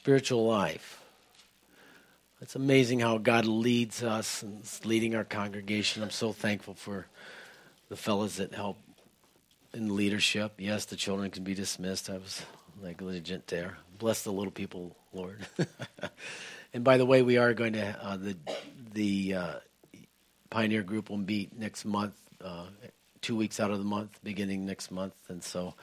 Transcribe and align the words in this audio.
spiritual 0.00 0.46
life. 0.46 0.98
It's 2.40 2.56
amazing 2.56 3.00
how 3.00 3.18
God 3.18 3.44
leads 3.44 4.02
us 4.02 4.42
and 4.42 4.62
is 4.64 4.82
leading 4.86 5.14
our 5.14 5.24
congregation. 5.24 6.02
I'm 6.02 6.08
so 6.08 6.32
thankful 6.32 6.72
for 6.72 7.06
the 7.90 7.96
fellows 7.96 8.36
that 8.36 8.54
help 8.54 8.78
in 9.74 9.94
leadership. 9.94 10.54
Yes, 10.56 10.86
the 10.86 10.96
children 10.96 11.30
can 11.30 11.44
be 11.44 11.52
dismissed. 11.52 12.08
I 12.08 12.14
was 12.14 12.40
negligent 12.82 13.46
there. 13.48 13.76
Bless 13.98 14.22
the 14.22 14.32
little 14.32 14.50
people, 14.50 14.96
Lord. 15.12 15.46
and 16.72 16.82
by 16.82 16.96
the 16.96 17.04
way, 17.04 17.20
we 17.20 17.36
are 17.36 17.52
going 17.52 17.74
to 17.74 17.94
uh, 18.02 18.16
the 18.16 18.38
the 18.94 19.34
uh, 19.34 19.54
Pioneer 20.48 20.82
Group 20.82 21.10
will 21.10 21.18
meet 21.18 21.58
next 21.58 21.84
month, 21.84 22.14
uh, 22.42 22.68
two 23.20 23.36
weeks 23.36 23.60
out 23.60 23.70
of 23.70 23.76
the 23.76 23.84
month, 23.84 24.18
beginning 24.24 24.64
next 24.64 24.90
month, 24.90 25.12
and 25.28 25.44
so 25.44 25.74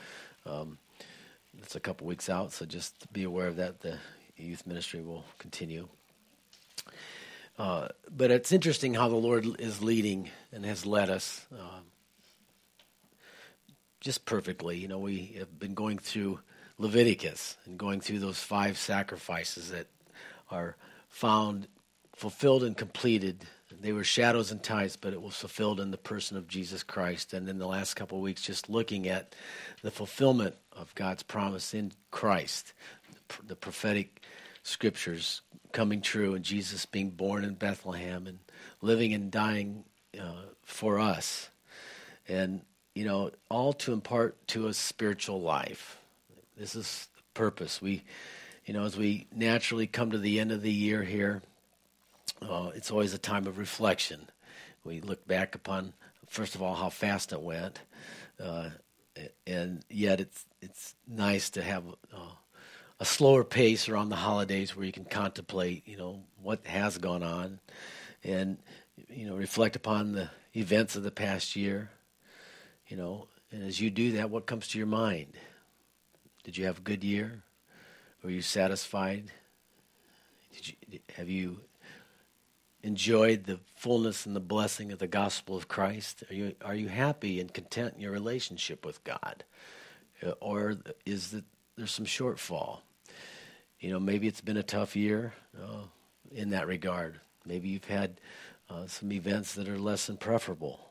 um, 0.48 0.80
it's 1.62 1.76
a 1.76 1.80
couple 1.80 2.08
weeks 2.08 2.30
out. 2.30 2.54
So 2.54 2.66
just 2.66 3.12
be 3.12 3.24
aware 3.24 3.48
of 3.48 3.56
that. 3.58 3.82
The 3.82 3.98
youth 4.36 4.66
ministry 4.66 5.02
will 5.02 5.26
continue. 5.40 5.88
Uh, 7.58 7.88
but 8.16 8.30
it's 8.30 8.52
interesting 8.52 8.94
how 8.94 9.10
the 9.10 9.16
Lord 9.16 9.60
is 9.60 9.82
leading 9.82 10.30
and 10.52 10.64
has 10.66 10.86
led 10.86 11.10
us 11.10 11.46
uh, 11.52 11.80
just 14.00 14.26
perfectly. 14.26 14.78
You 14.78 14.88
know, 14.88 15.00
we 15.00 15.36
have 15.40 15.58
been 15.58 15.74
going 15.74 15.98
through 15.98 16.40
Leviticus 16.78 17.58
and 17.66 17.78
going 17.78 18.00
through 18.00 18.20
those 18.20 18.40
five 18.40 18.78
sacrifices 18.78 19.72
that 19.72 19.88
are 20.52 20.76
found 21.10 21.68
fulfilled 22.16 22.64
and 22.64 22.78
completed. 22.78 23.46
They 23.70 23.92
were 23.92 24.04
shadows 24.04 24.52
and 24.52 24.64
types, 24.64 24.96
but 24.96 25.14
it 25.14 25.22
was 25.22 25.36
fulfilled 25.36 25.80
in 25.80 25.92
the 25.92 25.98
person 25.98 26.38
of 26.38 26.48
Jesus 26.48 26.84
Christ. 26.84 27.34
And 27.34 27.50
in 27.50 27.58
the 27.58 27.68
last 27.68 27.96
couple 27.96 28.18
of 28.18 28.24
weeks, 28.24 28.42
just 28.42 28.70
looking 28.70 29.08
at 29.08 29.36
the 29.82 29.92
fulfillment 29.92 30.56
of 30.72 30.96
God's 30.96 31.24
promise 31.24 31.74
in 31.74 31.92
Christ, 32.10 32.74
the 33.46 33.56
prophetic 33.56 34.22
scriptures 34.64 35.42
coming 35.74 36.02
true, 36.02 36.34
and 36.34 36.46
Jesus 36.46 36.86
being 36.86 37.10
born 37.10 37.44
in 37.44 37.56
Bethlehem 37.56 38.26
and 38.26 38.40
living 38.82 39.14
and 39.14 39.30
dying 39.30 39.84
uh, 40.20 40.44
for 40.64 40.98
us. 40.98 41.50
And, 42.28 42.62
you 42.96 43.06
know, 43.06 43.32
all 43.50 43.74
to 43.74 43.94
impart 43.94 44.48
to 44.50 44.70
us 44.70 44.78
spiritual 44.78 45.42
life. 45.42 45.98
This 46.58 46.74
is 46.74 47.08
the 47.16 47.22
purpose. 47.34 47.82
We, 47.82 48.04
you 48.66 48.74
know, 48.74 48.86
as 48.86 48.98
we 48.98 49.28
naturally 49.36 49.88
come 49.88 50.12
to 50.12 50.18
the 50.18 50.40
end 50.40 50.52
of 50.52 50.62
the 50.62 50.72
year 50.72 51.04
here, 51.04 51.44
uh, 52.42 52.72
it's 52.76 52.92
always 52.92 53.14
a 53.14 53.18
time 53.18 53.48
of 53.48 53.58
reflection. 53.58 54.28
We 54.84 55.02
look 55.02 55.28
back 55.28 55.56
upon, 55.56 55.94
first 56.28 56.56
of 56.56 56.62
all, 56.62 56.76
how 56.76 56.90
fast 56.90 57.34
it 57.34 57.42
went, 57.42 57.80
uh, 58.42 58.70
and 59.46 59.84
yet 59.90 60.20
it's 60.20 60.46
it's 60.62 60.96
nice 61.08 61.50
to 61.52 61.62
have 61.62 61.84
uh, 62.14 62.36
a 63.00 63.06
slower 63.06 63.44
pace 63.44 63.90
around 63.90 64.10
the 64.10 64.16
holidays 64.16 64.76
where 64.76 64.86
you 64.86 64.92
can 64.92 65.06
contemplate, 65.06 65.88
you 65.88 65.98
know, 65.98 66.24
what 66.42 66.66
has 66.66 66.98
gone 66.98 67.24
on, 67.24 67.60
and 68.24 68.58
you 69.10 69.28
know, 69.28 69.36
reflect 69.36 69.76
upon 69.76 70.14
the 70.14 70.30
events 70.56 70.96
of 70.96 71.04
the 71.04 71.12
past 71.12 71.56
year. 71.56 71.92
You 72.88 72.98
know, 72.98 73.28
and 73.52 73.64
as 73.64 73.82
you 73.82 73.90
do 73.90 74.14
that, 74.14 74.30
what 74.30 74.46
comes 74.46 74.68
to 74.70 74.78
your 74.78 74.88
mind? 74.88 75.34
Did 76.44 76.58
you 76.58 76.66
have 76.66 76.78
a 76.78 76.82
good 76.82 77.04
year? 77.04 77.44
Were 78.24 78.30
you 78.30 78.42
satisfied? 78.42 79.32
Did 80.54 80.70
you, 80.70 81.00
have 81.16 81.30
you 81.30 81.60
enjoyed 82.84 83.46
the 83.46 83.60
fullness 83.76 84.26
and 84.26 84.36
the 84.36 84.40
blessing 84.40 84.92
of 84.92 85.00
the 85.00 85.08
gospel 85.08 85.56
of 85.56 85.68
Christ? 85.68 86.24
Are 86.30 86.34
you 86.34 86.56
are 86.64 86.76
you 86.76 86.88
happy 86.88 87.40
and 87.40 87.54
content 87.54 87.96
in 87.96 88.02
your 88.02 88.12
relationship 88.12 88.86
with 88.86 89.04
God, 89.04 89.44
uh, 90.26 90.32
or 90.40 90.78
is 91.06 91.32
that 91.32 91.44
there's 91.76 91.92
some 91.92 92.06
shortfall? 92.06 92.80
You 93.80 93.92
know, 93.92 94.00
maybe 94.00 94.28
it's 94.28 94.42
been 94.42 94.58
a 94.58 94.64
tough 94.64 94.96
year 94.96 95.34
uh, 95.62 95.84
in 96.32 96.50
that 96.50 96.68
regard. 96.68 97.20
Maybe 97.46 97.70
you've 97.70 97.86
had 97.86 98.20
uh, 98.70 98.88
some 98.88 99.12
events 99.12 99.54
that 99.54 99.70
are 99.70 99.78
less 99.78 100.08
than 100.08 100.18
preferable. 100.18 100.90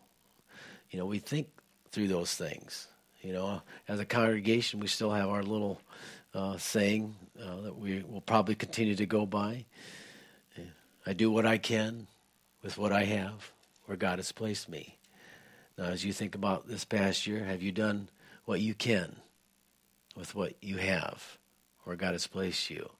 You 0.91 0.99
know, 0.99 1.07
we 1.07 1.19
think 1.19 1.49
through 1.91 2.09
those 2.09 2.35
things. 2.35 2.89
You 3.23 3.33
know, 3.33 3.63
as 3.89 3.99
a 3.99 4.05
congregation, 4.05 4.79
we 4.79 4.87
still 4.87 5.11
have 5.11 5.29
our 5.29 5.43
little 5.43 5.81
uh, 6.33 6.57
saying 6.59 7.17
uh, 7.43 7.63
that 7.63 7.77
we 7.77 8.05
will 8.09 8.21
probably 8.21 8.55
continue 8.55 8.95
to 8.95 9.07
go 9.07 9.27
by. 9.27 9.65
I 11.07 11.13
do 11.13 11.31
what 11.31 11.47
I 11.47 11.59
can 11.59 12.09
with 12.63 12.77
what 12.77 12.93
I 12.93 13.05
have 13.05 13.53
where 13.85 13.97
God 13.97 14.19
has 14.19 14.33
placed 14.33 14.69
me. 14.69 14.99
Now, 15.79 15.85
as 15.85 16.05
you 16.05 16.13
think 16.13 16.35
about 16.35 16.67
this 16.67 16.85
past 16.85 17.27
year, 17.27 17.45
have 17.45 17.63
you 17.63 17.71
done 17.71 18.09
what 18.45 18.61
you 18.61 18.75
can 18.75 19.17
with 20.17 20.35
what 20.35 20.55
you 20.61 20.79
have 20.79 21.39
where 21.85 21.97
God 21.97 22.13
has 22.13 22.27
placed 22.27 22.71
you? 22.71 22.91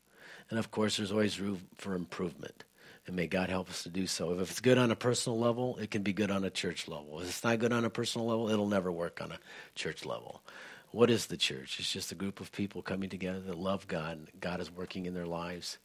And 0.51 0.59
of 0.59 0.71
course, 0.71 0.97
there's 0.97 1.11
always 1.11 1.41
room 1.41 1.63
for 1.79 1.95
improvement 1.95 2.65
and 3.07 3.15
may 3.15 3.27
God 3.27 3.49
help 3.49 3.71
us 3.71 3.85
to 3.85 3.89
do 3.89 4.07
so. 4.07 4.33
If 4.33 4.51
it's 4.51 4.61
good 4.61 4.79
on 4.79 4.91
a 4.91 4.97
personal 4.97 5.39
level, 5.39 5.79
it 5.81 5.91
can 5.91 6.03
be 6.03 6.13
good 6.13 6.31
on 6.31 6.45
a 6.45 6.51
church 6.51 6.89
level. 6.89 7.21
If 7.21 7.29
it's 7.29 7.45
not 7.45 7.59
good 7.59 7.73
on 7.73 7.85
a 7.85 7.91
personal 7.91 8.27
level, 8.27 8.51
it'll 8.51 8.69
never 8.69 8.91
work 8.91 9.21
on 9.23 9.31
a 9.31 9.39
church 9.75 10.05
level. 10.05 10.43
What 10.91 11.11
is 11.11 11.27
the 11.27 11.37
church? 11.37 11.79
It's 11.79 11.93
just 11.93 12.11
a 12.11 12.17
group 12.17 12.41
of 12.41 12.51
people 12.51 12.83
coming 12.83 13.09
together 13.09 13.41
that 13.41 13.59
love 13.59 13.87
God. 13.87 14.19
And 14.19 14.29
God 14.41 14.61
is 14.61 14.73
working 14.73 15.07
in 15.07 15.15
their 15.15 15.27
lives 15.27 15.79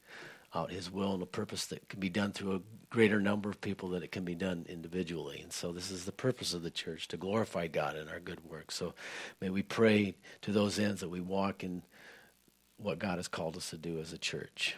out 0.54 0.72
His 0.72 0.92
will 0.92 1.14
and 1.14 1.24
a 1.24 1.28
purpose 1.28 1.66
that 1.68 1.88
can 1.90 2.00
be 2.00 2.10
done 2.10 2.32
through 2.32 2.56
a 2.56 2.62
greater 2.90 3.22
number 3.22 3.50
of 3.50 3.62
people 3.62 3.90
than 3.90 4.04
it 4.04 4.12
can 4.12 4.26
be 4.26 4.36
done 4.36 4.66
individually. 4.68 5.40
And 5.42 5.54
so, 5.54 5.72
this 5.72 5.92
is 5.92 6.06
the 6.06 6.12
purpose 6.12 6.54
of 6.54 6.62
the 6.62 6.72
church 6.72 7.08
to 7.10 7.18
glorify 7.18 7.68
God 7.68 7.96
in 7.96 8.10
our 8.10 8.20
good 8.20 8.44
work. 8.50 8.72
So, 8.72 8.94
may 9.40 9.50
we 9.50 9.62
pray 9.62 10.16
to 10.42 10.52
those 10.52 10.80
ends 10.80 11.02
that 11.02 11.10
we 11.10 11.22
walk 11.22 11.64
in 11.64 11.84
what 12.78 13.00
God 13.00 13.18
has 13.18 13.28
called 13.28 13.56
us 13.58 13.70
to 13.70 13.78
do 13.78 14.00
as 14.00 14.12
a 14.12 14.18
church. 14.18 14.76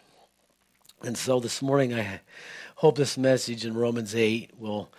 And 1.03 1.17
so 1.17 1.39
this 1.39 1.61
morning, 1.61 1.94
I 1.94 2.22
hope 2.75 2.95
this 2.95 3.17
message 3.17 3.66
in 3.66 3.73
Romans 3.75 4.16
8 4.16 4.51
will 4.57 4.90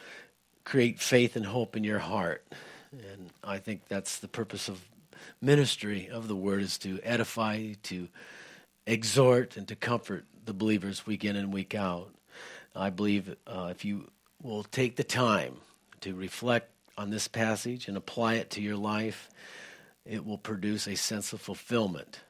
create 0.65 1.01
faith 1.01 1.37
and 1.37 1.47
hope 1.47 1.77
in 1.77 1.85
your 1.85 1.99
heart. 1.99 2.45
And 2.93 3.31
I 3.43 3.59
think 3.59 3.89
that's 3.89 4.19
the 4.19 4.29
purpose 4.29 4.69
of 4.69 4.83
ministry 5.41 6.09
of 6.11 6.29
the 6.29 6.37
word 6.37 6.63
is 6.63 6.79
to 6.79 7.01
edify, 7.03 7.73
to 7.85 8.09
exhort, 8.87 9.57
and 9.57 9.67
to 9.69 9.77
comfort 9.77 10.25
the 10.45 10.55
believers 10.55 11.07
week 11.07 11.25
in 11.25 11.37
and 11.37 11.53
week 11.53 11.75
out. 11.75 12.11
I 12.75 12.91
believe 12.91 13.37
uh, 13.47 13.69
if 13.71 13.85
you 13.85 14.11
will 14.43 14.65
take 14.65 14.97
the 14.97 15.05
time 15.05 15.57
to 16.01 16.15
reflect 16.15 16.71
on 16.99 17.11
this 17.11 17.29
passage 17.29 17.89
and 17.89 17.97
apply 17.97 18.35
it 18.35 18.51
to 18.51 18.61
your 18.61 18.77
life, 18.77 19.31
it 20.05 20.27
will 20.27 20.39
produce 20.39 20.87
a 20.87 20.97
sense 20.97 21.33
of 21.33 21.41
fulfillment. 21.41 22.21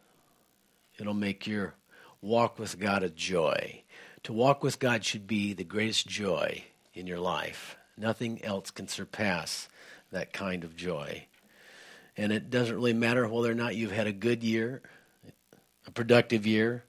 It'll 0.98 1.14
make 1.14 1.46
your 1.46 1.74
walk 2.22 2.58
with 2.58 2.78
God 2.78 3.02
a 3.02 3.08
joy. 3.08 3.82
To 4.24 4.32
walk 4.32 4.62
with 4.62 4.78
God 4.78 5.04
should 5.04 5.26
be 5.26 5.52
the 5.52 5.64
greatest 5.64 6.06
joy 6.06 6.64
in 6.94 7.06
your 7.06 7.18
life. 7.18 7.76
Nothing 7.96 8.42
else 8.44 8.70
can 8.70 8.88
surpass 8.88 9.68
that 10.12 10.32
kind 10.32 10.64
of 10.64 10.76
joy. 10.76 11.26
And 12.16 12.32
it 12.32 12.48
doesn't 12.48 12.74
really 12.74 12.92
matter 12.92 13.26
whether 13.28 13.50
or 13.50 13.56
not 13.56 13.76
you've 13.76 13.92
had 13.92 14.06
a 14.06 14.12
good 14.12 14.42
year, 14.42 14.82
a 15.86 15.90
productive 15.90 16.46
year, 16.46 16.84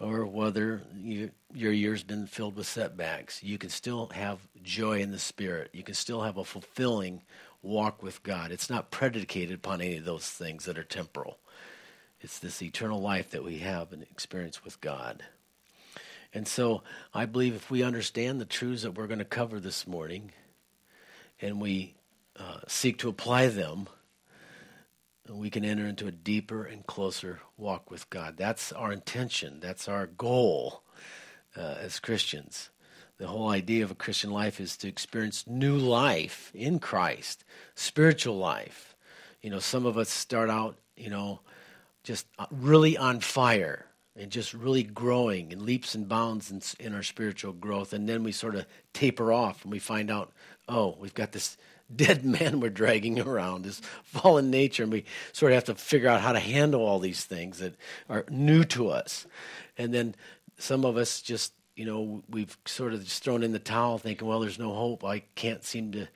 or 0.00 0.24
whether 0.24 0.82
you, 0.96 1.30
your 1.52 1.72
year's 1.72 2.02
been 2.02 2.26
filled 2.26 2.56
with 2.56 2.66
setbacks. 2.66 3.42
You 3.42 3.58
can 3.58 3.68
still 3.68 4.08
have 4.14 4.38
joy 4.62 5.00
in 5.00 5.10
the 5.10 5.18
Spirit. 5.18 5.70
You 5.72 5.82
can 5.82 5.94
still 5.94 6.22
have 6.22 6.38
a 6.38 6.44
fulfilling 6.44 7.20
walk 7.62 8.02
with 8.02 8.22
God. 8.22 8.50
It's 8.50 8.70
not 8.70 8.90
predicated 8.90 9.54
upon 9.56 9.82
any 9.82 9.98
of 9.98 10.06
those 10.06 10.26
things 10.26 10.64
that 10.64 10.78
are 10.78 10.84
temporal. 10.84 11.38
It's 12.22 12.38
this 12.38 12.62
eternal 12.62 13.00
life 13.00 13.30
that 13.30 13.44
we 13.44 13.58
have 13.58 13.92
and 13.92 14.02
experience 14.02 14.64
with 14.64 14.80
God. 14.80 15.22
And 16.32 16.48
so 16.48 16.82
I 17.12 17.26
believe 17.26 17.54
if 17.54 17.70
we 17.70 17.82
understand 17.82 18.40
the 18.40 18.46
truths 18.46 18.82
that 18.82 18.92
we're 18.92 19.06
going 19.06 19.18
to 19.18 19.24
cover 19.24 19.60
this 19.60 19.86
morning 19.86 20.32
and 21.40 21.60
we 21.60 21.94
uh, 22.38 22.60
seek 22.68 22.98
to 22.98 23.08
apply 23.08 23.48
them, 23.48 23.88
we 25.28 25.50
can 25.50 25.64
enter 25.64 25.86
into 25.86 26.06
a 26.06 26.12
deeper 26.12 26.64
and 26.64 26.86
closer 26.86 27.40
walk 27.56 27.90
with 27.90 28.08
God. 28.10 28.36
That's 28.36 28.72
our 28.72 28.92
intention, 28.92 29.60
that's 29.60 29.88
our 29.88 30.06
goal 30.06 30.82
uh, 31.56 31.76
as 31.80 32.00
Christians. 32.00 32.70
The 33.18 33.26
whole 33.26 33.50
idea 33.50 33.84
of 33.84 33.90
a 33.90 33.96
Christian 33.96 34.30
life 34.30 34.60
is 34.60 34.78
to 34.78 34.88
experience 34.88 35.46
new 35.46 35.76
life 35.76 36.50
in 36.54 36.78
Christ, 36.78 37.44
spiritual 37.74 38.38
life. 38.38 38.96
You 39.42 39.50
know, 39.50 39.58
some 39.58 39.84
of 39.84 39.98
us 39.98 40.08
start 40.08 40.48
out, 40.48 40.78
you 40.96 41.10
know, 41.10 41.40
just 42.02 42.26
uh, 42.38 42.46
really 42.50 42.96
on 42.96 43.20
fire 43.20 43.86
and 44.16 44.30
just 44.30 44.54
really 44.54 44.82
growing 44.82 45.52
in 45.52 45.64
leaps 45.64 45.94
and 45.94 46.08
bounds 46.08 46.50
in, 46.50 46.62
in, 46.78 46.94
our 46.94 47.02
spiritual 47.02 47.52
growth. 47.52 47.92
And 47.92 48.08
then 48.08 48.22
we 48.22 48.32
sort 48.32 48.54
of 48.54 48.66
taper 48.92 49.32
off 49.32 49.64
and 49.64 49.72
we 49.72 49.78
find 49.78 50.10
out, 50.10 50.32
oh, 50.68 50.96
we've 50.98 51.14
got 51.14 51.32
this 51.32 51.56
dead 51.94 52.24
man 52.24 52.60
we're 52.60 52.70
dragging 52.70 53.20
around, 53.20 53.64
this 53.64 53.80
fallen 54.04 54.50
nature. 54.50 54.82
And 54.82 54.92
we 54.92 55.04
sort 55.32 55.52
of 55.52 55.56
have 55.56 55.64
to 55.64 55.74
figure 55.74 56.08
out 56.08 56.20
how 56.20 56.32
to 56.32 56.40
handle 56.40 56.82
all 56.82 56.98
these 56.98 57.24
things 57.24 57.58
that 57.58 57.74
are 58.08 58.24
new 58.30 58.64
to 58.64 58.88
us. 58.88 59.26
And 59.76 59.92
then 59.92 60.14
some 60.58 60.84
of 60.84 60.96
us 60.96 61.22
just, 61.22 61.52
you 61.76 61.86
know, 61.86 62.22
we've 62.28 62.56
sort 62.66 62.92
of 62.92 63.04
just 63.04 63.24
thrown 63.24 63.42
in 63.42 63.52
the 63.52 63.58
towel 63.58 63.98
thinking, 63.98 64.26
well, 64.28 64.40
there's 64.40 64.58
no 64.58 64.74
hope. 64.74 65.04
I 65.04 65.20
can't 65.34 65.64
seem 65.64 65.92
to 65.92 66.06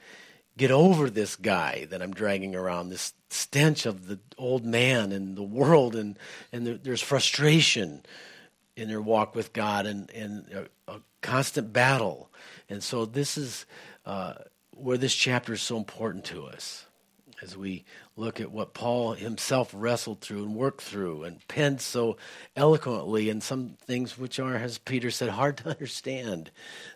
get 0.57 0.71
over 0.71 1.11
this 1.11 1.37
guy 1.37 1.87
that 1.91 2.01
I'm 2.01 2.13
dragging 2.13 2.55
around, 2.55 2.89
this 2.89 3.13
stench 3.29 3.87
of 3.87 4.07
the 4.07 4.21
old 4.39 4.65
man 4.65 5.11
and 5.11 5.37
the 5.37 5.43
world, 5.43 5.97
and, 5.97 6.19
and 6.53 6.67
there's 6.67 7.03
frustration 7.03 8.05
in 8.77 8.89
their 8.89 9.01
walk 9.01 9.35
with 9.35 9.53
God 9.53 9.87
and, 9.87 10.11
and 10.11 10.69
a, 10.87 10.93
a 10.93 11.01
constant 11.23 11.73
battle. 11.73 12.31
And 12.69 12.83
so 12.83 13.05
this 13.05 13.37
is 13.37 13.67
uh, 14.07 14.35
where 14.77 14.99
this 14.99 15.15
chapter 15.15 15.55
is 15.55 15.63
so 15.63 15.77
important 15.77 16.25
to 16.27 16.45
us 16.47 16.87
as 17.45 17.57
we 17.57 17.85
look 18.17 18.41
at 18.41 18.51
what 18.51 18.75
Paul 18.75 19.13
himself 19.13 19.71
wrestled 19.75 20.21
through 20.21 20.45
and 20.45 20.55
worked 20.55 20.81
through 20.81 21.25
and 21.25 21.47
penned 21.47 21.81
so 21.81 22.17
eloquently, 22.57 23.29
and 23.29 23.43
some 23.43 23.77
things 23.87 24.17
which 24.17 24.39
are, 24.39 24.57
as 24.57 24.79
Peter 24.79 25.11
said, 25.11 25.29
hard 25.31 25.59
to 25.59 25.69
understand 25.71 26.51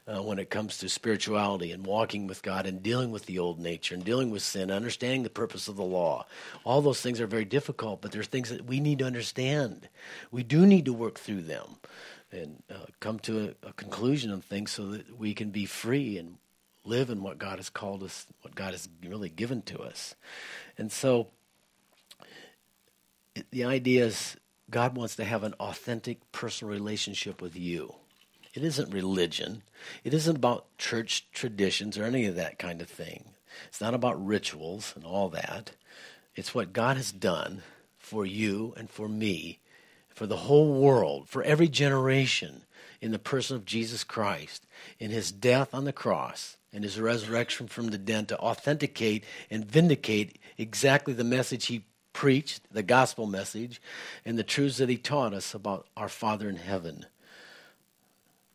uh, 0.07 0.23
when 0.23 0.39
it 0.39 0.51
comes 0.51 0.79
to 0.79 0.89
spirituality 0.89 1.71
and 1.71 1.85
walking 1.85 2.27
with 2.27 2.43
God 2.43 2.67
and 2.67 2.83
dealing 2.83 3.11
with 3.11 3.27
the 3.27 3.39
old 3.39 3.59
nature 3.59 3.95
and 3.95 4.05
dealing 4.05 4.31
with 4.31 4.43
sin, 4.43 4.71
understanding 4.71 5.23
the 5.23 5.31
purpose 5.31 5.69
of 5.69 5.77
the 5.77 5.83
law. 5.83 6.25
All 6.65 6.81
those 6.81 7.01
things 7.01 7.21
are 7.21 7.27
very 7.27 7.45
difficult, 7.45 8.01
but 8.01 8.13
there's 8.13 8.27
things 8.27 8.51
that 8.51 8.65
we 8.65 8.81
need 8.81 9.01
to 9.01 9.07
understand. 9.07 9.89
We 10.31 10.43
do 10.43 10.67
need 10.67 10.87
to 10.87 10.93
work 10.93 11.19
through 11.19 11.43
them 11.43 11.77
and 12.31 12.63
uh, 12.71 12.87
come 13.01 13.19
to 13.21 13.55
a, 13.63 13.69
a 13.69 13.73
conclusion 13.73 14.31
of 14.31 14.45
things 14.45 14.71
so 14.71 14.87
that 14.89 15.19
we 15.19 15.35
can 15.35 15.51
be 15.51 15.67
free 15.67 16.19
and 16.19 16.37
live 16.85 17.11
in 17.11 17.23
what 17.23 17.39
God 17.39 17.59
has 17.59 17.71
called 17.71 18.03
us, 18.03 18.27
what 18.43 18.55
God 18.55 18.73
has 18.73 18.89
really 19.05 19.29
given 19.29 19.63
to 19.63 19.81
us. 19.81 20.15
And 20.77 20.91
so 20.91 21.29
the 23.51 23.65
idea 23.65 24.07
is 24.07 24.37
God 24.71 24.97
wants 24.97 25.17
to 25.17 25.25
have 25.25 25.43
an 25.43 25.55
authentic 25.55 26.31
personal 26.33 26.73
relationship 26.73 27.41
with 27.41 27.57
you. 27.57 27.95
It 28.55 28.65
isn't 28.65 28.93
religion. 28.93 29.63
It 30.05 30.13
isn't 30.15 30.37
about 30.37 30.77
church 30.79 31.29
traditions 31.33 31.97
or 31.97 32.05
any 32.05 32.27
of 32.27 32.37
that 32.37 32.59
kind 32.59 32.81
of 32.81 32.89
thing. 32.89 33.25
It's 33.67 33.81
not 33.81 33.95
about 33.95 34.25
rituals 34.25 34.93
and 34.95 35.05
all 35.05 35.29
that. 35.31 35.73
It's 36.35 36.55
what 36.55 36.73
God 36.73 36.97
has 36.97 37.13
done 37.13 37.63
for 37.99 38.25
you 38.25 38.75
and 38.77 38.89
for 38.89 39.09
me, 39.09 39.59
for 40.09 40.27
the 40.27 40.37
whole 40.37 40.81
world, 40.81 41.29
for 41.29 41.43
every 41.43 41.69
generation 41.69 42.63
in 43.01 43.11
the 43.11 43.19
person 43.19 43.57
of 43.57 43.65
Jesus 43.65 44.05
Christ, 44.05 44.67
in 44.99 45.11
his 45.11 45.31
death 45.33 45.75
on 45.75 45.85
the 45.85 45.93
cross 45.93 46.58
and 46.73 46.85
his 46.85 47.01
resurrection 47.01 47.67
from 47.67 47.89
the 47.89 47.99
dead 47.99 48.29
to 48.29 48.39
authenticate 48.39 49.25
and 49.51 49.65
vindicate 49.65 50.39
exactly 50.57 51.15
the 51.15 51.25
message 51.25 51.67
he 51.67 51.85
preached, 52.13 52.63
the 52.73 52.83
gospel 52.83 53.27
message, 53.27 53.81
and 54.25 54.39
the 54.39 54.43
truths 54.43 54.79
that 54.79 54.89
he 54.89 54.97
taught 54.97 55.33
us 55.33 55.55
about 55.55 55.87
our 55.97 56.09
Father 56.09 56.49
in 56.49 56.57
heaven. 56.57 57.07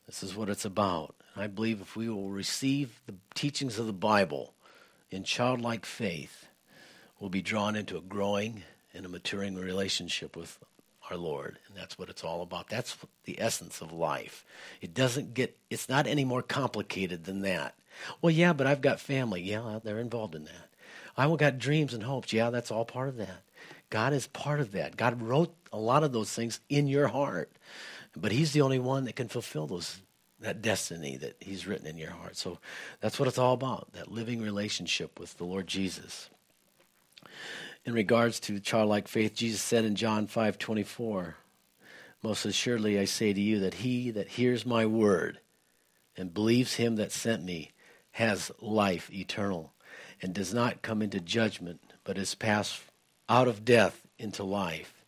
This 0.06 0.21
is 0.21 0.36
what 0.36 0.50
it's 0.50 0.65
about. 0.65 1.15
I 1.36 1.48
believe 1.48 1.81
if 1.81 1.95
we 1.95 2.10
will 2.10 2.30
receive 2.30 3.00
the 3.07 3.15
teachings 3.33 3.80
of 3.80 3.88
the 3.88 3.94
Bible 3.94 4.54
in 5.09 5.24
childlike 5.24 5.86
faith, 5.86 6.45
we'll 7.19 7.30
be 7.30 7.42
drawn 7.42 7.75
into 7.75 7.98
a 7.98 8.01
growing 8.01 8.63
and 8.94 9.06
a 9.06 9.09
maturing 9.09 9.56
relationship 9.56 10.36
with 10.36 10.59
our 11.09 11.18
Lord. 11.18 11.57
And 11.68 11.77
that's 11.77 11.98
what 11.98 12.09
it's 12.09 12.24
all 12.24 12.42
about. 12.42 12.69
That's 12.69 12.98
the 13.25 13.42
essence 13.42 13.81
of 13.81 13.92
life. 13.92 14.45
It 14.81 14.94
doesn't 14.94 15.33
get, 15.33 15.57
it's 15.69 15.89
not 15.89 16.06
any 16.06 16.25
more 16.25 16.42
complicated 16.42 17.24
than 17.24 17.42
that. 17.42 17.75
Well, 18.22 18.31
yeah, 18.31 18.54
but 18.54 18.68
I've 18.68 18.81
got 18.81 19.00
family. 19.00 19.42
Yeah, 19.42 19.80
they're 19.84 20.00
involved 20.00 20.36
in 20.36 20.45
that. 20.45 20.69
I've 21.18 21.38
got 21.38 21.60
dreams 21.60 21.94
and 21.94 22.04
hopes. 22.04 22.34
Yeah, 22.34 22.50
that's 22.50 22.72
all 22.72 22.86
part 22.86 23.10
of 23.10 23.18
that. 23.18 23.44
God 23.90 24.13
is 24.13 24.28
part 24.28 24.60
of 24.60 24.72
that. 24.72 24.98
God 24.98 25.22
wrote 25.22 25.54
a 25.72 25.78
lot 25.78 26.04
of 26.04 26.12
those 26.12 26.31
things 26.31 26.60
in 26.69 26.88
your 26.88 27.07
heart. 27.07 27.51
But 28.16 28.31
He's 28.31 28.51
the 28.51 28.62
only 28.62 28.80
one 28.80 29.06
that 29.06 29.16
can 29.16 29.28
fulfill 29.28 29.68
those 29.68 30.00
that 30.40 30.62
destiny 30.62 31.16
that 31.18 31.38
He's 31.40 31.68
written 31.68 31.88
in 31.88 31.98
your 31.98 32.12
heart. 32.12 32.36
So 32.36 32.57
that's 33.00 33.19
what 33.19 33.28
it's 33.28 33.38
all 33.38 33.54
about, 33.54 33.94
that 33.94 34.12
living 34.12 34.42
relationship 34.42 35.19
with 35.19 35.38
the 35.38 35.45
Lord 35.45 35.68
Jesus. 35.68 36.30
In 37.86 37.94
regards 37.94 38.40
to 38.42 38.60
childlike 38.60 39.07
faith, 39.07 39.36
Jesus 39.36 39.62
said 39.62 39.86
in 39.86 39.95
John 39.95 40.28
five 40.28 40.57
twenty 40.57 40.84
four, 40.84 41.36
Most 42.22 42.45
assuredly 42.45 42.98
I 42.98 43.06
say 43.06 43.34
to 43.34 43.42
you 43.42 43.60
that 43.60 43.75
he 43.75 44.10
that 44.12 44.30
hears 44.30 44.66
my 44.66 44.86
word 44.86 45.40
and 46.16 46.34
believes 46.34 46.75
him 46.75 46.95
that 46.95 47.12
sent 47.12 47.44
me 47.44 47.72
has 48.13 48.51
life 48.62 49.12
eternal 49.12 49.74
and 50.21 50.33
does 50.33 50.54
not 50.54 50.81
come 50.81 51.01
into 51.01 51.19
judgment, 51.19 51.81
but 52.04 52.18
is 52.18 52.36
passed 52.36 52.81
out 53.27 53.48
of 53.48 53.65
death 53.65 54.06
into 54.18 54.44
life. 54.44 55.04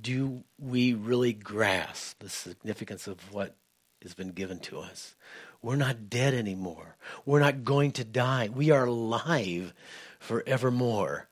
Do 0.00 0.44
we 0.58 0.92
really 0.92 1.32
grasp 1.32 2.18
the 2.18 2.28
significance 2.28 3.06
of 3.06 3.32
what 3.32 3.54
has 4.02 4.14
been 4.14 4.30
given 4.30 4.58
to 4.60 4.78
us? 4.78 5.14
We're 5.62 5.76
not 5.76 6.10
dead 6.10 6.34
anymore. 6.34 6.96
We're 7.24 7.40
not 7.40 7.64
going 7.64 7.92
to 7.92 8.04
die. 8.04 8.48
We 8.52 8.70
are 8.70 8.86
alive 8.86 9.72
forevermore 10.18 11.28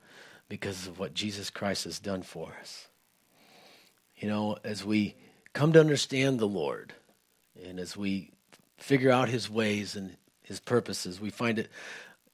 because 0.48 0.86
of 0.86 0.98
what 0.98 1.14
Jesus 1.14 1.50
Christ 1.50 1.84
has 1.84 1.98
done 1.98 2.22
for 2.22 2.54
us. 2.60 2.88
You 4.16 4.28
know, 4.28 4.56
as 4.64 4.84
we 4.84 5.16
come 5.52 5.72
to 5.72 5.80
understand 5.80 6.38
the 6.38 6.48
Lord 6.48 6.94
and 7.60 7.78
as 7.78 7.96
we 7.96 8.30
figure 8.76 9.10
out 9.10 9.28
his 9.28 9.50
ways 9.50 9.96
and 9.96 10.16
his 10.44 10.60
purposes, 10.60 11.20
we 11.20 11.30
find 11.30 11.58
it 11.58 11.68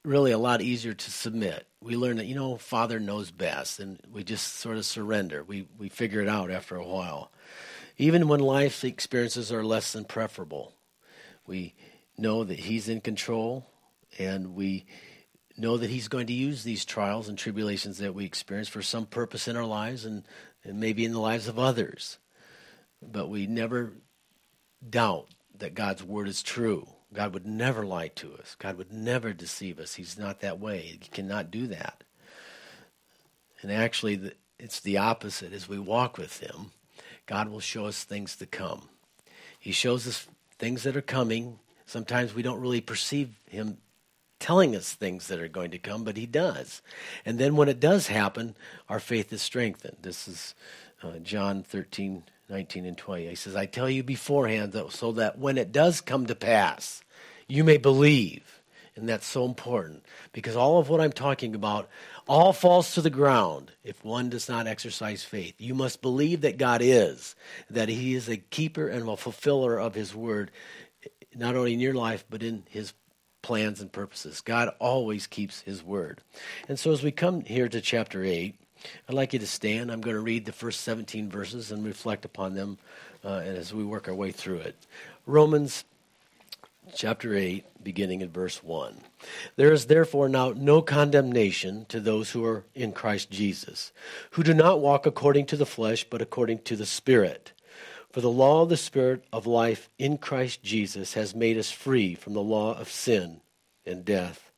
really 0.03 0.31
a 0.31 0.37
lot 0.37 0.61
easier 0.61 0.93
to 0.93 1.11
submit. 1.11 1.65
We 1.81 1.95
learn 1.95 2.17
that, 2.17 2.25
you 2.25 2.35
know, 2.35 2.57
Father 2.57 2.99
knows 2.99 3.31
best, 3.31 3.79
and 3.79 3.99
we 4.11 4.23
just 4.23 4.55
sort 4.55 4.77
of 4.77 4.85
surrender. 4.85 5.43
We, 5.43 5.67
we 5.77 5.89
figure 5.89 6.21
it 6.21 6.27
out 6.27 6.51
after 6.51 6.75
a 6.75 6.85
while. 6.85 7.31
Even 7.97 8.27
when 8.27 8.39
life 8.39 8.83
experiences 8.83 9.51
are 9.51 9.63
less 9.63 9.93
than 9.93 10.05
preferable, 10.05 10.73
we 11.47 11.73
know 12.17 12.43
that 12.43 12.59
He's 12.59 12.89
in 12.89 13.01
control, 13.01 13.65
and 14.19 14.55
we 14.55 14.85
know 15.57 15.77
that 15.77 15.89
He's 15.89 16.07
going 16.07 16.27
to 16.27 16.33
use 16.33 16.63
these 16.63 16.83
trials 16.83 17.29
and 17.29 17.37
tribulations 17.37 17.99
that 17.99 18.15
we 18.15 18.25
experience 18.25 18.67
for 18.67 18.81
some 18.81 19.05
purpose 19.05 19.47
in 19.47 19.55
our 19.55 19.65
lives 19.65 20.05
and, 20.05 20.23
and 20.63 20.79
maybe 20.79 21.05
in 21.05 21.13
the 21.13 21.19
lives 21.19 21.47
of 21.47 21.57
others. 21.57 22.17
But 23.01 23.29
we 23.29 23.47
never 23.47 23.93
doubt 24.87 25.27
that 25.57 25.75
God's 25.75 26.03
word 26.03 26.27
is 26.27 26.43
true 26.43 26.87
God 27.13 27.33
would 27.33 27.45
never 27.45 27.85
lie 27.85 28.07
to 28.09 28.33
us. 28.35 28.55
God 28.57 28.77
would 28.77 28.91
never 28.91 29.33
deceive 29.33 29.79
us. 29.79 29.95
He's 29.95 30.17
not 30.17 30.39
that 30.39 30.59
way. 30.59 30.97
He 31.01 31.09
cannot 31.09 31.51
do 31.51 31.67
that. 31.67 32.03
And 33.61 33.71
actually, 33.71 34.31
it's 34.57 34.79
the 34.79 34.97
opposite. 34.97 35.53
As 35.53 35.67
we 35.67 35.77
walk 35.77 36.17
with 36.17 36.39
Him, 36.39 36.71
God 37.25 37.49
will 37.49 37.59
show 37.59 37.85
us 37.85 38.03
things 38.03 38.35
to 38.37 38.45
come. 38.45 38.89
He 39.59 39.71
shows 39.71 40.07
us 40.07 40.27
things 40.57 40.83
that 40.83 40.95
are 40.95 41.01
coming. 41.01 41.59
Sometimes 41.85 42.33
we 42.33 42.41
don't 42.43 42.61
really 42.61 42.81
perceive 42.81 43.39
Him 43.49 43.77
telling 44.39 44.75
us 44.75 44.93
things 44.93 45.27
that 45.27 45.39
are 45.39 45.47
going 45.47 45.71
to 45.71 45.77
come, 45.77 46.03
but 46.03 46.17
He 46.17 46.25
does. 46.25 46.81
And 47.25 47.37
then 47.37 47.55
when 47.55 47.69
it 47.69 47.79
does 47.79 48.07
happen, 48.07 48.55
our 48.89 48.99
faith 48.99 49.31
is 49.33 49.41
strengthened. 49.41 49.97
This 50.01 50.27
is 50.27 50.55
uh, 51.03 51.19
John 51.19 51.61
13 51.61 52.23
19 52.51 52.85
and 52.85 52.97
20. 52.97 53.27
He 53.27 53.35
says, 53.35 53.55
I 53.55 53.65
tell 53.65 53.89
you 53.89 54.03
beforehand, 54.03 54.73
though, 54.73 54.89
so 54.89 55.13
that 55.13 55.39
when 55.39 55.57
it 55.57 55.71
does 55.71 56.01
come 56.01 56.27
to 56.27 56.35
pass, 56.35 57.01
you 57.47 57.63
may 57.63 57.77
believe. 57.77 58.61
And 58.95 59.07
that's 59.07 59.25
so 59.25 59.45
important 59.45 60.05
because 60.33 60.57
all 60.57 60.77
of 60.77 60.89
what 60.89 60.99
I'm 60.99 61.13
talking 61.13 61.55
about 61.55 61.89
all 62.27 62.51
falls 62.51 62.93
to 62.93 63.01
the 63.01 63.09
ground 63.09 63.71
if 63.83 64.03
one 64.03 64.29
does 64.29 64.49
not 64.49 64.67
exercise 64.67 65.23
faith. 65.23 65.55
You 65.59 65.73
must 65.73 66.01
believe 66.01 66.41
that 66.41 66.57
God 66.57 66.81
is, 66.83 67.35
that 67.69 67.87
He 67.87 68.15
is 68.15 68.27
a 68.27 68.37
keeper 68.37 68.89
and 68.89 69.07
a 69.07 69.15
fulfiller 69.15 69.79
of 69.79 69.95
His 69.95 70.13
word, 70.13 70.51
not 71.33 71.55
only 71.55 71.73
in 71.73 71.79
your 71.79 71.93
life, 71.93 72.25
but 72.29 72.43
in 72.43 72.63
His 72.69 72.93
plans 73.41 73.79
and 73.79 73.91
purposes. 73.91 74.41
God 74.41 74.69
always 74.77 75.25
keeps 75.25 75.61
His 75.61 75.81
word. 75.81 76.21
And 76.67 76.77
so 76.77 76.91
as 76.91 77.01
we 77.01 77.11
come 77.11 77.41
here 77.41 77.69
to 77.69 77.79
chapter 77.79 78.23
8, 78.23 78.55
I'd 79.07 79.15
like 79.15 79.33
you 79.33 79.39
to 79.39 79.47
stand. 79.47 79.91
I'm 79.91 80.01
going 80.01 80.15
to 80.15 80.21
read 80.21 80.45
the 80.45 80.51
first 80.51 80.81
17 80.81 81.29
verses 81.29 81.71
and 81.71 81.85
reflect 81.85 82.25
upon 82.25 82.55
them 82.55 82.77
uh, 83.23 83.37
as 83.37 83.73
we 83.73 83.83
work 83.83 84.07
our 84.07 84.13
way 84.15 84.31
through 84.31 84.59
it. 84.59 84.75
Romans 85.25 85.85
chapter 86.95 87.35
8, 87.35 87.65
beginning 87.83 88.21
at 88.21 88.29
verse 88.29 88.63
1. 88.63 88.95
There 89.55 89.71
is 89.71 89.85
therefore 89.85 90.29
now 90.29 90.53
no 90.55 90.81
condemnation 90.81 91.85
to 91.89 91.99
those 91.99 92.31
who 92.31 92.43
are 92.43 92.65
in 92.73 92.91
Christ 92.91 93.29
Jesus, 93.29 93.91
who 94.31 94.43
do 94.43 94.53
not 94.53 94.81
walk 94.81 95.05
according 95.05 95.45
to 95.47 95.57
the 95.57 95.65
flesh, 95.65 96.05
but 96.09 96.21
according 96.21 96.59
to 96.59 96.75
the 96.75 96.85
Spirit. 96.85 97.53
For 98.11 98.21
the 98.21 98.29
law 98.29 98.63
of 98.63 98.69
the 98.69 98.77
Spirit 98.77 99.23
of 99.31 99.47
life 99.47 99.89
in 99.97 100.17
Christ 100.17 100.63
Jesus 100.63 101.13
has 101.13 101.35
made 101.35 101.57
us 101.57 101.71
free 101.71 102.15
from 102.15 102.33
the 102.33 102.41
law 102.41 102.77
of 102.77 102.89
sin 102.89 103.41
and 103.85 104.03
death. 104.03 104.51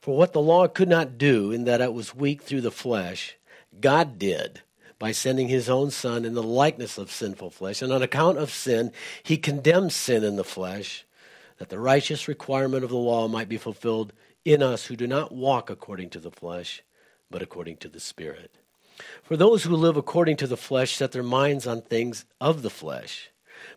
For 0.00 0.16
what 0.16 0.32
the 0.32 0.40
law 0.40 0.68
could 0.68 0.88
not 0.88 1.18
do, 1.18 1.50
in 1.50 1.64
that 1.64 1.80
it 1.80 1.92
was 1.92 2.14
weak 2.14 2.42
through 2.42 2.60
the 2.60 2.70
flesh, 2.70 3.36
God 3.80 4.18
did 4.18 4.60
by 4.98 5.12
sending 5.12 5.48
his 5.48 5.68
own 5.68 5.90
Son 5.90 6.24
in 6.24 6.34
the 6.34 6.42
likeness 6.42 6.98
of 6.98 7.10
sinful 7.10 7.50
flesh. 7.50 7.82
And 7.82 7.92
on 7.92 8.02
account 8.02 8.38
of 8.38 8.50
sin, 8.50 8.92
he 9.22 9.36
condemned 9.36 9.92
sin 9.92 10.22
in 10.22 10.36
the 10.36 10.44
flesh, 10.44 11.06
that 11.58 11.70
the 11.70 11.78
righteous 11.78 12.28
requirement 12.28 12.84
of 12.84 12.90
the 12.90 12.96
law 12.96 13.26
might 13.26 13.48
be 13.48 13.56
fulfilled 13.56 14.12
in 14.44 14.62
us 14.62 14.86
who 14.86 14.96
do 14.96 15.06
not 15.06 15.32
walk 15.32 15.70
according 15.70 16.10
to 16.10 16.20
the 16.20 16.30
flesh, 16.30 16.82
but 17.30 17.42
according 17.42 17.76
to 17.78 17.88
the 17.88 18.00
Spirit. 18.00 18.54
For 19.22 19.36
those 19.36 19.64
who 19.64 19.74
live 19.76 19.96
according 19.96 20.36
to 20.38 20.46
the 20.46 20.56
flesh 20.56 20.94
set 20.94 21.12
their 21.12 21.22
minds 21.22 21.66
on 21.66 21.80
things 21.80 22.24
of 22.40 22.62
the 22.62 22.70
flesh, 22.70 23.30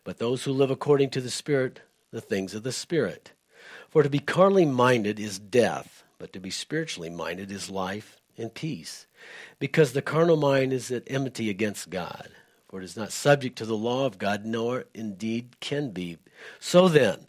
but 0.04 0.18
those 0.18 0.44
who 0.44 0.52
live 0.52 0.72
according 0.72 1.10
to 1.12 1.22
the 1.22 1.30
Spirit, 1.30 1.82
the 2.12 2.22
things 2.22 2.54
of 2.54 2.64
the 2.64 2.72
Spirit. 2.72 3.32
For 3.90 4.04
to 4.04 4.10
be 4.10 4.20
carnally 4.20 4.66
minded 4.66 5.20
is 5.20 5.40
death, 5.40 6.04
but 6.18 6.34
to 6.34 6.40
be 6.40 6.50
spiritually 6.50 7.10
minded 7.10 7.52
is 7.52 7.70
life 7.70 8.20
and 8.38 8.54
peace. 8.54 9.08
Because 9.60 9.94
the 9.94 10.02
carnal 10.02 10.38
mind 10.38 10.74
is 10.74 10.92
at 10.92 11.04
enmity 11.08 11.50
against 11.50 11.90
God. 11.90 12.30
For 12.68 12.82
it 12.82 12.86
is 12.86 12.98
not 12.98 13.12
subject 13.12 13.58
to 13.60 13.66
the 13.66 13.78
law 13.78 14.06
of 14.06 14.18
God, 14.18 14.46
nor 14.46 14.86
indeed 14.94 15.60
can 15.60 15.92
be. 15.92 16.18
So 16.60 16.88
then, 16.88 17.28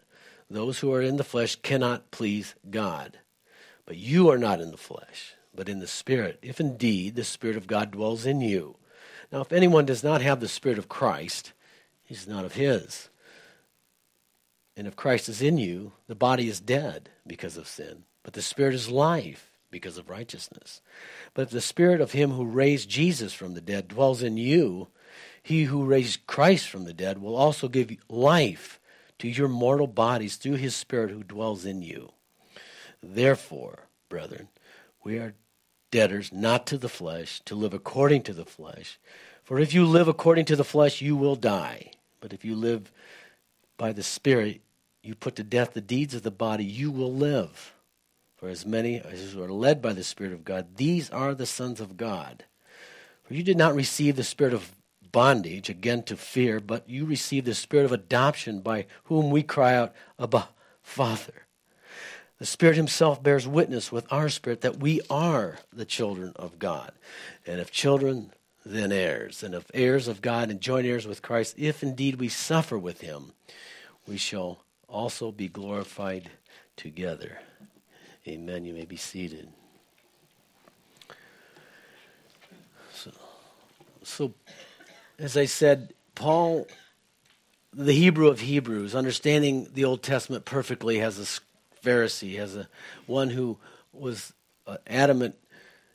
those 0.49 0.79
who 0.79 0.93
are 0.93 1.03
in 1.03 1.17
the 1.17 1.25
flesh 1.25 1.57
cannot 1.57 2.11
please 2.11 2.55
God. 2.71 3.19
But 3.87 3.97
you 3.97 4.31
are 4.31 4.39
not 4.39 4.61
in 4.61 4.71
the 4.71 4.77
flesh, 4.77 5.35
but 5.55 5.69
in 5.69 5.81
the 5.81 5.87
Spirit, 5.87 6.39
if 6.43 6.61
indeed 6.61 7.15
the 7.15 7.25
Spirit 7.25 7.57
of 7.57 7.67
God 7.67 7.91
dwells 7.91 8.25
in 8.25 8.41
you. 8.41 8.77
Now, 9.31 9.41
if 9.43 9.53
anyone 9.53 9.85
does 9.85 10.03
not 10.03 10.23
have 10.23 10.41
the 10.41 10.49
Spirit 10.49 10.79
of 10.79 10.89
Christ, 10.89 11.53
he's 12.05 12.27
not 12.27 12.45
of 12.45 12.55
his. 12.55 13.11
And 14.77 14.87
if 14.87 14.97
Christ 14.97 15.29
is 15.29 15.43
in 15.43 15.59
you, 15.59 15.93
the 16.07 16.15
body 16.15 16.49
is 16.49 16.61
dead 16.61 17.11
because 17.27 17.57
of 17.57 17.69
sin, 17.69 18.05
but 18.23 18.33
the 18.33 18.43
Spirit 18.43 18.75
is 18.75 18.89
life 18.89 19.51
because 19.75 19.99
of 19.99 20.09
righteousness. 20.09 20.81
But 21.35 21.43
if 21.43 21.51
the 21.51 21.61
Spirit 21.61 22.01
of 22.01 22.13
him 22.13 22.31
who 22.31 22.45
raised 22.45 22.89
Jesus 22.89 23.35
from 23.35 23.55
the 23.55 23.61
dead 23.61 23.89
dwells 23.89 24.23
in 24.23 24.37
you, 24.37 24.87
he 25.43 25.65
who 25.65 25.85
raised 25.85 26.29
Christ 26.29 26.69
from 26.69 26.85
the 26.85 26.93
dead 26.93 27.21
will 27.21 27.35
also 27.35 27.67
give 27.67 27.91
life 28.09 28.79
to 29.19 29.29
your 29.29 29.49
mortal 29.49 29.89
bodies 29.89 30.37
through 30.37 30.55
his 30.55 30.77
Spirit 30.77 31.11
who 31.11 31.25
dwells 31.25 31.65
in 31.65 31.83
you. 31.83 32.13
Therefore, 33.03 33.89
brethren, 34.09 34.47
we 35.03 35.19
are 35.19 35.35
debtors 35.91 36.33
not 36.33 36.69
to 36.69 36.79
the 36.79 36.89
flesh, 36.89 37.41
to 37.47 37.57
live 37.57 37.75
according 37.75 38.23
to 38.23 38.33
the 38.33 38.45
flesh. 38.45 39.01
For 39.43 39.59
if 39.59 39.75
you 39.75 39.87
live 39.87 40.07
according 40.07 40.45
to 40.47 40.57
the 40.57 40.63
flesh, 40.63 41.03
you 41.03 41.17
will 41.17 41.37
die. 41.37 41.91
But 42.21 42.33
if 42.33 42.45
you 42.45 42.55
live 42.55 42.93
by 43.77 43.93
the 43.93 44.05
Spirit, 44.05 44.61
you 45.03 45.17
put 45.17 45.35
to 45.35 45.43
death 45.43 45.75
the 45.75 45.81
deeds 45.81 46.15
of 46.15 46.23
the 46.23 46.31
body, 46.31 46.65
you 46.65 46.93
will 46.93 47.13
live. 47.13 47.74
For 48.45 48.51
as 48.51 48.67
many 48.67 49.01
as 49.01 49.35
are 49.37 49.51
led 49.51 49.81
by 49.81 49.95
the 49.95 50.05
Spirit 50.05 50.35
of 50.35 50.45
God, 50.45 50.77
these 50.77 51.09
are 51.09 51.35
the 51.35 51.47
sons 51.47 51.81
of 51.81 51.97
God. 51.97 52.45
For 53.23 53.33
you 53.33 53.43
did 53.43 53.57
not 53.57 53.75
receive 53.75 54.17
the 54.17 54.23
spirit 54.23 54.53
of 54.53 54.71
bondage, 55.11 55.71
again 55.71 56.03
to 56.03 56.17
fear, 56.19 56.61
but 56.61 56.87
you 56.87 57.07
received 57.07 57.47
the 57.47 57.55
spirit 57.55 57.87
of 57.87 57.93
adoption 57.93 58.61
by 58.61 58.85
whom 59.05 59.31
we 59.31 59.43
cry 59.43 59.75
out, 59.75 59.95
Abba, 60.21 60.51
Father. 60.83 61.47
The 62.39 62.45
Spirit 62.45 62.77
Himself 62.77 63.23
bears 63.23 63.49
witness 63.49 63.91
with 63.91 64.07
our 64.13 64.29
spirit 64.29 64.61
that 64.61 64.77
we 64.79 65.01
are 65.09 65.61
the 65.73 65.87
children 65.87 66.35
of 66.37 66.59
God. 66.59 66.93
And 67.47 67.63
if 67.63 67.71
children, 67.71 68.31
then 68.63 68.93
heirs. 68.93 69.43
And 69.43 69.55
if 69.55 69.71
heirs 69.73 70.07
of 70.07 70.21
God 70.21 70.51
and 70.51 70.61
joint 70.61 70.87
heirs 70.87 71.07
with 71.07 71.23
Christ, 71.23 71.55
if 71.57 71.83
indeed 71.83 72.17
we 72.17 72.29
suffer 72.29 72.79
with 72.79 73.01
Him, 73.01 73.33
we 74.07 74.19
shall 74.19 74.59
also 74.87 75.33
be 75.33 75.49
glorified 75.49 76.31
together. 76.77 77.39
Amen. 78.27 78.65
You 78.65 78.73
may 78.73 78.87
be 78.87 78.97
seated. 78.97 79.49
So, 82.95 83.11
so 84.03 84.35
as 85.19 85.37
I 85.37 85.45
said, 85.45 85.93
Paul, 86.15 86.67
the 87.75 87.93
Hebrew 87.93 88.29
of 88.29 88.41
Hebrews, 88.41 88.95
understanding 88.95 89.69
the 89.75 89.85
Old 89.85 90.03
Testament 90.03 90.47
perfectly, 90.47 90.99
has 90.99 91.19
a 91.19 91.87
Pharisee, 91.87 92.37
has 92.37 92.57
a 92.57 92.69
one 93.07 93.29
who 93.29 93.59
was 93.93 94.33
an 94.67 94.79
adamant 94.87 95.37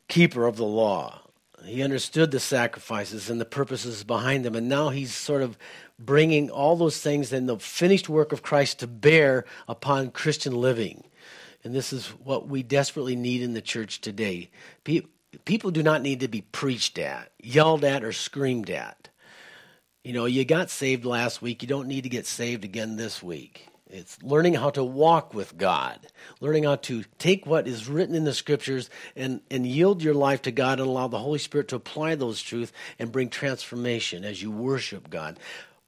keeper 0.08 0.46
of 0.46 0.58
the 0.58 0.66
law. 0.66 1.22
He 1.66 1.82
understood 1.82 2.30
the 2.30 2.40
sacrifices 2.40 3.30
and 3.30 3.42
the 3.42 3.46
purposes 3.46 4.04
behind 4.04 4.46
them, 4.46 4.56
and 4.56 4.70
now 4.70 4.90
he's 4.90 5.14
sort 5.14 5.42
of 5.42 5.58
bringing 5.98 6.50
all 6.52 6.76
those 6.76 7.02
things 7.02 7.34
and 7.34 7.50
the 7.50 7.58
finished 7.58 8.08
work 8.08 8.32
of 8.32 8.44
Christ 8.44 8.80
to 8.80 8.88
bear 8.88 9.46
upon 9.68 10.12
Christian 10.12 10.54
living. 10.54 11.04
And 11.64 11.74
this 11.74 11.92
is 11.92 12.08
what 12.08 12.48
we 12.48 12.64
desperately 12.64 13.16
need 13.16 13.42
in 13.42 13.54
the 13.54 13.62
church 13.62 14.02
today. 14.02 14.50
People 15.46 15.72
do 15.72 15.84
not 15.84 16.02
need 16.02 16.22
to 16.22 16.28
be 16.28 16.42
preached 16.42 16.98
at, 16.98 17.32
yelled 17.42 17.84
at, 17.84 18.04
or 18.04 18.12
screamed 18.12 18.70
at. 18.70 19.10
You 20.04 20.14
know, 20.14 20.26
you 20.26 20.46
got 20.46 20.70
saved 20.70 21.06
last 21.06 21.42
week. 21.42 21.62
You 21.62 21.68
don't 21.68 21.88
need 21.88 22.04
to 22.04 22.10
get 22.10 22.26
saved 22.26 22.64
again 22.64 22.96
this 22.96 23.22
week. 23.22 23.68
It's 23.90 24.22
learning 24.22 24.54
how 24.54 24.70
to 24.72 24.84
walk 24.84 25.34
with 25.34 25.58
God, 25.58 26.00
learning 26.42 26.66
how 26.66 26.76
to 26.76 27.04
take 27.18 27.48
what 27.48 27.68
is 27.68 27.90
written 27.90 28.14
in 28.14 28.24
the 28.24 28.36
scriptures 28.36 28.90
and, 29.16 29.42
and 29.50 29.66
yield 29.66 30.04
your 30.04 30.14
life 30.14 30.44
to 30.44 30.52
God 30.52 30.80
and 30.80 30.88
allow 30.88 31.08
the 31.08 31.18
Holy 31.18 31.40
Spirit 31.40 31.70
to 31.70 31.76
apply 31.76 32.14
those 32.14 32.40
truths 32.40 32.72
and 33.00 33.12
bring 33.12 33.30
transformation 33.30 34.24
as 34.24 34.44
you 34.44 34.52
worship 34.52 35.10
God. 35.10 35.40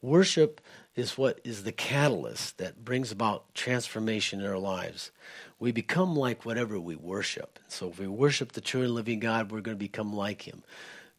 Worship 0.02 0.62
is 0.96 1.18
what 1.18 1.40
is 1.44 1.64
the 1.64 1.72
catalyst 1.72 2.58
that 2.58 2.84
brings 2.84 3.12
about 3.12 3.54
transformation 3.54 4.42
in 4.42 4.48
our 4.48 4.58
lives. 4.58 5.12
We 5.60 5.72
become 5.72 6.16
like 6.16 6.44
whatever 6.44 6.80
we 6.80 6.96
worship. 6.96 7.60
So 7.68 7.90
if 7.90 8.00
we 8.00 8.08
worship 8.08 8.54
the 8.54 8.62
true 8.62 8.82
and 8.82 8.96
living 8.96 9.20
God, 9.20 9.52
we're 9.52 9.62
going 9.62 9.78
to 9.78 9.80
become 9.80 10.14
like 10.14 10.42
Him, 10.42 10.64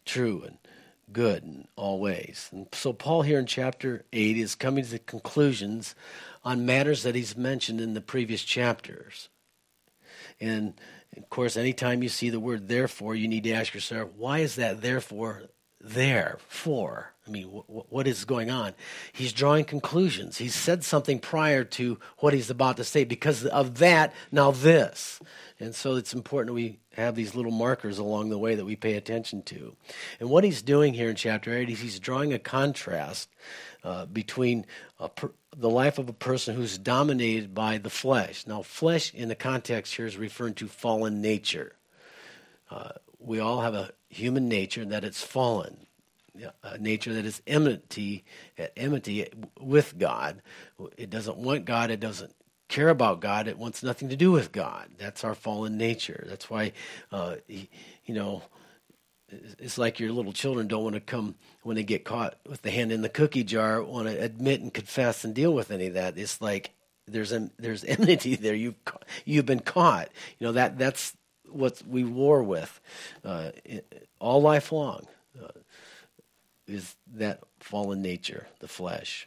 true 0.05 0.43
and 0.47 0.59
good 1.13 1.45
in 1.45 1.69
all 1.77 2.01
ways. 2.01 2.49
And 2.53 2.67
so 2.73 2.93
Paul 2.93 3.23
here 3.23 3.39
in 3.39 3.47
chapter 3.47 4.05
8 4.13 4.37
is 4.37 4.55
coming 4.55 4.85
to 4.85 4.91
the 4.91 4.99
conclusions 4.99 5.95
on 6.45 6.67
matters 6.67 7.03
that 7.03 7.15
he's 7.15 7.37
mentioned 7.37 7.81
in 7.81 7.95
the 7.95 8.01
previous 8.01 8.43
chapters. 8.43 9.29
And 10.41 10.75
of 11.17 11.29
course, 11.29 11.57
anytime 11.57 12.03
you 12.03 12.09
see 12.09 12.31
the 12.31 12.41
word 12.41 12.69
therefore, 12.69 13.15
you 13.15 13.29
need 13.29 13.45
to 13.45 13.53
ask 13.53 13.75
yourself, 13.75 14.11
why 14.17 14.39
is 14.39 14.57
that 14.57 14.81
therefore 14.81 15.43
there 15.83 16.39
for? 16.49 17.13
I 17.27 17.31
mean, 17.31 17.49
wh- 17.49 17.93
what 17.93 18.07
is 18.07 18.25
going 18.25 18.51
on? 18.51 18.75
He's 19.13 19.33
drawing 19.33 19.65
conclusions. 19.65 20.39
He's 20.39 20.55
said 20.55 20.85
something 20.85 21.19
prior 21.19 21.65
to 21.65 21.99
what 22.19 22.35
he's 22.35 22.51
about 22.51 22.77
to 22.79 22.85
say. 22.85 23.05
Because 23.05 23.45
of 23.47 23.79
that, 23.79 24.13
now 24.31 24.51
this. 24.51 25.21
And 25.61 25.75
so 25.75 25.97
it's 25.97 26.15
important 26.15 26.55
we 26.55 26.81
have 26.95 27.15
these 27.15 27.35
little 27.35 27.53
markers 27.53 27.99
along 27.99 28.31
the 28.31 28.39
way 28.39 28.57
that 28.57 28.65
we 28.65 28.77
pay 28.77 28.95
attention 28.95 29.43
to. 29.45 29.77
And 30.19 30.29
what 30.29 30.45
he's 30.45 30.63
doing 30.63 30.95
here 30.95 31.09
in 31.09 31.17
chapter 31.17 31.57
8 31.57 31.71
is 31.71 31.81
he's 31.81 32.01
drawing 32.01 32.33
a 32.33 32.39
contrast 32.39 33.29
uh, 33.85 34.07
between 34.07 34.67
per, 35.15 35.31
the 35.57 35.71
life 35.71 35.99
of 35.99 36.09
a 36.09 36.13
person 36.15 36.57
who's 36.57 36.79
dominated 36.79 37.55
by 37.55 37.79
the 37.79 37.91
flesh. 37.91 38.47
Now, 38.47 38.63
flesh 38.63 39.15
in 39.15 39.29
the 39.29 39.35
context 39.35 39.95
here 39.95 40.07
is 40.07 40.17
referring 40.17 40.55
to 40.55 40.67
fallen 40.67 41.21
nature. 41.21 41.77
Uh, 42.71 42.93
we 43.25 43.41
all 43.41 43.61
have 43.61 43.75
a 43.75 43.91
human 44.09 44.49
nature 44.49 44.85
that 44.85 45.05
it's 45.05 45.23
fallen, 45.23 45.87
a 46.63 46.79
nature 46.79 47.13
that 47.15 47.25
is 47.25 47.43
enmity, 47.47 48.25
enmity 48.77 49.29
with 49.61 49.99
God. 49.99 50.43
It 50.97 51.11
doesn't 51.11 51.37
want 51.37 51.65
God. 51.65 51.91
It 51.91 52.01
doesn't 52.01 52.35
care 52.69 52.89
about 52.89 53.21
God. 53.21 53.49
It 53.49 53.59
wants 53.59 53.83
nothing 53.83 54.09
to 54.09 54.17
do 54.17 54.33
with 54.33 54.51
God. 54.51 54.89
That's 54.99 55.25
our 55.25 55.35
fallen 55.35 55.77
nature. 55.77 56.25
That's 56.29 56.49
why, 56.49 56.73
uh, 57.11 57.37
you 57.49 57.69
know, 58.15 58.43
it's 59.59 59.79
like 59.79 60.01
your 60.01 60.13
little 60.13 60.33
children 60.33 60.69
don't 60.69 60.83
want 60.83 60.95
to 60.95 61.01
come 61.01 61.37
when 61.63 61.77
they 61.77 61.83
get 61.83 62.05
caught 62.05 62.37
with 62.47 62.63
the 62.63 62.71
hand 62.71 62.93
in 62.93 63.03
the 63.03 63.09
cookie 63.09 63.45
jar, 63.45 63.83
want 63.83 64.09
to 64.09 64.19
admit 64.23 64.61
and 64.61 64.73
confess 64.73 65.25
and 65.25 65.35
deal 65.35 65.53
with 65.53 65.71
any 65.71 65.87
of 65.87 65.95
that. 65.95 66.19
It's 66.19 66.41
like 66.41 66.73
there's 67.07 67.33
an, 67.33 67.51
there's 67.59 67.85
enmity 67.89 68.37
there. 68.37 68.55
You've 68.55 68.75
you've 69.25 69.47
been 69.47 69.61
caught. 69.61 70.09
You 70.39 70.49
know 70.49 70.53
that 70.53 70.79
that's 70.79 71.17
what 71.55 71.83
we 71.87 72.05
war 72.05 72.43
with 72.43 72.81
uh, 73.25 73.51
all 74.19 74.43
life 74.43 74.73
long. 74.73 75.07
Uh, 75.41 75.49
is 76.67 76.97
that 77.15 77.41
fallen 77.61 78.03
nature, 78.03 78.47
the 78.61 78.69
flesh. 78.69 79.27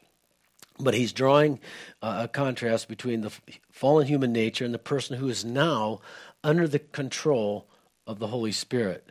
But 0.79 0.93
he's 0.93 1.13
drawing 1.13 1.59
uh, 2.01 2.21
a 2.23 2.27
contrast 2.27 2.87
between 2.87 3.21
the 3.21 3.31
fallen 3.71 4.07
human 4.07 4.33
nature 4.33 4.65
and 4.65 4.73
the 4.73 4.79
person 4.79 5.17
who 5.17 5.29
is 5.29 5.45
now 5.45 6.01
under 6.43 6.67
the 6.67 6.79
control 6.79 7.67
of 8.05 8.19
the 8.19 8.27
Holy 8.27 8.51
Spirit. 8.51 9.07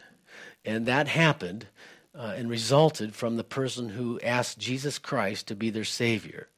And 0.64 0.86
that 0.86 1.08
happened 1.08 1.66
uh, 2.14 2.34
and 2.36 2.48
resulted 2.50 3.14
from 3.14 3.36
the 3.36 3.44
person 3.44 3.90
who 3.90 4.20
asked 4.20 4.58
Jesus 4.58 4.98
Christ 4.98 5.48
to 5.48 5.54
be 5.54 5.70
their 5.70 5.84
Savior 5.84 6.48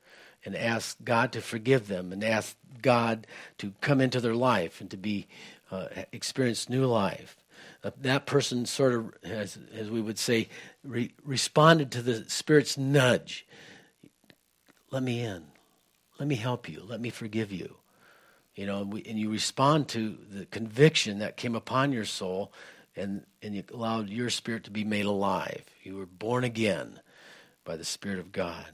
and 0.45 0.57
asked 0.57 1.05
God 1.05 1.33
to 1.33 1.41
forgive 1.41 1.89
them 1.89 2.13
and 2.13 2.23
asked 2.23 2.57
God 2.83 3.27
to 3.59 3.73
come 3.81 4.01
into 4.01 4.21
their 4.21 4.35
life 4.35 4.81
and 4.81 4.91
to 4.91 4.97
be 4.97 5.27
uh, 5.71 5.87
experience 6.13 6.69
new 6.69 6.87
life. 6.87 7.37
Uh, 7.83 7.91
that 8.01 8.27
person 8.27 8.67
sort 8.67 8.95
of, 8.95 9.15
as, 9.25 9.59
as 9.75 9.91
we 9.91 10.01
would 10.01 10.19
say, 10.19 10.49
re- 10.85 11.13
responded 11.25 11.91
to 11.93 12.03
the 12.03 12.29
Spirit's 12.29 12.77
nudge 12.77 13.47
let 14.91 15.03
me 15.03 15.21
in. 15.21 15.45
Let 16.19 16.29
me 16.29 16.37
help 16.37 16.69
you. 16.69 16.83
Let 16.87 17.01
me 17.01 17.11
forgive 17.11 17.53
you. 17.53 17.77
You 18.55 18.67
know, 18.67 18.81
and, 18.81 18.93
we, 18.93 19.03
and 19.03 19.19
you 19.19 19.31
respond 19.31 19.89
to 19.89 20.17
the 20.31 20.47
conviction 20.47 21.19
that 21.19 21.37
came 21.37 21.55
upon 21.55 21.93
your 21.93 22.07
soul, 22.07 22.53
and, 22.97 23.27
and 23.43 23.55
you 23.55 23.63
allowed 23.73 24.09
your 24.09 24.31
spirit 24.31 24.65
to 24.65 24.71
be 24.71 24.85
made 24.85 25.05
alive. 25.05 25.65
You 25.83 25.97
were 25.97 26.07
born 26.07 26.45
again 26.45 27.01
by 27.65 27.77
the 27.77 27.85
Spirit 27.85 28.19
of 28.19 28.33
God. 28.33 28.67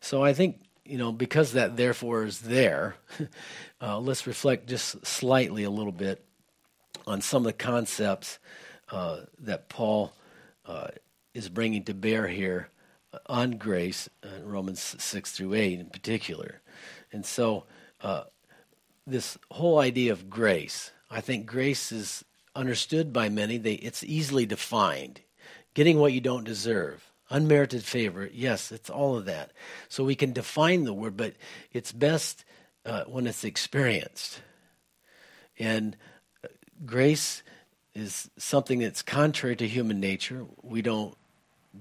So 0.00 0.24
I 0.24 0.32
think, 0.32 0.62
you 0.88 0.98
know, 0.98 1.12
because 1.12 1.52
that 1.52 1.76
therefore 1.76 2.24
is 2.24 2.40
there, 2.40 2.96
uh, 3.80 3.98
let's 3.98 4.26
reflect 4.26 4.68
just 4.68 5.04
slightly 5.06 5.64
a 5.64 5.70
little 5.70 5.92
bit 5.92 6.24
on 7.06 7.20
some 7.20 7.42
of 7.42 7.46
the 7.46 7.52
concepts 7.52 8.38
uh, 8.90 9.20
that 9.40 9.68
Paul 9.68 10.12
uh, 10.66 10.88
is 11.34 11.48
bringing 11.48 11.84
to 11.84 11.94
bear 11.94 12.28
here 12.28 12.68
on 13.26 13.52
grace, 13.52 14.08
uh, 14.22 14.42
Romans 14.42 14.96
6 14.98 15.32
through 15.32 15.54
8 15.54 15.80
in 15.80 15.86
particular. 15.86 16.60
And 17.12 17.24
so, 17.24 17.64
uh, 18.00 18.24
this 19.06 19.38
whole 19.52 19.78
idea 19.78 20.12
of 20.12 20.28
grace, 20.28 20.90
I 21.10 21.20
think 21.20 21.46
grace 21.46 21.92
is 21.92 22.24
understood 22.54 23.12
by 23.12 23.28
many. 23.28 23.56
They, 23.58 23.74
it's 23.74 24.02
easily 24.02 24.46
defined 24.46 25.20
getting 25.74 25.98
what 25.98 26.12
you 26.12 26.20
don't 26.20 26.44
deserve. 26.44 27.12
Unmerited 27.28 27.82
favor, 27.82 28.30
yes, 28.32 28.70
it's 28.70 28.88
all 28.88 29.16
of 29.16 29.24
that. 29.24 29.50
So 29.88 30.04
we 30.04 30.14
can 30.14 30.32
define 30.32 30.84
the 30.84 30.94
word, 30.94 31.16
but 31.16 31.34
it's 31.72 31.90
best 31.90 32.44
uh, 32.84 33.04
when 33.04 33.26
it's 33.26 33.42
experienced. 33.42 34.40
And 35.58 35.96
uh, 36.44 36.48
grace 36.84 37.42
is 37.94 38.30
something 38.36 38.78
that's 38.78 39.02
contrary 39.02 39.56
to 39.56 39.66
human 39.66 39.98
nature. 39.98 40.46
We 40.62 40.82
don't 40.82 41.16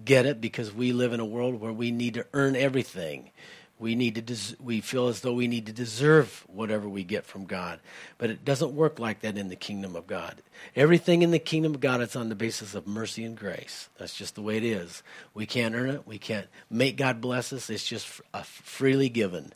get 0.03 0.25
it 0.25 0.41
because 0.41 0.73
we 0.73 0.93
live 0.93 1.13
in 1.13 1.19
a 1.19 1.25
world 1.25 1.59
where 1.59 1.73
we 1.73 1.91
need 1.91 2.15
to 2.15 2.25
earn 2.33 2.55
everything. 2.55 3.31
We 3.77 3.95
need 3.95 4.15
to 4.15 4.21
des- 4.21 4.55
we 4.59 4.79
feel 4.79 5.09
as 5.09 5.19
though 5.19 5.33
we 5.33 5.47
need 5.47 5.65
to 5.65 5.73
deserve 5.73 6.45
whatever 6.47 6.87
we 6.87 7.03
get 7.03 7.25
from 7.25 7.45
God. 7.45 7.79
But 8.17 8.29
it 8.29 8.45
doesn't 8.45 8.71
work 8.71 8.99
like 8.99 9.19
that 9.21 9.37
in 9.37 9.49
the 9.49 9.57
kingdom 9.57 9.95
of 9.97 10.07
God. 10.07 10.41
Everything 10.75 11.23
in 11.23 11.31
the 11.31 11.39
kingdom 11.39 11.73
of 11.75 11.81
God 11.81 12.01
is 12.01 12.15
on 12.15 12.29
the 12.29 12.35
basis 12.35 12.73
of 12.73 12.87
mercy 12.87 13.25
and 13.25 13.37
grace. 13.37 13.89
That's 13.97 14.15
just 14.15 14.35
the 14.35 14.41
way 14.41 14.55
it 14.55 14.63
is. 14.63 15.03
We 15.33 15.45
can't 15.45 15.75
earn 15.75 15.89
it. 15.89 16.07
We 16.07 16.17
can't 16.17 16.47
make 16.69 16.95
God 16.95 17.19
bless 17.19 17.51
us. 17.51 17.69
It's 17.69 17.85
just 17.85 18.07
freely 18.07 19.09
given 19.09 19.51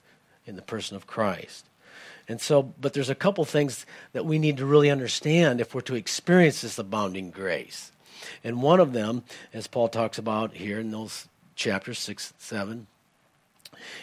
in 0.46 0.58
the 0.58 0.62
person 0.62 0.98
of 0.98 1.08
Christ. 1.08 1.66
And 2.28 2.42
so, 2.42 2.62
but 2.62 2.94
there's 2.94 3.10
a 3.10 3.16
couple 3.16 3.44
things 3.46 3.86
that 4.12 4.26
we 4.26 4.38
need 4.38 4.58
to 4.58 4.66
really 4.66 4.92
understand 4.92 5.62
if 5.62 5.74
we're 5.74 5.82
to 5.82 5.96
experience 5.96 6.62
this 6.62 6.78
abounding 6.78 7.32
grace. 7.32 7.92
And 8.44 8.62
one 8.62 8.80
of 8.80 8.94
them, 8.94 9.24
as 9.54 9.68
Paul 9.68 9.88
talks 9.88 10.18
about 10.18 10.54
here 10.54 10.80
in 10.80 10.92
those 10.92 11.28
chapters 11.56 12.00
6 12.00 12.34
7, 12.38 12.88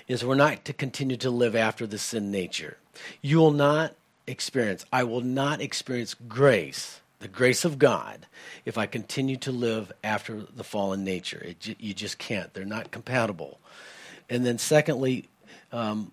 is 0.09 0.25
we're 0.25 0.35
not 0.35 0.65
to 0.65 0.73
continue 0.73 1.17
to 1.19 1.31
live 1.31 1.57
after 1.57 1.87
the 1.87 1.99
sin 1.99 2.31
nature. 2.31 2.77
You 3.23 3.39
will 3.39 3.53
not 3.53 3.95
experience, 4.27 4.85
I 4.93 5.05
will 5.05 5.21
not 5.21 5.61
experience 5.61 6.15
grace, 6.15 7.01
the 7.21 7.29
grace 7.29 7.65
of 7.65 7.79
God, 7.79 8.27
if 8.65 8.77
I 8.77 8.87
continue 8.87 9.37
to 9.39 9.53
live 9.53 9.93
after 10.03 10.43
the 10.43 10.65
fallen 10.65 11.05
nature. 11.05 11.43
It, 11.45 11.77
you 11.79 11.95
just 11.95 12.19
can't. 12.19 12.53
They're 12.55 12.65
not 12.65 12.91
compatible. 12.91 13.59
And 14.29 14.45
then, 14.45 14.59
secondly, 14.59 15.29
um, 15.73 16.13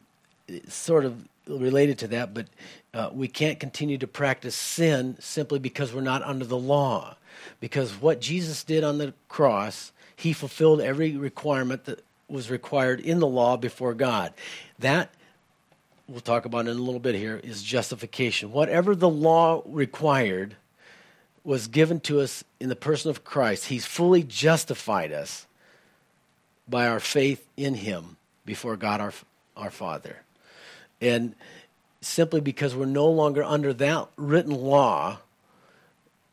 sort 0.68 1.06
of 1.06 1.28
related 1.48 1.98
to 2.00 2.08
that, 2.10 2.34
but 2.34 2.48
uh, 2.94 3.10
we 3.12 3.28
can't 3.28 3.60
continue 3.60 3.98
to 3.98 4.08
practice 4.08 4.56
sin 4.56 5.18
simply 5.20 5.60
because 5.60 5.94
we're 5.94 6.02
not 6.02 6.22
under 6.24 6.46
the 6.46 6.58
law. 6.58 7.16
Because 7.60 7.92
what 7.94 8.22
Jesus 8.22 8.64
did 8.64 8.84
on 8.84 8.98
the 8.98 9.14
cross, 9.28 9.92
he 10.16 10.34
fulfilled 10.34 10.80
every 10.80 11.18
requirement 11.18 11.86
that 11.86 12.04
was 12.34 12.50
required 12.50 13.00
in 13.00 13.20
the 13.20 13.28
law 13.28 13.56
before 13.56 13.94
God. 13.94 14.34
That, 14.80 15.13
we'll 16.08 16.20
talk 16.20 16.46
about 16.46 16.62
in 16.62 16.68
a 16.68 16.74
little 16.74 17.00
bit 17.00 17.16
here, 17.16 17.40
is 17.44 17.62
justification. 17.63 18.52
Whatever 18.52 18.96
the 18.96 19.10
law 19.10 19.62
required 19.66 20.56
was 21.44 21.68
given 21.68 22.00
to 22.00 22.22
us 22.22 22.44
in 22.60 22.70
the 22.70 22.75
person 22.75 23.12
of 23.12 23.24
Christ. 23.24 23.66
He's 23.66 23.86
fully 23.86 24.24
justified 24.24 25.12
us 25.12 25.46
by 26.68 26.88
our 26.88 27.00
faith 27.00 27.46
in 27.58 27.75
him 27.75 28.18
before 28.46 28.78
God 28.78 29.02
our, 29.02 29.13
our 29.56 29.70
Father. 29.70 30.18
And 31.02 31.36
simply 32.02 32.42
because 32.42 32.74
we're 32.75 32.86
no 32.86 33.10
longer 33.10 33.44
under 33.44 33.74
that 33.74 34.08
written 34.16 34.52
law, 34.52 35.20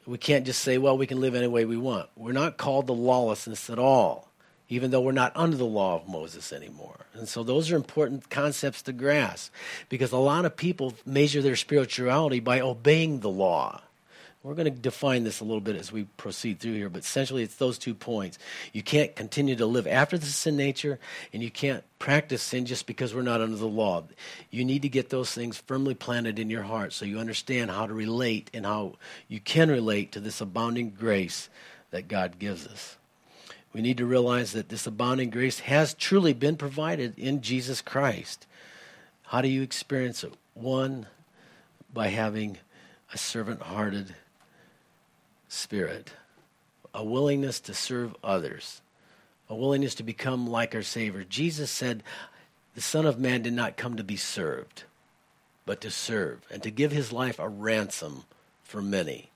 we 0.07 0.17
can't 0.17 0.47
just 0.47 0.61
say, 0.63 0.79
well, 0.79 0.97
we 0.97 1.07
can 1.07 1.21
live 1.21 1.35
any 1.35 1.47
way 1.47 1.65
we 1.65 1.77
want. 1.77 2.09
We're 2.17 2.33
not 2.33 2.57
called 2.57 2.87
to 2.87 2.93
lawlessness 2.93 3.69
at 3.69 3.79
all, 3.79 4.30
even 4.71 4.91
though 4.91 5.01
we're 5.03 5.13
not 5.13 5.37
under 5.37 5.57
the 5.57 5.65
law 5.67 5.97
of 5.97 6.09
Moses 6.09 6.53
anymore. 6.53 7.07
And 7.13 7.29
so 7.29 7.43
those 7.43 7.71
are 7.71 7.77
important 7.77 8.31
concepts 8.31 8.81
to 8.83 8.93
grasp 8.93 9.53
because 9.91 10.13
a 10.13 10.17
lot 10.17 10.47
of 10.47 10.57
people 10.57 10.95
measure 11.05 11.43
their 11.43 11.57
spirituality 11.57 12.41
by 12.41 12.61
obeying 12.61 13.21
the 13.21 13.29
law. 13.29 13.83
We're 14.43 14.55
going 14.55 14.73
to 14.73 14.81
define 14.81 15.25
this 15.25 15.41
a 15.41 15.45
little 15.45 15.61
bit 15.61 15.77
as 15.77 15.93
we 15.93 16.05
proceed 16.17 16.61
through 16.61 16.73
here, 16.73 16.89
but 16.89 17.03
essentially 17.03 17.43
it's 17.43 17.57
those 17.57 17.77
two 17.77 17.95
points. 17.95 18.39
You 18.73 18.83
can't 18.83 19.15
continue 19.15 19.55
to 19.57 19.67
live 19.67 19.87
after 19.87 20.17
the 20.17 20.25
sin 20.25 20.57
nature, 20.57 20.99
and 21.35 21.43
you 21.43 21.51
can't 21.51 21.85
practice 21.99 22.41
sin 22.41 22.65
just 22.65 22.87
because 22.87 23.15
we're 23.15 23.21
not 23.21 23.43
under 23.43 23.57
the 23.57 23.67
law. 23.67 24.05
You 24.51 24.65
need 24.65 24.81
to 24.81 24.89
get 24.89 25.11
those 25.11 25.31
things 25.31 25.59
firmly 25.59 25.95
planted 25.95 26.39
in 26.39 26.49
your 26.49 26.63
heart 26.63 26.95
so 26.95 27.05
you 27.05 27.19
understand 27.19 27.71
how 27.71 27.87
to 27.87 27.93
relate 27.93 28.51
and 28.55 28.65
how 28.65 28.95
you 29.29 29.41
can 29.41 29.69
relate 29.69 30.13
to 30.13 30.21
this 30.21 30.41
abounding 30.41 30.97
grace 30.99 31.51
that 31.91 32.09
God 32.09 32.39
gives 32.39 32.67
us. 32.67 32.97
We 33.73 33.83
need 33.83 33.99
to 33.99 34.07
realize 34.07 34.53
that 34.53 34.69
this 34.69 34.87
abounding 34.87 35.31
grace 35.31 35.61
has 35.61 35.95
truly 35.95 36.33
been 36.33 36.57
provided 36.57 37.19
in 37.19 37.41
Jesus 37.41 37.81
Christ. 37.81 38.47
How 39.23 39.41
do 39.41 39.49
you 39.49 39.63
experience 39.63 40.25
it? 40.25 40.35
One, 40.55 41.07
by 41.93 42.09
having 42.09 42.59
a 43.13 43.19
servant 43.19 43.63
hearted 43.63 44.15
spirit, 45.49 46.13
a 46.93 47.05
willingness 47.05 47.61
to 47.61 47.75
serve 47.75 48.17
others, 48.25 48.83
a 49.49 49.55
willingness 49.55 49.95
to 49.97 50.03
become 50.03 50.49
like 50.49 50.75
our 50.75 50.83
Savior. 50.83 51.25
Jesus 51.25 51.71
said, 51.71 52.03
The 52.75 52.81
Son 52.81 53.07
of 53.07 53.21
Man 53.21 53.43
did 53.43 53.53
not 53.53 53.77
come 53.77 53.97
to 53.97 54.05
be 54.05 54.17
served, 54.17 54.85
but 55.65 55.81
to 55.83 55.91
serve, 55.91 56.41
and 56.51 56.63
to 56.65 56.71
give 56.71 56.91
his 56.91 57.13
life 57.13 57.39
a 57.39 57.49
ransom 57.49 58.25
for 58.65 58.83
many. 58.83 59.30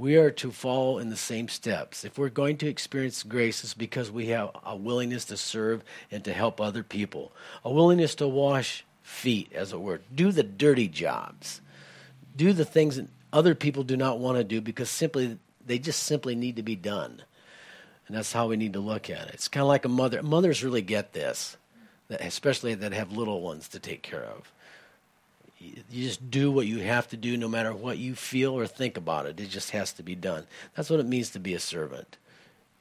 We 0.00 0.16
are 0.16 0.30
to 0.30 0.50
follow 0.50 0.96
in 0.96 1.10
the 1.10 1.16
same 1.16 1.48
steps. 1.48 2.06
If 2.06 2.16
we're 2.16 2.30
going 2.30 2.56
to 2.56 2.66
experience 2.66 3.22
grace, 3.22 3.62
it's 3.62 3.74
because 3.74 4.10
we 4.10 4.28
have 4.28 4.48
a 4.64 4.74
willingness 4.74 5.26
to 5.26 5.36
serve 5.36 5.84
and 6.10 6.24
to 6.24 6.32
help 6.32 6.58
other 6.58 6.82
people, 6.82 7.32
a 7.66 7.70
willingness 7.70 8.14
to 8.14 8.26
wash 8.26 8.86
feet, 9.02 9.52
as 9.52 9.74
it 9.74 9.80
were, 9.82 10.00
do 10.14 10.32
the 10.32 10.42
dirty 10.42 10.88
jobs, 10.88 11.60
do 12.34 12.54
the 12.54 12.64
things 12.64 12.96
that 12.96 13.08
other 13.30 13.54
people 13.54 13.82
do 13.82 13.94
not 13.94 14.18
want 14.18 14.38
to 14.38 14.44
do 14.44 14.62
because 14.62 14.88
simply 14.88 15.36
they 15.66 15.78
just 15.78 16.02
simply 16.04 16.34
need 16.34 16.56
to 16.56 16.62
be 16.62 16.76
done. 16.76 17.20
And 18.08 18.16
that's 18.16 18.32
how 18.32 18.46
we 18.46 18.56
need 18.56 18.72
to 18.72 18.80
look 18.80 19.10
at 19.10 19.28
it. 19.28 19.34
It's 19.34 19.48
kind 19.48 19.60
of 19.60 19.68
like 19.68 19.84
a 19.84 19.90
mother. 19.90 20.22
Mothers 20.22 20.64
really 20.64 20.80
get 20.80 21.12
this, 21.12 21.58
especially 22.08 22.72
that 22.72 22.94
have 22.94 23.12
little 23.12 23.42
ones 23.42 23.68
to 23.68 23.78
take 23.78 24.00
care 24.00 24.24
of. 24.24 24.50
You 25.60 26.04
just 26.04 26.30
do 26.30 26.50
what 26.50 26.66
you 26.66 26.78
have 26.78 27.08
to 27.08 27.16
do 27.16 27.36
no 27.36 27.48
matter 27.48 27.74
what 27.74 27.98
you 27.98 28.14
feel 28.14 28.54
or 28.54 28.66
think 28.66 28.96
about 28.96 29.26
it. 29.26 29.38
It 29.38 29.50
just 29.50 29.70
has 29.70 29.92
to 29.94 30.02
be 30.02 30.14
done. 30.14 30.46
That's 30.74 30.88
what 30.88 31.00
it 31.00 31.06
means 31.06 31.30
to 31.30 31.38
be 31.38 31.52
a 31.52 31.60
servant. 31.60 32.16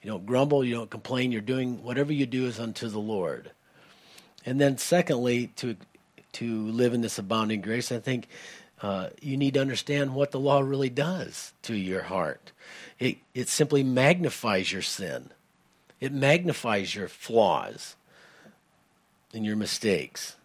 You 0.01 0.09
don't 0.09 0.25
grumble, 0.25 0.63
you 0.63 0.75
don't 0.75 0.89
complain, 0.89 1.33
you're 1.33 1.41
doing 1.41 1.83
whatever 1.83 2.13
you 2.13 2.25
do 2.25 2.45
is 2.45 2.59
unto 2.59 2.87
the 2.87 2.99
Lord. 2.99 3.51
And 4.45 4.61
then 4.61 4.77
secondly, 4.77 5.47
to 5.57 5.75
to 6.31 6.67
live 6.67 6.93
in 6.93 7.01
this 7.01 7.17
abounding 7.17 7.59
grace, 7.59 7.91
I 7.91 7.99
think 7.99 8.27
uh, 8.81 9.09
you 9.21 9.35
need 9.35 9.55
to 9.55 9.61
understand 9.61 10.13
what 10.13 10.31
the 10.31 10.39
law 10.39 10.59
really 10.59 10.89
does 10.89 11.53
to 11.63 11.75
your 11.75 12.03
heart. 12.03 12.51
It, 12.97 13.17
it 13.33 13.49
simply 13.49 13.83
magnifies 13.83 14.71
your 14.71 14.81
sin, 14.81 15.31
it 15.99 16.13
magnifies 16.13 16.95
your 16.95 17.07
flaws 17.07 17.95
and 19.33 19.45
your 19.45 19.55
mistakes. 19.55 20.35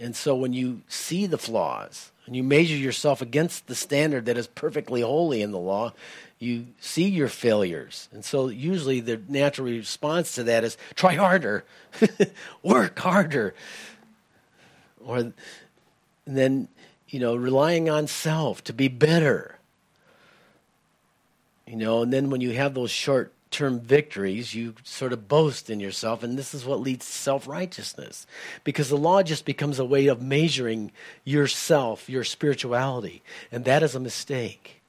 And 0.00 0.16
so 0.16 0.34
when 0.34 0.52
you 0.52 0.80
see 0.88 1.26
the 1.26 1.38
flaws 1.38 2.10
and 2.26 2.34
you 2.34 2.42
measure 2.42 2.76
yourself 2.76 3.20
against 3.20 3.66
the 3.66 3.74
standard 3.74 4.24
that 4.26 4.38
is 4.38 4.46
perfectly 4.46 5.02
holy 5.02 5.42
in 5.42 5.52
the 5.52 5.58
law, 5.58 5.92
you 6.38 6.68
see 6.80 7.06
your 7.06 7.28
failures. 7.28 8.08
And 8.10 8.24
so 8.24 8.48
usually 8.48 9.00
the 9.00 9.20
natural 9.28 9.68
response 9.68 10.34
to 10.36 10.44
that 10.44 10.64
is 10.64 10.78
try 10.94 11.14
harder, 11.14 11.64
work 12.62 12.98
harder. 12.98 13.54
Or 15.04 15.18
and 15.18 15.34
then 16.26 16.68
you 17.10 17.18
know, 17.18 17.34
relying 17.34 17.90
on 17.90 18.06
self 18.06 18.62
to 18.64 18.72
be 18.72 18.88
better. 18.88 19.58
You 21.66 21.76
know, 21.76 22.02
and 22.02 22.12
then 22.12 22.30
when 22.30 22.40
you 22.40 22.52
have 22.52 22.74
those 22.74 22.90
short 22.90 23.32
term 23.50 23.80
victories, 23.80 24.54
you 24.54 24.74
sort 24.84 25.12
of 25.12 25.28
boast 25.28 25.70
in 25.70 25.80
yourself, 25.80 26.22
and 26.22 26.38
this 26.38 26.54
is 26.54 26.64
what 26.64 26.80
leads 26.80 27.06
to 27.06 27.12
self 27.12 27.48
righteousness. 27.48 28.26
Because 28.64 28.88
the 28.88 28.96
law 28.96 29.22
just 29.22 29.44
becomes 29.44 29.78
a 29.78 29.84
way 29.84 30.06
of 30.06 30.22
measuring 30.22 30.92
yourself, 31.24 32.08
your 32.08 32.24
spirituality, 32.24 33.22
and 33.50 33.64
that 33.64 33.82
is 33.82 33.94
a 33.94 34.00
mistake. 34.00 34.82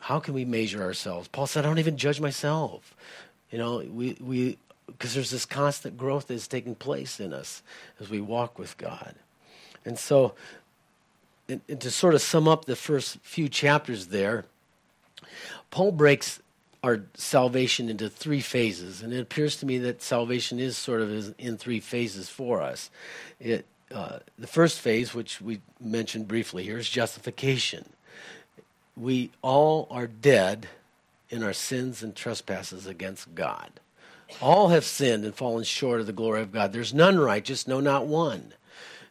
How 0.00 0.20
can 0.20 0.34
we 0.34 0.44
measure 0.44 0.82
ourselves? 0.82 1.28
Paul 1.28 1.46
said, 1.46 1.64
I 1.64 1.68
don't 1.68 1.78
even 1.78 1.96
judge 1.96 2.20
myself. 2.20 2.94
You 3.50 3.58
know, 3.58 3.78
we, 3.78 4.16
we 4.20 4.58
because 4.86 5.14
there's 5.14 5.30
this 5.30 5.44
constant 5.46 5.96
growth 5.96 6.28
that 6.28 6.34
is 6.34 6.46
taking 6.46 6.74
place 6.74 7.18
in 7.18 7.32
us 7.32 7.62
as 8.00 8.08
we 8.08 8.20
walk 8.20 8.58
with 8.58 8.76
God. 8.78 9.14
And 9.84 9.98
so 9.98 10.34
and, 11.48 11.60
and 11.68 11.80
to 11.80 11.90
sort 11.90 12.14
of 12.14 12.22
sum 12.22 12.48
up 12.48 12.64
the 12.64 12.76
first 12.76 13.18
few 13.22 13.48
chapters 13.48 14.08
there, 14.08 14.44
Paul 15.70 15.92
breaks 15.92 16.40
our 16.86 17.02
salvation 17.14 17.88
into 17.88 18.08
three 18.08 18.40
phases, 18.40 19.02
and 19.02 19.12
it 19.12 19.20
appears 19.20 19.56
to 19.56 19.66
me 19.66 19.78
that 19.78 20.00
salvation 20.00 20.60
is 20.60 20.76
sort 20.76 21.02
of 21.02 21.34
in 21.38 21.58
three 21.58 21.80
phases 21.80 22.28
for 22.28 22.62
us. 22.62 22.90
It, 23.40 23.66
uh, 23.90 24.20
the 24.38 24.46
first 24.46 24.78
phase, 24.78 25.12
which 25.12 25.40
we 25.40 25.60
mentioned 25.80 26.28
briefly 26.28 26.62
here, 26.62 26.78
is 26.78 26.88
justification. 26.88 27.90
We 28.96 29.30
all 29.42 29.88
are 29.90 30.06
dead 30.06 30.68
in 31.28 31.42
our 31.42 31.52
sins 31.52 32.04
and 32.04 32.14
trespasses 32.14 32.86
against 32.86 33.34
God. 33.34 33.80
All 34.40 34.68
have 34.68 34.84
sinned 34.84 35.24
and 35.24 35.34
fallen 35.34 35.64
short 35.64 36.00
of 36.00 36.06
the 36.06 36.12
glory 36.12 36.42
of 36.42 36.52
God. 36.52 36.72
There's 36.72 36.94
none 36.94 37.18
righteous, 37.18 37.66
no, 37.66 37.80
not 37.80 38.06
one 38.06 38.52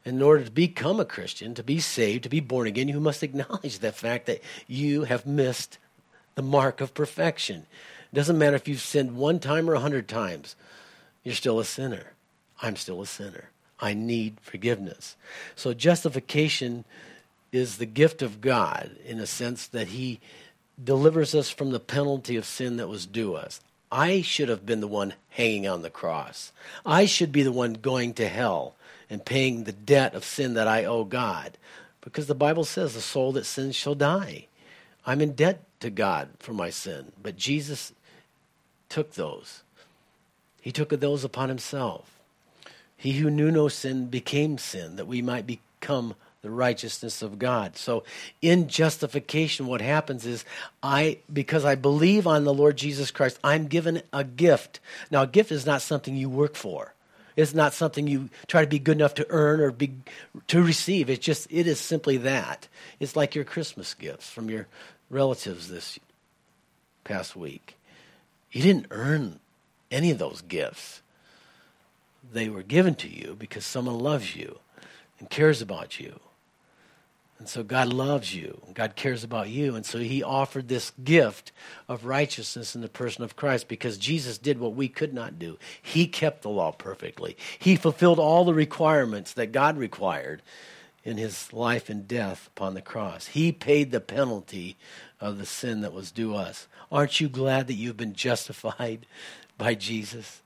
in 0.05 0.21
order 0.21 0.43
to 0.43 0.51
become 0.51 0.99
a 0.99 1.05
Christian, 1.05 1.55
to 1.55 1.63
be 1.63 1.79
saved, 1.79 2.23
to 2.23 2.29
be 2.29 2.39
born 2.39 2.67
again, 2.67 2.87
you 2.87 2.99
must 2.99 3.23
acknowledge 3.23 3.79
the 3.79 3.91
fact 3.91 4.27
that 4.27 4.41
you 4.67 5.05
have 5.05 5.25
missed 5.25 5.79
the 6.35 6.41
mark 6.41 6.81
of 6.81 6.93
perfection. 6.93 7.65
It 8.11 8.15
doesn't 8.15 8.37
matter 8.37 8.55
if 8.55 8.67
you've 8.67 8.81
sinned 8.81 9.15
one 9.15 9.39
time 9.39 9.69
or 9.69 9.73
a 9.73 9.79
hundred 9.79 10.07
times. 10.07 10.55
You're 11.23 11.35
still 11.35 11.59
a 11.59 11.65
sinner. 11.65 12.13
I'm 12.61 12.75
still 12.75 13.01
a 13.01 13.07
sinner. 13.07 13.49
I 13.79 13.93
need 13.93 14.37
forgiveness. 14.41 15.15
So 15.55 15.73
justification 15.73 16.85
is 17.51 17.77
the 17.77 17.85
gift 17.85 18.21
of 18.21 18.41
God 18.41 18.91
in 19.05 19.19
a 19.19 19.25
sense 19.25 19.67
that 19.67 19.87
He 19.87 20.19
delivers 20.81 21.33
us 21.33 21.49
from 21.49 21.71
the 21.71 21.79
penalty 21.79 22.35
of 22.35 22.45
sin 22.45 22.77
that 22.77 22.87
was 22.87 23.05
due 23.05 23.35
us. 23.35 23.61
I 23.91 24.21
should 24.21 24.49
have 24.49 24.65
been 24.65 24.81
the 24.81 24.87
one 24.87 25.13
hanging 25.29 25.67
on 25.67 25.81
the 25.81 25.89
cross. 25.89 26.51
I 26.85 27.05
should 27.05 27.31
be 27.31 27.43
the 27.43 27.51
one 27.51 27.73
going 27.73 28.13
to 28.15 28.27
hell 28.27 28.75
and 29.09 29.23
paying 29.23 29.63
the 29.63 29.71
debt 29.71 30.13
of 30.15 30.25
sin 30.25 30.55
that 30.55 30.67
I 30.67 30.85
owe 30.85 31.03
God. 31.03 31.57
Because 32.01 32.27
the 32.27 32.35
Bible 32.35 32.65
says 32.65 32.93
the 32.93 33.01
soul 33.01 33.31
that 33.33 33.45
sins 33.45 33.75
shall 33.75 33.95
die. 33.95 34.47
I'm 35.05 35.21
in 35.21 35.33
debt 35.33 35.61
to 35.79 35.89
God 35.89 36.29
for 36.39 36.53
my 36.53 36.69
sin. 36.69 37.11
But 37.21 37.37
Jesus 37.37 37.93
took 38.89 39.13
those. 39.13 39.61
He 40.61 40.71
took 40.71 40.89
those 40.89 41.23
upon 41.23 41.49
himself. 41.49 42.19
He 42.97 43.13
who 43.13 43.29
knew 43.29 43.51
no 43.51 43.67
sin 43.67 44.07
became 44.07 44.57
sin 44.57 44.95
that 44.95 45.07
we 45.07 45.21
might 45.21 45.45
become 45.45 46.15
the 46.41 46.49
righteousness 46.51 47.21
of 47.21 47.39
God. 47.39 47.75
So 47.75 48.03
in 48.41 48.67
justification 48.67 49.65
what 49.65 49.81
happens 49.81 50.25
is 50.25 50.45
I 50.81 51.17
because 51.31 51.65
I 51.65 51.73
believe 51.73 52.27
on 52.27 52.43
the 52.43 52.53
Lord 52.53 52.77
Jesus 52.77 53.11
Christ, 53.11 53.39
I'm 53.43 53.65
given 53.65 54.03
a 54.13 54.23
gift. 54.23 54.79
Now 55.09 55.23
a 55.23 55.27
gift 55.27 55.51
is 55.51 55.65
not 55.65 55.81
something 55.81 56.15
you 56.15 56.29
work 56.29 56.55
for. 56.55 56.93
It's 57.35 57.53
not 57.53 57.73
something 57.73 58.07
you 58.07 58.29
try 58.47 58.61
to 58.61 58.67
be 58.67 58.79
good 58.79 58.97
enough 58.97 59.15
to 59.15 59.27
earn 59.29 59.59
or 59.59 59.71
be 59.71 59.93
to 60.47 60.61
receive. 60.61 61.09
It's 61.09 61.25
just 61.25 61.47
it 61.49 61.67
is 61.67 61.79
simply 61.79 62.17
that. 62.17 62.67
It's 62.99 63.15
like 63.15 63.35
your 63.35 63.43
Christmas 63.43 63.93
gifts 63.93 64.29
from 64.29 64.49
your 64.49 64.67
relatives 65.09 65.69
this 65.69 65.99
past 67.03 67.35
week. 67.35 67.75
You 68.51 68.61
didn't 68.61 68.87
earn 68.91 69.39
any 69.91 70.11
of 70.11 70.17
those 70.17 70.41
gifts. 70.41 71.01
They 72.31 72.49
were 72.49 72.63
given 72.63 72.95
to 72.95 73.09
you 73.09 73.35
because 73.37 73.65
someone 73.65 73.99
loves 73.99 74.35
you 74.35 74.59
and 75.19 75.29
cares 75.29 75.61
about 75.61 75.99
you. 75.99 76.19
And 77.37 77.49
so 77.49 77.63
God 77.63 77.91
loves 77.91 78.33
you. 78.33 78.61
God 78.73 78.95
cares 78.95 79.23
about 79.23 79.49
you. 79.49 79.75
And 79.75 79.85
so 79.85 79.99
he 79.99 80.23
offered 80.23 80.67
this 80.67 80.91
gift 81.03 81.51
of 81.89 82.05
righteousness 82.05 82.75
in 82.75 82.81
the 82.81 82.87
person 82.87 83.23
of 83.23 83.35
Christ 83.35 83.67
because 83.67 83.97
Jesus 83.97 84.37
did 84.37 84.57
what 84.57 84.73
we 84.73 84.87
could 84.87 85.13
not 85.13 85.37
do. 85.37 85.57
He 85.81 86.07
kept 86.07 86.43
the 86.43 86.49
law 86.49 86.71
perfectly. 86.71 87.35
He 87.59 87.75
fulfilled 87.75 88.19
all 88.19 88.45
the 88.45 88.53
requirements 88.53 89.33
that 89.33 89.51
God 89.51 89.77
required 89.77 90.41
in 91.05 91.17
his 91.17 91.53
life 91.53 91.87
and 91.87 92.07
death 92.07 92.47
upon 92.47 92.73
the 92.73 92.81
cross. 92.81 93.27
He 93.27 93.51
paid 93.51 93.91
the 93.91 94.01
penalty 94.01 94.75
of 95.21 95.37
the 95.37 95.45
sin 95.45 95.81
that 95.81 95.93
was 95.93 96.11
due 96.11 96.35
us. 96.35 96.67
Aren't 96.91 97.21
you 97.21 97.29
glad 97.29 97.67
that 97.67 97.75
you've 97.75 97.95
been 97.95 98.15
justified 98.15 99.05
by 99.57 99.75
Jesus? 99.75 100.41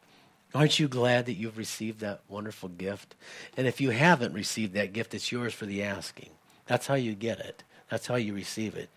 Aren't 0.53 0.77
you 0.77 0.87
glad 0.87 1.25
that 1.27 1.33
you've 1.33 1.57
received 1.57 2.01
that 2.01 2.21
wonderful 2.27 2.69
gift? 2.69 3.15
And 3.55 3.67
if 3.67 3.79
you 3.79 3.91
haven't 3.91 4.33
received 4.33 4.73
that 4.73 4.93
gift, 4.93 5.13
it's 5.13 5.31
yours 5.31 5.53
for 5.53 5.65
the 5.65 5.83
asking. 5.83 6.29
That's 6.65 6.87
how 6.87 6.95
you 6.95 7.13
get 7.13 7.39
it. 7.39 7.63
That's 7.89 8.07
how 8.07 8.15
you 8.15 8.33
receive 8.33 8.75
it. 8.75 8.89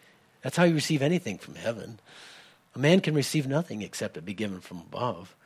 That's 0.43 0.57
how 0.57 0.65
you 0.65 0.75
receive 0.75 1.03
anything 1.03 1.39
from 1.39 1.55
heaven. 1.55 2.01
A 2.75 2.79
man 2.79 3.01
can 3.01 3.15
receive 3.15 3.47
nothing 3.47 3.83
except 3.83 4.17
it 4.17 4.25
be 4.25 4.35
given 4.35 4.61
from 4.61 4.79
above. 4.79 5.37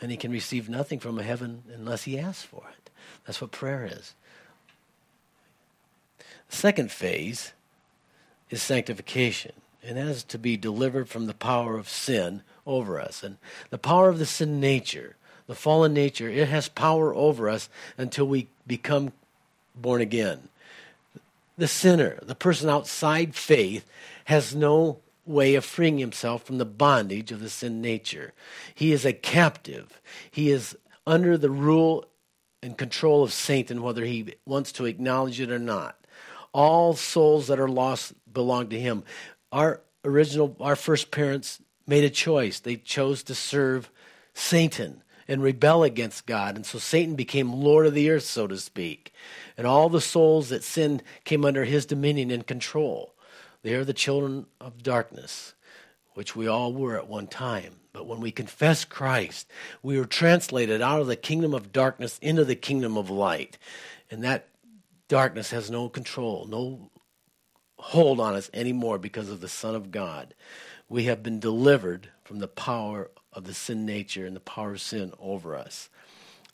And 0.00 0.10
he 0.10 0.16
can 0.16 0.30
receive 0.30 0.68
nothing 0.68 1.00
from 1.00 1.18
heaven 1.18 1.64
unless 1.74 2.04
he 2.04 2.18
asks 2.18 2.44
for 2.44 2.64
it. 2.78 2.90
That's 3.26 3.40
what 3.40 3.52
prayer 3.52 3.88
is. 3.90 4.14
Second 6.52 6.92
phase 6.92 7.52
is 8.50 8.62
sanctification, 8.62 9.52
and 9.82 9.96
that 9.96 10.06
is 10.06 10.24
to 10.24 10.38
be 10.38 10.56
delivered 10.56 11.08
from 11.08 11.26
the 11.26 11.34
power 11.34 11.76
of 11.76 11.88
sin 11.88 12.42
over 12.66 13.00
us. 13.00 13.22
And 13.22 13.38
the 13.70 13.78
power 13.78 14.08
of 14.08 14.18
the 14.18 14.26
sin 14.26 14.60
nature, 14.60 15.16
the 15.46 15.54
fallen 15.54 15.92
nature, 15.92 16.28
it 16.28 16.48
has 16.48 16.68
power 16.68 17.14
over 17.14 17.48
us 17.48 17.68
until 17.98 18.26
we 18.26 18.48
become 18.66 19.12
born 19.74 20.00
again 20.00 20.48
the 21.56 21.68
sinner, 21.68 22.18
the 22.22 22.34
person 22.34 22.68
outside 22.68 23.34
faith, 23.34 23.88
has 24.24 24.54
no 24.54 24.98
way 25.24 25.54
of 25.54 25.64
freeing 25.64 25.98
himself 25.98 26.42
from 26.42 26.58
the 26.58 26.64
bondage 26.64 27.30
of 27.30 27.40
the 27.40 27.50
sin 27.50 27.80
nature. 27.80 28.32
He 28.74 28.92
is 28.92 29.04
a 29.04 29.12
captive. 29.12 30.00
He 30.30 30.50
is 30.50 30.76
under 31.06 31.36
the 31.38 31.50
rule 31.50 32.06
and 32.62 32.76
control 32.76 33.22
of 33.22 33.32
Satan, 33.32 33.82
whether 33.82 34.04
he 34.04 34.34
wants 34.46 34.72
to 34.72 34.86
acknowledge 34.86 35.40
it 35.40 35.50
or 35.50 35.58
not. 35.58 35.96
All 36.52 36.94
souls 36.94 37.46
that 37.46 37.60
are 37.60 37.68
lost 37.68 38.12
belong 38.32 38.68
to 38.68 38.80
him. 38.80 39.04
Our 39.50 39.80
original, 40.04 40.56
our 40.60 40.76
first 40.76 41.10
parents 41.10 41.60
made 41.86 42.04
a 42.04 42.10
choice. 42.10 42.60
They 42.60 42.76
chose 42.76 43.22
to 43.24 43.34
serve 43.34 43.90
Satan 44.34 45.02
and 45.28 45.42
rebel 45.42 45.82
against 45.82 46.26
God. 46.26 46.56
And 46.56 46.66
so 46.66 46.78
Satan 46.78 47.14
became 47.14 47.52
Lord 47.52 47.86
of 47.86 47.94
the 47.94 48.10
earth, 48.10 48.24
so 48.24 48.46
to 48.46 48.58
speak. 48.58 49.12
And 49.56 49.66
all 49.66 49.88
the 49.88 50.00
souls 50.00 50.48
that 50.48 50.64
sinned 50.64 51.02
came 51.24 51.44
under 51.44 51.64
his 51.64 51.86
dominion 51.86 52.30
and 52.30 52.46
control. 52.46 53.14
They 53.62 53.74
are 53.74 53.84
the 53.84 53.94
children 53.94 54.46
of 54.60 54.82
darkness, 54.82 55.54
which 56.14 56.34
we 56.34 56.46
all 56.46 56.72
were 56.72 56.96
at 56.96 57.08
one 57.08 57.28
time. 57.28 57.76
But 57.92 58.06
when 58.06 58.20
we 58.20 58.30
confess 58.30 58.84
Christ, 58.84 59.48
we 59.82 59.98
were 59.98 60.06
translated 60.06 60.82
out 60.82 61.00
of 61.00 61.06
the 61.06 61.16
kingdom 61.16 61.54
of 61.54 61.72
darkness 61.72 62.18
into 62.20 62.44
the 62.44 62.56
kingdom 62.56 62.96
of 62.96 63.10
light. 63.10 63.58
And 64.10 64.24
that 64.24 64.48
darkness 65.12 65.50
has 65.50 65.70
no 65.70 65.90
control, 65.90 66.46
no 66.48 66.88
hold 67.76 68.18
on 68.18 68.34
us 68.34 68.48
anymore 68.54 68.96
because 68.96 69.28
of 69.28 69.42
the 69.42 69.48
Son 69.48 69.74
of 69.74 69.90
God. 69.90 70.32
We 70.88 71.04
have 71.04 71.22
been 71.22 71.38
delivered 71.38 72.08
from 72.24 72.38
the 72.38 72.48
power 72.48 73.10
of 73.30 73.44
the 73.44 73.52
sin 73.52 73.84
nature 73.84 74.24
and 74.24 74.34
the 74.34 74.40
power 74.40 74.72
of 74.72 74.80
sin 74.80 75.12
over 75.20 75.54
us. 75.54 75.90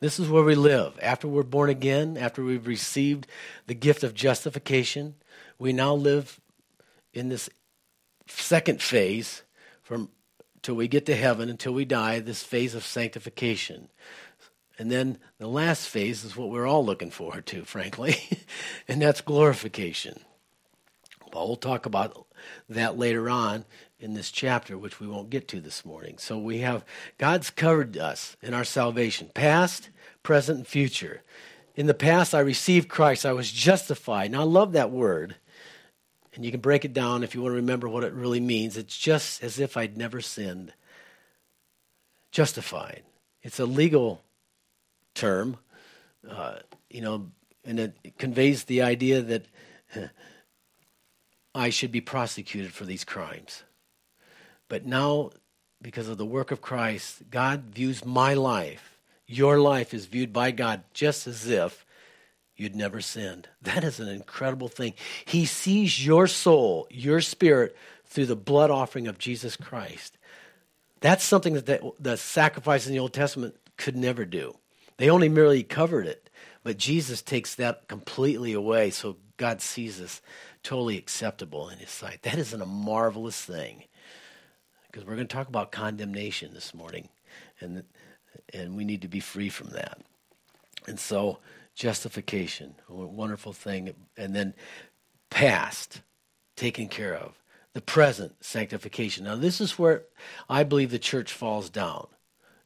This 0.00 0.18
is 0.18 0.28
where 0.28 0.42
we 0.42 0.56
live. 0.56 0.98
After 1.00 1.28
we're 1.28 1.44
born 1.44 1.70
again, 1.70 2.16
after 2.16 2.42
we've 2.42 2.66
received 2.66 3.28
the 3.68 3.74
gift 3.74 4.02
of 4.02 4.12
justification, 4.12 5.14
we 5.56 5.72
now 5.72 5.94
live 5.94 6.40
in 7.14 7.28
this 7.28 7.48
second 8.26 8.82
phase 8.82 9.42
from 9.84 10.08
till 10.62 10.74
we 10.74 10.88
get 10.88 11.06
to 11.06 11.14
heaven 11.14 11.48
until 11.48 11.72
we 11.72 11.84
die, 11.84 12.18
this 12.18 12.42
phase 12.42 12.74
of 12.74 12.84
sanctification. 12.84 13.88
And 14.78 14.90
then 14.90 15.18
the 15.38 15.48
last 15.48 15.88
phase 15.88 16.22
is 16.24 16.36
what 16.36 16.50
we're 16.50 16.66
all 16.66 16.84
looking 16.84 17.10
forward 17.10 17.46
to, 17.46 17.64
frankly, 17.64 18.16
and 18.88 19.02
that's 19.02 19.20
glorification. 19.20 20.20
Well, 21.32 21.48
we'll 21.48 21.56
talk 21.56 21.84
about 21.84 22.26
that 22.68 22.96
later 22.96 23.28
on 23.28 23.64
in 23.98 24.14
this 24.14 24.30
chapter, 24.30 24.78
which 24.78 25.00
we 25.00 25.08
won't 25.08 25.30
get 25.30 25.48
to 25.48 25.60
this 25.60 25.84
morning. 25.84 26.16
So 26.18 26.38
we 26.38 26.58
have 26.58 26.84
God's 27.18 27.50
covered 27.50 27.96
us 27.98 28.36
in 28.40 28.54
our 28.54 28.64
salvation, 28.64 29.30
past, 29.34 29.90
present, 30.22 30.58
and 30.58 30.66
future. 30.66 31.22
In 31.74 31.86
the 31.86 31.94
past, 31.94 32.34
I 32.34 32.40
received 32.40 32.88
Christ. 32.88 33.26
I 33.26 33.32
was 33.32 33.50
justified. 33.50 34.30
Now, 34.30 34.40
I 34.40 34.44
love 34.44 34.72
that 34.72 34.90
word. 34.90 35.36
And 36.34 36.44
you 36.44 36.52
can 36.52 36.60
break 36.60 36.84
it 36.84 36.92
down 36.92 37.24
if 37.24 37.34
you 37.34 37.42
want 37.42 37.52
to 37.52 37.56
remember 37.56 37.88
what 37.88 38.04
it 38.04 38.12
really 38.12 38.40
means. 38.40 38.76
It's 38.76 38.96
just 38.96 39.42
as 39.42 39.58
if 39.58 39.76
I'd 39.76 39.96
never 39.96 40.20
sinned. 40.20 40.72
Justified. 42.30 43.02
It's 43.42 43.58
a 43.58 43.66
legal 43.66 44.22
term, 45.18 45.56
uh, 46.28 46.56
you 46.88 47.00
know, 47.00 47.30
and 47.64 47.80
it 47.80 48.18
conveys 48.18 48.64
the 48.64 48.82
idea 48.82 49.20
that 49.22 49.46
I 51.54 51.70
should 51.70 51.92
be 51.92 52.00
prosecuted 52.00 52.72
for 52.72 52.84
these 52.84 53.04
crimes. 53.04 53.64
But 54.68 54.86
now, 54.86 55.30
because 55.82 56.08
of 56.08 56.18
the 56.18 56.26
work 56.26 56.50
of 56.50 56.60
Christ, 56.60 57.22
God 57.30 57.74
views 57.74 58.04
my 58.04 58.34
life, 58.34 58.98
your 59.26 59.58
life 59.58 59.92
is 59.92 60.06
viewed 60.06 60.32
by 60.32 60.50
God 60.50 60.82
just 60.94 61.26
as 61.26 61.46
if 61.46 61.84
you'd 62.56 62.76
never 62.76 63.00
sinned. 63.00 63.48
That 63.62 63.84
is 63.84 64.00
an 64.00 64.08
incredible 64.08 64.68
thing. 64.68 64.94
He 65.24 65.44
sees 65.46 66.04
your 66.04 66.26
soul, 66.26 66.86
your 66.90 67.20
spirit, 67.20 67.76
through 68.06 68.26
the 68.26 68.36
blood 68.36 68.70
offering 68.70 69.06
of 69.06 69.18
Jesus 69.18 69.56
Christ. 69.56 70.16
That's 71.00 71.24
something 71.24 71.54
that 71.54 71.66
the, 71.66 71.92
the 72.00 72.16
sacrifice 72.16 72.86
in 72.86 72.92
the 72.92 72.98
Old 72.98 73.12
Testament 73.12 73.56
could 73.76 73.96
never 73.96 74.24
do. 74.24 74.56
They 74.98 75.08
only 75.08 75.28
merely 75.28 75.62
covered 75.62 76.06
it, 76.06 76.28
but 76.62 76.76
Jesus 76.76 77.22
takes 77.22 77.54
that 77.54 77.88
completely 77.88 78.52
away, 78.52 78.90
so 78.90 79.16
God 79.36 79.62
sees 79.62 80.00
us 80.00 80.20
totally 80.62 80.98
acceptable 80.98 81.68
in 81.70 81.78
His 81.78 81.90
sight. 81.90 82.22
That 82.22 82.38
isn't 82.38 82.60
a 82.60 82.66
marvelous 82.66 83.40
thing 83.42 83.84
because 84.86 85.06
we're 85.06 85.14
going 85.14 85.28
to 85.28 85.34
talk 85.34 85.48
about 85.48 85.72
condemnation 85.72 86.52
this 86.52 86.74
morning, 86.74 87.08
and 87.60 87.84
and 88.52 88.76
we 88.76 88.84
need 88.84 89.02
to 89.02 89.08
be 89.08 89.20
free 89.20 89.48
from 89.48 89.70
that. 89.70 89.98
And 90.86 90.98
so, 90.98 91.38
justification, 91.74 92.74
a 92.88 92.94
wonderful 92.94 93.52
thing, 93.52 93.94
and 94.16 94.34
then 94.34 94.54
past, 95.30 96.02
taken 96.56 96.88
care 96.88 97.14
of. 97.14 97.34
The 97.74 97.80
present, 97.80 98.44
sanctification. 98.44 99.24
Now, 99.24 99.36
this 99.36 99.60
is 99.60 99.78
where 99.78 100.02
I 100.48 100.64
believe 100.64 100.90
the 100.90 100.98
church 100.98 101.32
falls 101.32 101.70
down, 101.70 102.08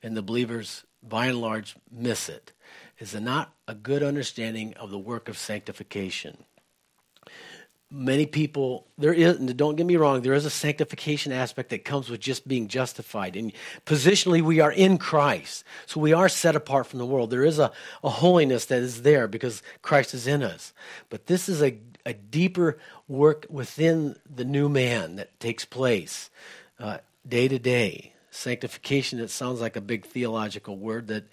and 0.03 0.17
the 0.17 0.23
believers, 0.23 0.85
by 1.03 1.27
and 1.27 1.41
large, 1.41 1.77
miss 1.91 2.29
it. 2.29 2.53
Is 2.99 3.15
not 3.15 3.53
a 3.67 3.75
good 3.75 4.03
understanding 4.05 4.75
of 4.75 4.91
the 4.91 4.99
work 4.99 5.29
of 5.29 5.37
sanctification. 5.37 6.45
many 7.91 8.27
people 8.27 8.87
there 8.97 9.13
is 9.13 9.37
don't 9.39 9.77
get 9.77 9.85
me 9.85 9.97
wrong 9.97 10.23
there 10.23 10.33
is 10.33 10.47
a 10.47 10.51
sanctification 10.51 11.31
aspect 11.31 11.69
that 11.71 11.85
comes 11.85 12.09
with 12.09 12.21
just 12.21 12.49
being 12.49 12.69
justified. 12.69 13.37
And 13.37 13.53
positionally 13.85 14.41
we 14.41 14.61
are 14.61 14.73
in 14.73 14.99
christ. 14.99 15.65
So 15.87 16.01
we 16.01 16.13
are 16.13 16.29
set 16.29 16.57
apart 16.57 16.87
from 16.87 17.01
the 17.01 17.07
world. 17.07 17.31
There 17.31 17.45
is 17.45 17.59
a, 17.59 17.73
a 18.03 18.09
holiness 18.09 18.67
that 18.67 18.83
is 18.83 19.03
there 19.03 19.29
because 19.29 19.63
christ 19.83 20.15
is 20.15 20.27
in 20.27 20.43
us. 20.43 20.73
But 21.11 21.27
this 21.27 21.49
is 21.49 21.63
a, 21.63 21.77
a 22.07 22.15
deeper 22.15 22.79
work 23.09 23.47
within 23.51 24.17
the 24.35 24.45
new 24.45 24.69
man 24.69 25.17
that 25.17 25.39
takes 25.39 25.65
place 25.65 26.31
uh, 26.79 26.99
day 27.29 27.49
to 27.49 27.59
day 27.59 28.12
sanctification 28.33 29.21
it 29.21 29.31
sounds 29.31 29.61
like 29.61 29.77
a 29.77 29.81
big 29.81 30.07
theological 30.07 30.77
word 30.79 31.07
that 31.09 31.25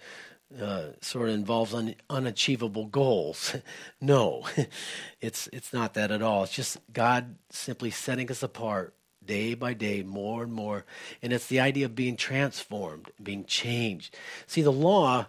uh, 0.60 0.88
sort 1.00 1.28
of 1.28 1.34
involves 1.34 1.72
un, 1.72 1.94
unachievable 2.08 2.86
goals. 2.86 3.56
no, 4.00 4.46
it's 5.20 5.48
it's 5.52 5.72
not 5.72 5.94
that 5.94 6.10
at 6.10 6.22
all. 6.22 6.44
It's 6.44 6.52
just 6.52 6.78
God 6.92 7.36
simply 7.50 7.90
setting 7.90 8.30
us 8.30 8.42
apart 8.42 8.94
day 9.24 9.54
by 9.54 9.74
day, 9.74 10.02
more 10.02 10.42
and 10.42 10.52
more, 10.52 10.84
and 11.22 11.32
it's 11.32 11.46
the 11.46 11.60
idea 11.60 11.86
of 11.86 11.94
being 11.94 12.16
transformed, 12.16 13.10
being 13.22 13.44
changed. 13.44 14.16
See, 14.46 14.62
the 14.62 14.72
law 14.72 15.26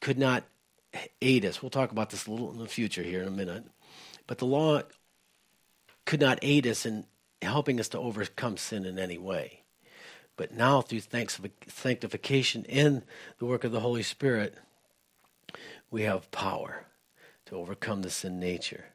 could 0.00 0.18
not 0.18 0.44
aid 1.20 1.44
us. 1.44 1.62
We'll 1.62 1.70
talk 1.70 1.90
about 1.92 2.10
this 2.10 2.26
a 2.26 2.30
little 2.30 2.52
in 2.52 2.58
the 2.58 2.66
future 2.66 3.02
here 3.02 3.22
in 3.22 3.28
a 3.28 3.32
minute, 3.32 3.64
but 4.26 4.38
the 4.38 4.46
law 4.46 4.82
could 6.06 6.20
not 6.20 6.38
aid 6.42 6.66
us 6.66 6.86
in 6.86 7.04
helping 7.42 7.80
us 7.80 7.88
to 7.90 7.98
overcome 7.98 8.56
sin 8.56 8.84
in 8.84 8.98
any 8.98 9.18
way. 9.18 9.59
But 10.40 10.54
now, 10.54 10.80
through 10.80 11.02
sanctification 11.68 12.64
in 12.64 13.02
the 13.38 13.44
work 13.44 13.62
of 13.62 13.72
the 13.72 13.80
Holy 13.80 14.02
Spirit, 14.02 14.54
we 15.90 16.04
have 16.04 16.30
power 16.30 16.86
to 17.44 17.56
overcome 17.56 18.00
the 18.00 18.08
sin 18.08 18.40
nature. 18.40 18.86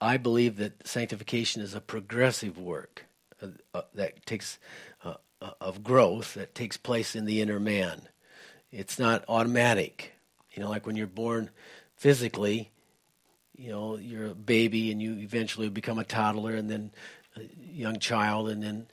I 0.00 0.16
believe 0.16 0.58
that 0.58 0.86
sanctification 0.86 1.60
is 1.60 1.74
a 1.74 1.80
progressive 1.80 2.56
work 2.56 3.06
uh, 3.42 3.48
uh, 3.74 3.82
that 3.94 4.24
takes 4.24 4.60
uh, 5.04 5.14
uh, 5.42 5.50
of 5.60 5.82
growth 5.82 6.34
that 6.34 6.54
takes 6.54 6.76
place 6.76 7.16
in 7.16 7.24
the 7.24 7.40
inner 7.40 7.58
man. 7.58 8.02
It's 8.70 9.00
not 9.00 9.24
automatic. 9.26 10.12
You 10.52 10.62
know, 10.62 10.70
like 10.70 10.86
when 10.86 10.94
you're 10.94 11.08
born 11.08 11.50
physically, 11.96 12.70
you 13.56 13.70
know, 13.70 13.96
you're 13.96 14.26
a 14.26 14.34
baby 14.36 14.92
and 14.92 15.02
you 15.02 15.14
eventually 15.14 15.68
become 15.68 15.98
a 15.98 16.04
toddler 16.04 16.54
and 16.54 16.70
then 16.70 16.92
young 17.60 17.98
child 17.98 18.48
and 18.48 18.62
then 18.62 18.86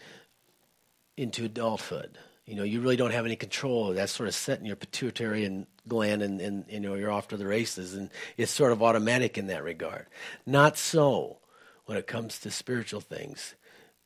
into 1.18 1.46
adulthood. 1.46 2.18
You 2.46 2.56
know, 2.56 2.64
you 2.64 2.80
really 2.80 2.96
don't 2.96 3.12
have 3.12 3.26
any 3.26 3.36
control. 3.36 3.94
That's 3.94 4.12
sort 4.12 4.30
of 4.30 4.36
set 4.36 4.60
in 4.60 4.66
your 4.66 4.76
pituitary 4.76 5.46
and 5.46 5.66
gland, 5.88 6.22
and, 6.22 6.40
and 6.40 6.66
you 6.70 6.80
know 6.80 6.94
you're 6.94 7.12
off 7.12 7.30
to 7.30 7.38
the 7.38 7.48
races, 7.48 7.96
and 7.96 8.10
it's 8.38 8.52
sort 8.52 8.72
of 8.72 8.84
automatic 8.84 9.38
in 9.38 9.48
that 9.48 9.64
regard. 9.64 10.06
Not 10.46 10.78
so 10.78 11.38
when 11.86 11.98
it 11.98 12.08
comes 12.08 12.40
to 12.40 12.52
spiritual 12.52 13.02
things. 13.02 13.56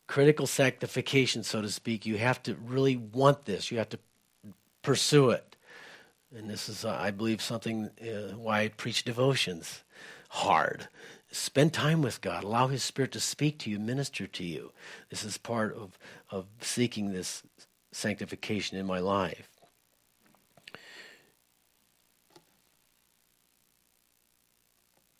Critical 0.08 0.48
sanctification, 0.48 1.44
so 1.44 1.62
to 1.62 1.70
speak, 1.70 2.06
you 2.06 2.18
have 2.18 2.42
to 2.44 2.56
really 2.56 2.96
want 2.96 3.46
this. 3.46 3.72
You 3.72 3.78
have 3.78 3.90
to 3.90 4.00
pursue 4.82 5.32
it, 5.32 5.56
and 6.36 6.50
this 6.50 6.70
is, 6.70 6.86
I 6.86 7.12
believe, 7.12 7.42
something 7.42 7.90
uh, 8.02 8.36
why 8.36 8.62
I 8.62 8.68
preach 8.70 9.04
devotions 9.04 9.84
hard 10.30 10.88
spend 11.32 11.74
time 11.74 12.02
with 12.02 12.22
God. 12.22 12.44
Allow 12.44 12.68
His 12.68 12.84
Spirit 12.84 13.12
to 13.14 13.20
speak 13.20 13.60
to 13.60 13.70
you, 13.70 13.80
minister 13.80 14.28
to 14.28 14.44
you. 14.44 14.72
This 15.10 15.24
is 15.24 15.38
part 15.38 15.76
of, 15.76 15.98
of 16.30 16.46
seeking 16.62 17.12
this 17.12 17.44
sanctification 17.92 18.78
in 18.78 18.86
my 18.86 19.00
life. 19.00 19.50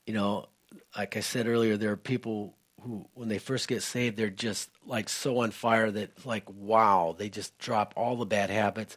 You 0.06 0.14
know, 0.14 0.48
like 0.96 1.16
I 1.16 1.20
said 1.20 1.46
earlier, 1.46 1.76
there 1.76 1.92
are 1.92 1.96
people 1.96 2.56
who, 2.82 3.06
when 3.14 3.28
they 3.28 3.38
first 3.38 3.68
get 3.68 3.82
saved, 3.82 4.16
they're 4.16 4.30
just 4.30 4.70
like 4.86 5.08
so 5.08 5.40
on 5.40 5.50
fire 5.50 5.90
that, 5.90 6.26
like, 6.26 6.44
wow, 6.50 7.14
they 7.16 7.28
just 7.28 7.56
drop 7.58 7.92
all 7.96 8.16
the 8.16 8.26
bad 8.26 8.50
habits. 8.50 8.96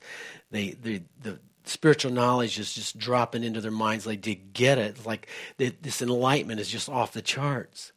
They, 0.50 0.72
they 0.72 1.04
the 1.22 1.40
spiritual 1.66 2.12
knowledge 2.12 2.60
is 2.60 2.74
just 2.74 2.98
dropping 2.98 3.44
into 3.44 3.62
their 3.62 3.72
minds. 3.72 4.06
Like 4.06 4.22
they 4.22 4.36
get 4.36 4.78
it. 4.78 5.06
Like 5.06 5.28
this 5.58 6.02
enlightenment 6.02 6.60
is 6.60 6.70
just 6.70 6.90
off 6.90 7.14
the 7.14 7.22
charts. 7.22 7.92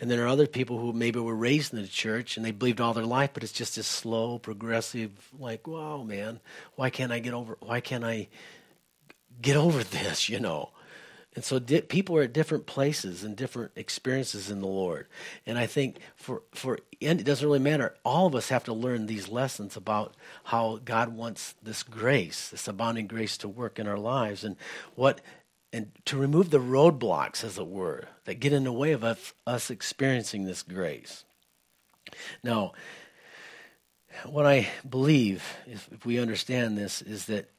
And 0.00 0.10
there 0.10 0.24
are 0.24 0.28
other 0.28 0.46
people 0.46 0.78
who 0.78 0.92
maybe 0.92 1.20
were 1.20 1.34
raised 1.34 1.72
in 1.72 1.80
the 1.80 1.88
church 1.88 2.36
and 2.36 2.44
they 2.44 2.50
believed 2.50 2.80
all 2.80 2.92
their 2.92 3.06
life 3.06 3.30
but 3.32 3.42
it's 3.42 3.52
just 3.52 3.76
this 3.76 3.86
slow 3.86 4.38
progressive 4.38 5.30
like 5.38 5.68
wow 5.68 6.02
man 6.02 6.40
why 6.74 6.90
can't 6.90 7.12
i 7.12 7.20
get 7.20 7.32
over 7.32 7.56
why 7.60 7.80
can't 7.80 8.04
i 8.04 8.28
get 9.40 9.56
over 9.56 9.82
this? 9.84 10.28
You 10.28 10.40
know 10.40 10.70
and 11.34 11.44
so 11.44 11.58
di- 11.58 11.80
people 11.80 12.16
are 12.16 12.22
at 12.22 12.32
different 12.32 12.66
places 12.66 13.24
and 13.24 13.36
different 13.36 13.72
experiences 13.76 14.50
in 14.50 14.60
the 14.60 14.66
Lord. 14.66 15.06
And 15.46 15.58
I 15.58 15.66
think 15.66 15.98
for 16.14 16.42
for 16.52 16.78
and 17.02 17.20
it 17.20 17.24
doesn't 17.24 17.46
really 17.46 17.58
matter. 17.58 17.94
All 18.04 18.26
of 18.26 18.34
us 18.34 18.48
have 18.50 18.64
to 18.64 18.72
learn 18.72 19.06
these 19.06 19.28
lessons 19.28 19.76
about 19.76 20.14
how 20.44 20.80
God 20.84 21.08
wants 21.10 21.54
this 21.62 21.82
grace, 21.82 22.48
this 22.50 22.68
abounding 22.68 23.06
grace 23.06 23.36
to 23.38 23.48
work 23.48 23.78
in 23.78 23.88
our 23.88 23.98
lives 23.98 24.44
and 24.44 24.56
what 24.94 25.20
and 25.72 25.90
to 26.04 26.16
remove 26.16 26.50
the 26.50 26.60
roadblocks 26.60 27.42
as 27.42 27.58
it 27.58 27.66
were 27.66 28.04
that 28.26 28.38
get 28.38 28.52
in 28.52 28.62
the 28.62 28.72
way 28.72 28.92
of 28.92 29.02
us, 29.02 29.32
us 29.44 29.70
experiencing 29.70 30.44
this 30.44 30.62
grace. 30.62 31.24
Now, 32.44 32.74
what 34.24 34.46
I 34.46 34.68
believe, 34.88 35.42
if, 35.66 35.88
if 35.90 36.06
we 36.06 36.20
understand 36.20 36.78
this, 36.78 37.02
is 37.02 37.26
that 37.26 37.50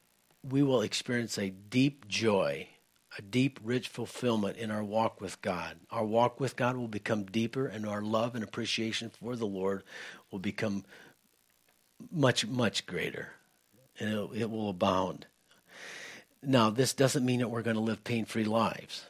we 0.42 0.62
will 0.62 0.80
experience 0.80 1.36
a 1.36 1.50
deep 1.50 2.08
joy 2.08 2.68
a 3.18 3.22
deep, 3.22 3.58
rich 3.62 3.88
fulfillment 3.88 4.56
in 4.56 4.70
our 4.70 4.84
walk 4.84 5.20
with 5.20 5.40
God. 5.40 5.76
Our 5.90 6.04
walk 6.04 6.38
with 6.38 6.56
God 6.56 6.76
will 6.76 6.88
become 6.88 7.24
deeper, 7.24 7.66
and 7.66 7.86
our 7.86 8.02
love 8.02 8.34
and 8.34 8.44
appreciation 8.44 9.10
for 9.10 9.36
the 9.36 9.46
Lord 9.46 9.82
will 10.30 10.38
become 10.38 10.84
much, 12.10 12.46
much 12.46 12.86
greater, 12.86 13.30
and 13.98 14.12
it, 14.12 14.42
it 14.42 14.50
will 14.50 14.68
abound. 14.68 15.26
Now, 16.42 16.70
this 16.70 16.92
doesn't 16.92 17.24
mean 17.24 17.40
that 17.40 17.48
we're 17.48 17.62
going 17.62 17.76
to 17.76 17.82
live 17.82 18.04
pain 18.04 18.24
free 18.24 18.44
lives. 18.44 19.06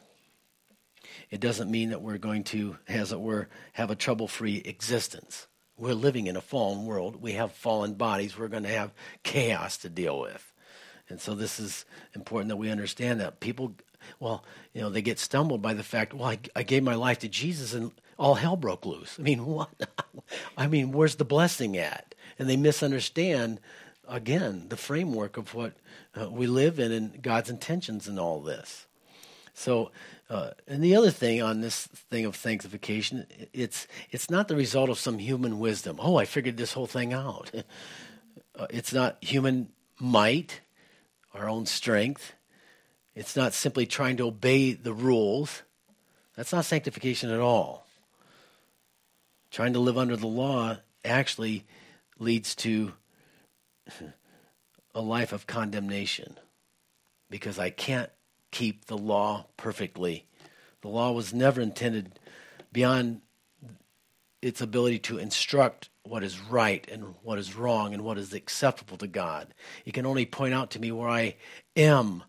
It 1.29 1.41
doesn't 1.41 1.69
mean 1.69 1.89
that 1.89 2.01
we're 2.01 2.17
going 2.17 2.43
to, 2.45 2.77
as 2.87 3.11
it 3.11 3.19
were, 3.19 3.49
have 3.73 3.91
a 3.91 3.95
trouble 3.95 4.27
free 4.27 4.61
existence. 4.63 5.47
We're 5.77 5.93
living 5.93 6.27
in 6.27 6.37
a 6.37 6.41
fallen 6.41 6.85
world. 6.85 7.21
We 7.21 7.33
have 7.33 7.51
fallen 7.51 7.95
bodies. 7.95 8.37
We're 8.37 8.47
going 8.47 8.63
to 8.63 8.69
have 8.69 8.93
chaos 9.23 9.77
to 9.79 9.89
deal 9.89 10.19
with. 10.19 10.53
And 11.09 11.21
so 11.21 11.35
this 11.35 11.59
is 11.59 11.85
important 12.15 12.49
that 12.49 12.57
we 12.57 12.69
understand 12.69 13.21
that 13.21 13.39
people 13.39 13.75
well, 14.19 14.43
you 14.73 14.81
know, 14.81 14.89
they 14.89 15.01
get 15.01 15.19
stumbled 15.19 15.61
by 15.61 15.73
the 15.73 15.83
fact, 15.83 16.13
well, 16.13 16.29
I, 16.29 16.39
I 16.55 16.63
gave 16.63 16.83
my 16.83 16.95
life 16.95 17.19
to 17.19 17.27
Jesus 17.27 17.73
and 17.73 17.91
all 18.17 18.35
hell 18.35 18.55
broke 18.55 18.85
loose. 18.85 19.17
I 19.19 19.23
mean, 19.23 19.45
what? 19.45 19.69
I 20.57 20.67
mean, 20.67 20.91
where's 20.91 21.15
the 21.15 21.25
blessing 21.25 21.77
at? 21.77 22.15
And 22.39 22.49
they 22.49 22.57
misunderstand, 22.57 23.59
again, 24.07 24.67
the 24.69 24.77
framework 24.77 25.37
of 25.37 25.53
what 25.53 25.73
uh, 26.19 26.29
we 26.29 26.47
live 26.47 26.79
in 26.79 26.91
and 26.91 27.21
God's 27.21 27.49
intentions 27.49 28.07
in 28.07 28.19
all 28.19 28.41
this. 28.41 28.85
So, 29.53 29.91
uh, 30.29 30.51
and 30.67 30.83
the 30.83 30.95
other 30.95 31.09
thing 31.09 31.41
on 31.41 31.61
this 31.61 31.87
thing 31.87 32.25
of 32.25 32.35
sanctification, 32.35 33.25
it's 33.53 33.87
it's 34.11 34.29
not 34.29 34.47
the 34.47 34.55
result 34.55 34.89
of 34.89 34.99
some 34.99 35.17
human 35.17 35.57
wisdom. 35.57 35.97
Oh, 35.99 36.17
I 36.17 36.25
figured 36.25 36.57
this 36.57 36.73
whole 36.73 36.85
thing 36.85 37.11
out. 37.11 37.51
uh, 38.55 38.67
it's 38.69 38.93
not 38.93 39.23
human 39.23 39.69
might, 39.99 40.61
our 41.33 41.49
own 41.49 41.65
strength. 41.65 42.33
It's 43.17 43.35
not 43.35 43.55
simply 43.55 43.87
trying 43.87 44.17
to 44.17 44.27
obey 44.27 44.73
the 44.73 44.93
rules. 44.93 45.63
That's 46.35 46.53
not 46.53 46.65
sanctification 46.65 47.31
at 47.31 47.39
all. 47.39 47.87
Trying 49.49 49.73
to 49.73 49.79
live 49.79 49.97
under 49.97 50.15
the 50.15 50.27
law 50.27 50.77
actually 51.03 51.65
leads 52.19 52.53
to 52.57 52.93
a 54.93 55.01
life 55.01 55.33
of 55.33 55.47
condemnation 55.47 56.37
because 57.27 57.57
I 57.57 57.71
can't 57.71 58.11
keep 58.51 58.85
the 58.85 58.97
law 58.97 59.47
perfectly. 59.57 60.27
The 60.81 60.89
law 60.89 61.11
was 61.11 61.33
never 61.33 61.59
intended 61.59 62.19
beyond 62.71 63.21
its 64.43 64.61
ability 64.61 64.99
to 64.99 65.17
instruct 65.17 65.89
what 66.03 66.23
is 66.23 66.39
right 66.39 66.87
and 66.91 67.15
what 67.23 67.39
is 67.39 67.55
wrong 67.55 67.95
and 67.95 68.03
what 68.03 68.19
is 68.19 68.35
acceptable 68.35 68.97
to 68.97 69.07
God. 69.07 69.55
It 69.85 69.95
can 69.95 70.05
only 70.05 70.27
point 70.27 70.53
out 70.53 70.69
to 70.71 70.79
me 70.79 70.91
where 70.91 71.09
I 71.09 71.37
am 71.75 72.23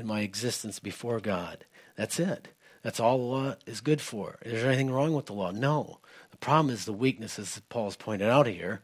in 0.00 0.06
my 0.06 0.20
existence 0.20 0.78
before 0.78 1.20
God. 1.20 1.64
That's 1.96 2.18
it. 2.18 2.48
That's 2.82 2.98
all 2.98 3.18
the 3.18 3.24
law 3.24 3.54
is 3.66 3.80
good 3.80 4.00
for. 4.00 4.38
Is 4.42 4.62
there 4.62 4.70
anything 4.70 4.90
wrong 4.90 5.12
with 5.12 5.26
the 5.26 5.34
law? 5.34 5.50
No. 5.50 5.98
The 6.30 6.38
problem 6.38 6.72
is 6.72 6.84
the 6.84 6.92
weakness, 6.92 7.38
as 7.38 7.60
Paul's 7.68 7.96
pointed 7.96 8.28
out 8.28 8.46
here, 8.46 8.80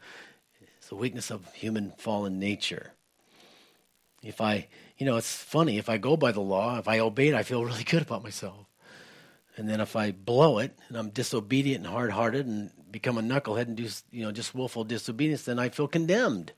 it's 0.78 0.88
the 0.88 0.96
weakness 0.96 1.30
of 1.30 1.52
human 1.54 1.92
fallen 1.96 2.38
nature. 2.38 2.92
If 4.22 4.40
I, 4.40 4.68
you 4.98 5.06
know, 5.06 5.16
it's 5.16 5.34
funny, 5.34 5.78
if 5.78 5.88
I 5.88 5.98
go 5.98 6.16
by 6.16 6.32
the 6.32 6.40
law, 6.40 6.78
if 6.78 6.88
I 6.88 6.98
obey 6.98 7.28
it, 7.28 7.34
I 7.34 7.42
feel 7.42 7.64
really 7.64 7.84
good 7.84 8.02
about 8.02 8.22
myself. 8.22 8.66
And 9.56 9.68
then 9.68 9.80
if 9.80 9.96
I 9.96 10.12
blow 10.12 10.58
it 10.58 10.78
and 10.88 10.96
I'm 10.98 11.08
disobedient 11.08 11.84
and 11.84 11.92
hard 11.92 12.10
hearted 12.10 12.46
and 12.46 12.70
become 12.90 13.16
a 13.16 13.22
knucklehead 13.22 13.68
and 13.68 13.76
do, 13.76 13.88
you 14.10 14.22
know, 14.22 14.32
just 14.32 14.54
willful 14.54 14.84
disobedience, 14.84 15.44
then 15.44 15.58
I 15.58 15.70
feel 15.70 15.88
condemned. 15.88 16.52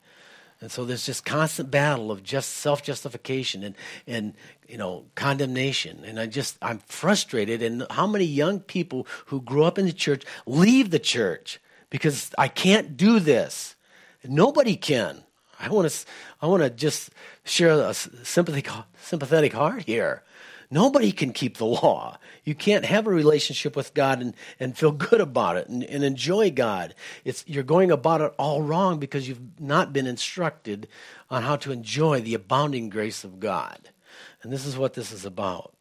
And 0.61 0.71
so 0.71 0.83
there's 0.83 1.05
this 1.05 1.21
constant 1.21 1.71
battle 1.71 2.11
of 2.11 2.21
just 2.21 2.49
self-justification 2.49 3.63
and, 3.63 3.75
and 4.05 4.33
you 4.67 4.77
know 4.77 5.05
condemnation. 5.15 6.03
And 6.05 6.19
I 6.19 6.25
just 6.25 6.57
I'm 6.61 6.79
frustrated. 6.79 7.61
And 7.61 7.85
how 7.89 8.07
many 8.07 8.25
young 8.25 8.59
people 8.59 9.07
who 9.27 9.41
grew 9.41 9.63
up 9.63 9.77
in 9.77 9.85
the 9.85 9.93
church 9.93 10.23
leave 10.45 10.89
the 10.89 10.99
church 10.99 11.59
because 11.89 12.31
I 12.37 12.47
can't 12.47 12.97
do 12.97 13.19
this. 13.19 13.75
Nobody 14.23 14.75
can. 14.75 15.23
I 15.59 15.69
want 15.69 15.89
to 15.89 16.05
I 16.41 16.47
want 16.47 16.63
to 16.63 16.69
just 16.69 17.09
share 17.43 17.71
a 17.71 17.93
sympathetic 17.93 18.69
sympathetic 19.01 19.53
heart 19.53 19.83
here. 19.85 20.23
Nobody 20.71 21.11
can 21.11 21.33
keep 21.33 21.57
the 21.57 21.65
law. 21.65 22.17
You 22.43 22.53
can't 22.53 22.85
have 22.85 23.07
a 23.07 23.11
relationship 23.11 23.75
with 23.75 23.95
God 23.95 24.21
and, 24.21 24.35
and 24.59 24.77
feel 24.77 24.91
good 24.91 25.19
about 25.19 25.57
it 25.57 25.67
and, 25.67 25.83
and 25.83 26.03
enjoy 26.03 26.51
God. 26.51 26.93
It's, 27.25 27.43
you're 27.47 27.63
going 27.63 27.91
about 27.91 28.21
it 28.21 28.33
all 28.37 28.61
wrong 28.61 28.99
because 28.99 29.27
you've 29.27 29.59
not 29.59 29.93
been 29.93 30.05
instructed 30.05 30.87
on 31.29 31.41
how 31.41 31.55
to 31.57 31.71
enjoy 31.71 32.21
the 32.21 32.35
abounding 32.35 32.89
grace 32.89 33.23
of 33.23 33.39
God. 33.39 33.89
And 34.43 34.53
this 34.53 34.65
is 34.65 34.77
what 34.77 34.93
this 34.93 35.11
is 35.11 35.25
about. 35.25 35.73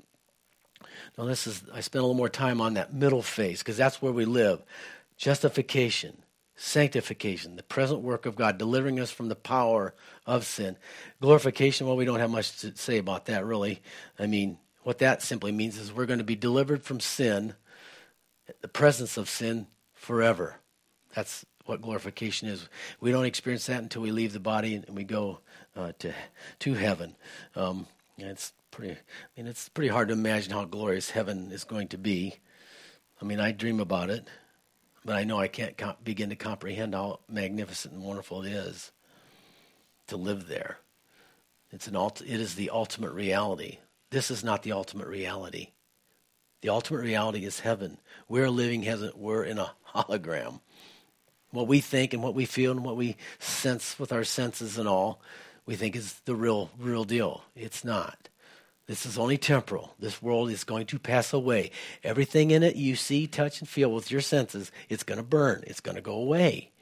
Now, 1.19 1.25
this 1.25 1.47
is, 1.47 1.65
I 1.73 1.81
spent 1.81 2.01
a 2.01 2.07
little 2.07 2.15
more 2.15 2.29
time 2.29 2.61
on 2.61 2.75
that 2.75 2.95
middle 2.95 3.23
phase 3.23 3.59
because 3.59 3.77
that's 3.77 4.01
where 4.01 4.13
we 4.13 4.25
live 4.25 4.63
justification, 5.17 6.17
sanctification, 6.55 7.57
the 7.57 7.63
present 7.65 8.01
work 8.01 8.25
of 8.25 8.37
God, 8.37 8.57
delivering 8.57 9.01
us 9.01 9.11
from 9.11 9.29
the 9.29 9.35
power 9.35 9.95
of 10.27 10.47
sin. 10.47 10.77
Glorification, 11.21 11.89
well, 11.89 11.97
we 11.97 12.05
don't 12.05 12.21
have 12.21 12.31
much 12.31 12.59
to 12.61 12.75
say 12.77 12.99
about 12.99 13.27
that, 13.27 13.45
really. 13.45 13.83
I 14.19 14.27
mean, 14.27 14.59
what 14.83 14.99
that 14.99 15.23
simply 15.23 15.53
means 15.53 15.79
is 15.79 15.93
we're 15.93 16.07
going 16.07 16.19
to 16.19 16.25
be 16.25 16.37
delivered 16.37 16.83
from 16.83 17.01
sin, 17.01 17.55
the 18.61 18.69
presence 18.69 19.17
of 19.17 19.29
sin, 19.29 19.67
forever. 19.95 20.57
That's 21.15 21.45
what 21.67 21.83
glorification 21.83 22.49
is. 22.49 22.69
We 23.01 23.13
don't 23.13 23.27
experience 23.27 23.67
that 23.67 23.83
until 23.83 24.03
we 24.03 24.11
leave 24.11 24.33
the 24.33 24.41
body 24.41 24.75
and 24.75 24.97
we 24.97 25.05
go 25.05 25.41
uh, 25.77 25.93
to 25.99 26.13
to 26.61 26.75
heaven. 26.75 27.17
Um, 27.55 27.87
it's 28.17 28.53
pretty. 28.71 28.93
I 28.95 28.97
mean, 29.37 29.47
it's 29.47 29.69
pretty 29.69 29.89
hard 29.89 30.09
to 30.09 30.15
imagine 30.15 30.53
how 30.53 30.65
glorious 30.65 31.11
heaven 31.11 31.53
is 31.53 31.65
going 31.65 31.89
to 31.89 31.99
be. 31.99 32.37
I 33.21 33.25
mean, 33.25 33.41
I 33.41 33.53
dream 33.53 33.81
about 33.81 34.11
it, 34.11 34.29
but 35.05 35.17
I 35.17 35.25
know 35.25 35.39
I 35.39 35.49
can't 35.49 35.77
begin 36.05 36.31
to 36.31 36.37
comprehend 36.37 36.95
how 36.95 37.21
magnificent 37.29 37.95
and 37.95 38.03
wonderful 38.03 38.43
it 38.43 38.53
is 38.53 38.93
to 40.07 40.17
live 40.17 40.49
there. 40.49 40.79
It's 41.71 41.87
an 41.87 41.97
ult- 41.97 42.23
It 42.23 42.41
is 42.41 42.55
the 42.55 42.71
ultimate 42.71 43.13
reality 43.13 43.79
this 44.11 44.31
is 44.31 44.43
not 44.43 44.63
the 44.63 44.73
ultimate 44.73 45.09
reality. 45.09 45.69
The 46.61 46.71
ultimate 46.71 47.03
reality 47.03 47.45
is 47.45 47.61
heaven. 47.61 47.99
We're 48.29 48.51
living 48.51 48.83
heaven. 48.83 49.13
We're 49.15 49.45
in 49.45 49.59
a 49.59 49.73
hologram. 49.95 50.61
What 51.51 51.69
we 51.69 51.81
think 51.81 52.13
and 52.13 52.23
what 52.23 52.35
we 52.35 52.45
feel 52.45 52.73
and 52.73 52.85
what 52.85 52.97
we 52.97 53.17
sense 53.39 53.99
with 53.99 54.13
our 54.13 54.25
senses 54.25 54.77
and 54.77 54.89
all, 54.89 55.23
we 55.67 55.77
think 55.77 55.95
is 55.97 56.21
the 56.25 56.35
real, 56.35 56.71
real 56.79 57.05
deal. 57.05 57.45
It's 57.55 57.85
not. 57.85 58.29
This 58.87 59.05
is 59.05 59.19
only 59.19 59.37
temporal. 59.37 59.95
This 59.99 60.23
world 60.23 60.51
is 60.51 60.65
going 60.65 60.87
to 60.87 60.99
pass 60.99 61.33
away. 61.33 61.71
Everything 62.03 62.51
in 62.51 62.63
it 62.63 62.75
you 62.75 62.97
see, 62.97 63.27
touch, 63.27 63.61
and 63.61 63.69
feel 63.69 63.93
with 63.93 64.11
your 64.11 64.23
senses, 64.23 64.73
it's 64.89 65.03
going 65.03 65.19
to 65.19 65.25
burn. 65.25 65.63
It's 65.67 65.81
going 65.81 65.97
to 65.97 66.03
go 66.03 66.15
away. 66.15 66.73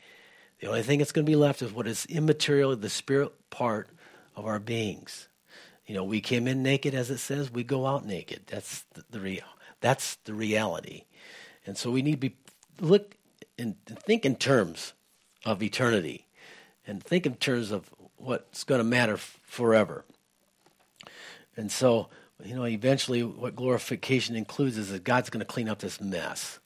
The 0.61 0.69
only 0.69 0.83
thing 0.83 1.01
that's 1.01 1.13
going 1.13 1.27
to 1.27 1.31
be 1.31 1.37
left 1.37 1.63
is 1.63 1.73
what 1.73 1.89
is 1.89 2.07
immaterial, 2.07 2.75
the 2.77 2.89
spirit 2.89 3.33
part 3.51 3.91
of 4.37 4.47
our 4.47 4.61
beings. 4.61 5.29
You 5.87 5.95
know, 5.95 6.05
we 6.05 6.21
came 6.21 6.49
in 6.49 6.63
naked, 6.63 6.95
as 6.95 7.11
it 7.11 7.19
says. 7.19 7.51
We 7.51 7.63
go 7.63 7.87
out 7.87 8.05
naked. 8.05 8.43
That's 8.47 8.85
the, 8.95 9.05
the 9.11 9.21
real. 9.21 9.45
That's 9.81 10.17
the 10.25 10.35
reality. 10.35 11.05
And 11.65 11.77
so 11.77 11.91
we 11.91 12.03
need 12.03 12.21
to 12.21 12.29
be 12.29 12.37
look 12.81 13.17
and 13.59 13.77
think 13.87 14.25
in 14.25 14.37
terms 14.37 14.93
of 15.45 15.63
eternity, 15.63 16.27
and 16.87 17.03
think 17.03 17.25
in 17.25 17.37
terms 17.37 17.71
of 17.71 17.91
what's 18.17 18.65
going 18.65 18.81
to 18.81 18.85
matter 18.85 19.17
forever. 19.17 20.05
And 21.57 21.71
so, 21.71 22.09
you 22.45 22.55
know, 22.55 22.67
eventually, 22.67 23.23
what 23.23 23.57
glorification 23.57 24.37
includes 24.37 24.77
is 24.77 24.91
that 24.91 25.05
God's 25.05 25.31
going 25.31 25.41
to 25.41 25.47
clean 25.47 25.69
up 25.69 25.79
this 25.79 26.01
mess, 26.01 26.59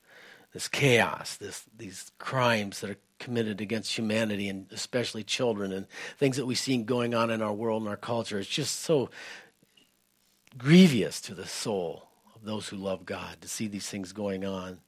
this 0.53 0.69
chaos, 0.69 1.37
this 1.37 1.65
these 1.77 2.11
crimes 2.19 2.81
that 2.81 2.91
are 2.91 2.99
committed 3.19 3.61
against 3.61 3.97
humanity 3.97 4.49
and 4.49 4.67
especially 4.73 5.23
children 5.23 5.73
and 5.73 5.87
things 6.19 6.37
that 6.37 6.47
we 6.47 6.55
see 6.55 6.77
going 6.79 7.15
on 7.15 7.31
in 7.31 7.43
our 7.43 7.53
world 7.53 7.83
and 7.83 7.89
our 7.89 7.97
culture. 7.97 8.39
It's 8.39 8.49
just 8.49 8.81
so 8.81 9.11
grievous 10.59 11.21
to 11.23 11.35
the 11.35 11.47
soul 11.47 12.09
of 12.35 12.45
those 12.45 12.69
who 12.69 12.77
love 12.77 13.07
God 13.07 13.41
to 13.43 13.49
see 13.49 13.69
these 13.69 13.89
things 13.89 14.13
going 14.13 14.45
on. 14.45 14.81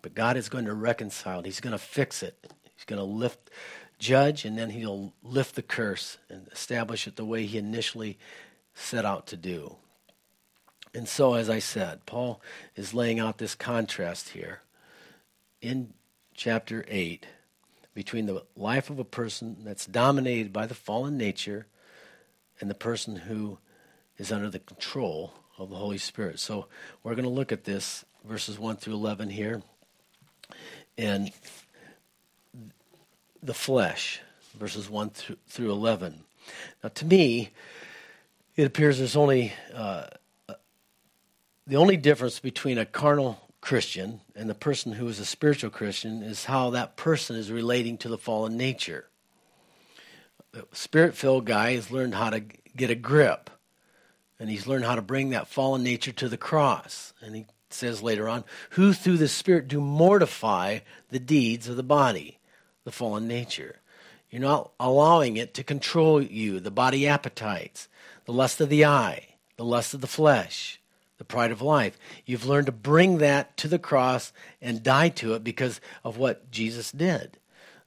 But 0.00 0.14
God 0.14 0.36
is 0.36 0.48
going 0.48 0.64
to 0.66 0.74
reconcile. 0.74 1.42
He's 1.42 1.60
going 1.60 1.72
to 1.72 1.78
fix 1.78 2.22
it. 2.22 2.52
He's 2.76 2.84
going 2.84 3.00
to 3.00 3.04
lift, 3.04 3.50
judge, 3.98 4.44
and 4.44 4.56
then 4.56 4.70
he'll 4.70 5.12
lift 5.22 5.56
the 5.56 5.62
curse 5.62 6.18
and 6.30 6.46
establish 6.52 7.08
it 7.08 7.16
the 7.16 7.24
way 7.24 7.44
he 7.44 7.58
initially 7.58 8.16
set 8.74 9.04
out 9.04 9.26
to 9.26 9.36
do. 9.36 9.76
And 10.94 11.08
so, 11.08 11.34
as 11.34 11.50
I 11.50 11.58
said, 11.58 12.06
Paul 12.06 12.40
is 12.76 12.94
laying 12.94 13.18
out 13.18 13.38
this 13.38 13.56
contrast 13.56 14.30
here 14.30 14.60
in 15.60 15.92
chapter 16.34 16.84
8 16.88 17.26
between 17.94 18.26
the 18.26 18.44
life 18.56 18.90
of 18.90 18.98
a 18.98 19.04
person 19.04 19.56
that's 19.64 19.86
dominated 19.86 20.52
by 20.52 20.66
the 20.66 20.74
fallen 20.74 21.16
nature 21.16 21.66
and 22.60 22.70
the 22.70 22.74
person 22.74 23.16
who 23.16 23.58
is 24.18 24.30
under 24.30 24.50
the 24.50 24.58
control 24.58 25.32
of 25.58 25.70
the 25.70 25.76
Holy 25.76 25.98
Spirit. 25.98 26.38
So 26.38 26.66
we're 27.02 27.14
going 27.14 27.24
to 27.24 27.30
look 27.30 27.50
at 27.50 27.64
this, 27.64 28.04
verses 28.24 28.58
1 28.58 28.76
through 28.76 28.94
11 28.94 29.30
here. 29.30 29.62
And 30.96 31.32
the 33.42 33.54
flesh, 33.54 34.20
verses 34.58 34.88
1 34.88 35.10
through 35.10 35.72
11. 35.72 36.20
Now, 36.82 36.90
to 36.90 37.04
me, 37.04 37.50
it 38.56 38.66
appears 38.66 38.98
there's 38.98 39.16
only 39.16 39.52
uh, 39.74 40.06
the 41.66 41.76
only 41.76 41.96
difference 41.96 42.40
between 42.40 42.78
a 42.78 42.86
carnal 42.86 43.47
Christian 43.60 44.20
and 44.34 44.48
the 44.48 44.54
person 44.54 44.92
who 44.92 45.08
is 45.08 45.18
a 45.18 45.24
spiritual 45.24 45.70
Christian 45.70 46.22
is 46.22 46.46
how 46.46 46.70
that 46.70 46.96
person 46.96 47.36
is 47.36 47.50
relating 47.50 47.98
to 47.98 48.08
the 48.08 48.18
fallen 48.18 48.56
nature. 48.56 49.08
The 50.52 50.66
spirit 50.72 51.14
filled 51.14 51.44
guy 51.44 51.74
has 51.74 51.90
learned 51.90 52.14
how 52.14 52.30
to 52.30 52.40
get 52.40 52.90
a 52.90 52.94
grip 52.94 53.50
and 54.38 54.48
he's 54.48 54.66
learned 54.66 54.84
how 54.84 54.94
to 54.94 55.02
bring 55.02 55.30
that 55.30 55.48
fallen 55.48 55.82
nature 55.82 56.12
to 56.12 56.28
the 56.28 56.36
cross. 56.36 57.12
And 57.20 57.34
he 57.34 57.46
says 57.70 58.02
later 58.02 58.28
on, 58.28 58.44
who 58.70 58.92
through 58.92 59.18
the 59.18 59.28
Spirit 59.28 59.68
do 59.68 59.80
mortify 59.80 60.80
the 61.10 61.18
deeds 61.18 61.68
of 61.68 61.76
the 61.76 61.82
body, 61.82 62.38
the 62.84 62.92
fallen 62.92 63.26
nature. 63.26 63.76
You're 64.30 64.42
not 64.42 64.72
allowing 64.78 65.36
it 65.36 65.54
to 65.54 65.64
control 65.64 66.22
you, 66.22 66.60
the 66.60 66.70
body 66.70 67.08
appetites, 67.08 67.88
the 68.26 68.32
lust 68.32 68.60
of 68.60 68.68
the 68.68 68.84
eye, 68.84 69.36
the 69.56 69.64
lust 69.64 69.94
of 69.94 70.00
the 70.00 70.06
flesh, 70.06 70.80
the 71.18 71.24
pride 71.24 71.50
of 71.50 71.60
life. 71.60 71.98
You've 72.24 72.46
learned 72.46 72.66
to 72.66 72.72
bring 72.72 73.18
that 73.18 73.56
to 73.58 73.68
the 73.68 73.78
cross 73.78 74.32
and 74.62 74.82
die 74.82 75.10
to 75.10 75.34
it 75.34 75.44
because 75.44 75.80
of 76.04 76.16
what 76.16 76.50
Jesus 76.50 76.90
did. 76.92 77.38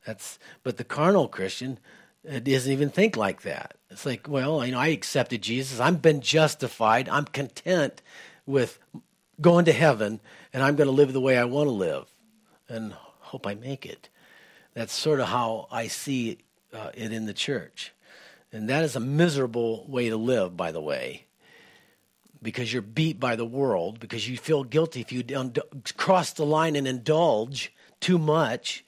That's 0.05 0.37
but 0.63 0.77
the 0.77 0.83
carnal 0.83 1.27
Christian 1.27 1.79
doesn't 2.23 2.71
even 2.71 2.89
think 2.89 3.17
like 3.17 3.41
that. 3.43 3.75
It's 3.89 4.05
like, 4.05 4.27
well, 4.27 4.65
you 4.65 4.73
know, 4.73 4.79
I 4.79 4.87
accepted 4.87 5.41
Jesus. 5.41 5.79
I've 5.79 6.01
been 6.01 6.21
justified. 6.21 7.09
I'm 7.09 7.25
content 7.25 8.01
with 8.45 8.79
going 9.39 9.65
to 9.65 9.73
heaven, 9.73 10.19
and 10.53 10.61
I'm 10.61 10.75
going 10.75 10.87
to 10.87 10.93
live 10.93 11.13
the 11.13 11.21
way 11.21 11.37
I 11.37 11.45
want 11.45 11.67
to 11.67 11.71
live, 11.71 12.13
and 12.69 12.93
hope 13.19 13.47
I 13.47 13.55
make 13.55 13.85
it. 13.85 14.09
That's 14.73 14.93
sort 14.93 15.19
of 15.19 15.27
how 15.27 15.67
I 15.71 15.87
see 15.87 16.39
uh, 16.73 16.91
it 16.93 17.11
in 17.11 17.25
the 17.25 17.33
church, 17.33 17.93
and 18.51 18.69
that 18.69 18.83
is 18.83 18.95
a 18.95 18.99
miserable 18.99 19.85
way 19.87 20.09
to 20.09 20.17
live, 20.17 20.55
by 20.55 20.71
the 20.71 20.81
way 20.81 21.25
because 22.41 22.71
you're 22.71 22.81
beat 22.81 23.19
by 23.19 23.35
the 23.35 23.45
world, 23.45 23.99
because 23.99 24.27
you 24.27 24.37
feel 24.37 24.63
guilty 24.63 25.01
if 25.01 25.11
you 25.11 25.23
cross 25.95 26.33
the 26.33 26.45
line 26.45 26.75
and 26.75 26.87
indulge 26.87 27.73
too 27.99 28.17
much, 28.17 28.83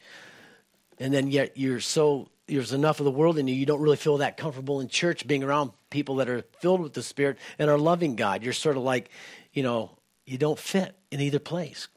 and 0.99 1.13
then 1.13 1.27
yet 1.29 1.57
you're 1.57 1.79
so 1.79 2.29
there's 2.47 2.73
enough 2.73 2.99
of 2.99 3.05
the 3.05 3.11
world 3.11 3.37
in 3.37 3.47
you, 3.47 3.55
you 3.55 3.65
don't 3.65 3.81
really 3.81 3.97
feel 3.97 4.17
that 4.17 4.37
comfortable 4.37 4.81
in 4.81 4.87
church 4.87 5.25
being 5.25 5.43
around 5.43 5.71
people 5.89 6.15
that 6.15 6.29
are 6.29 6.43
filled 6.59 6.81
with 6.81 6.93
the 6.93 7.01
Spirit 7.01 7.37
and 7.57 7.69
are 7.69 7.77
loving 7.77 8.15
God. 8.15 8.43
You're 8.43 8.53
sort 8.53 8.75
of 8.75 8.83
like, 8.83 9.09
you 9.53 9.63
know, 9.63 9.91
you 10.25 10.37
don't 10.37 10.59
fit 10.59 10.95
in 11.09 11.21
either 11.21 11.39
place. 11.39 11.87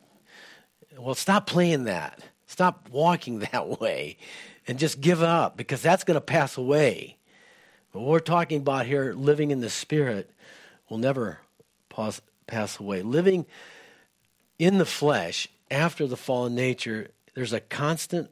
Well, 0.97 1.15
stop 1.15 1.47
playing 1.47 1.85
that. 1.85 2.21
Stop 2.47 2.89
walking 2.91 3.39
that 3.53 3.81
way 3.81 4.19
and 4.69 4.79
just 4.79 5.01
give 5.01 5.23
up 5.23 5.57
because 5.57 5.83
that's 5.83 6.05
going 6.05 6.17
to 6.17 6.21
pass 6.21 6.57
away. 6.57 7.17
What 7.93 8.05
we're 8.05 8.19
talking 8.21 8.59
about 8.59 8.87
here, 8.87 9.15
living 9.15 9.51
in 9.51 9.61
the 9.61 9.71
Spirit, 9.71 10.31
will 10.89 10.99
never 10.99 11.41
pass, 11.97 12.21
pass 12.47 12.79
away. 12.79 13.03
Living 13.03 13.47
in 14.59 14.79
the 14.79 14.87
flesh 14.87 15.49
after 15.71 16.07
the 16.07 16.17
fallen 16.17 16.55
nature, 16.55 17.09
there's 17.35 17.53
a 17.53 17.61
constant 17.61 18.31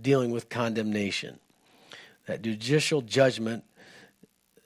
dealing 0.00 0.30
with 0.30 0.48
condemnation. 0.48 1.38
That 2.26 2.42
judicial 2.42 3.02
judgment 3.02 3.64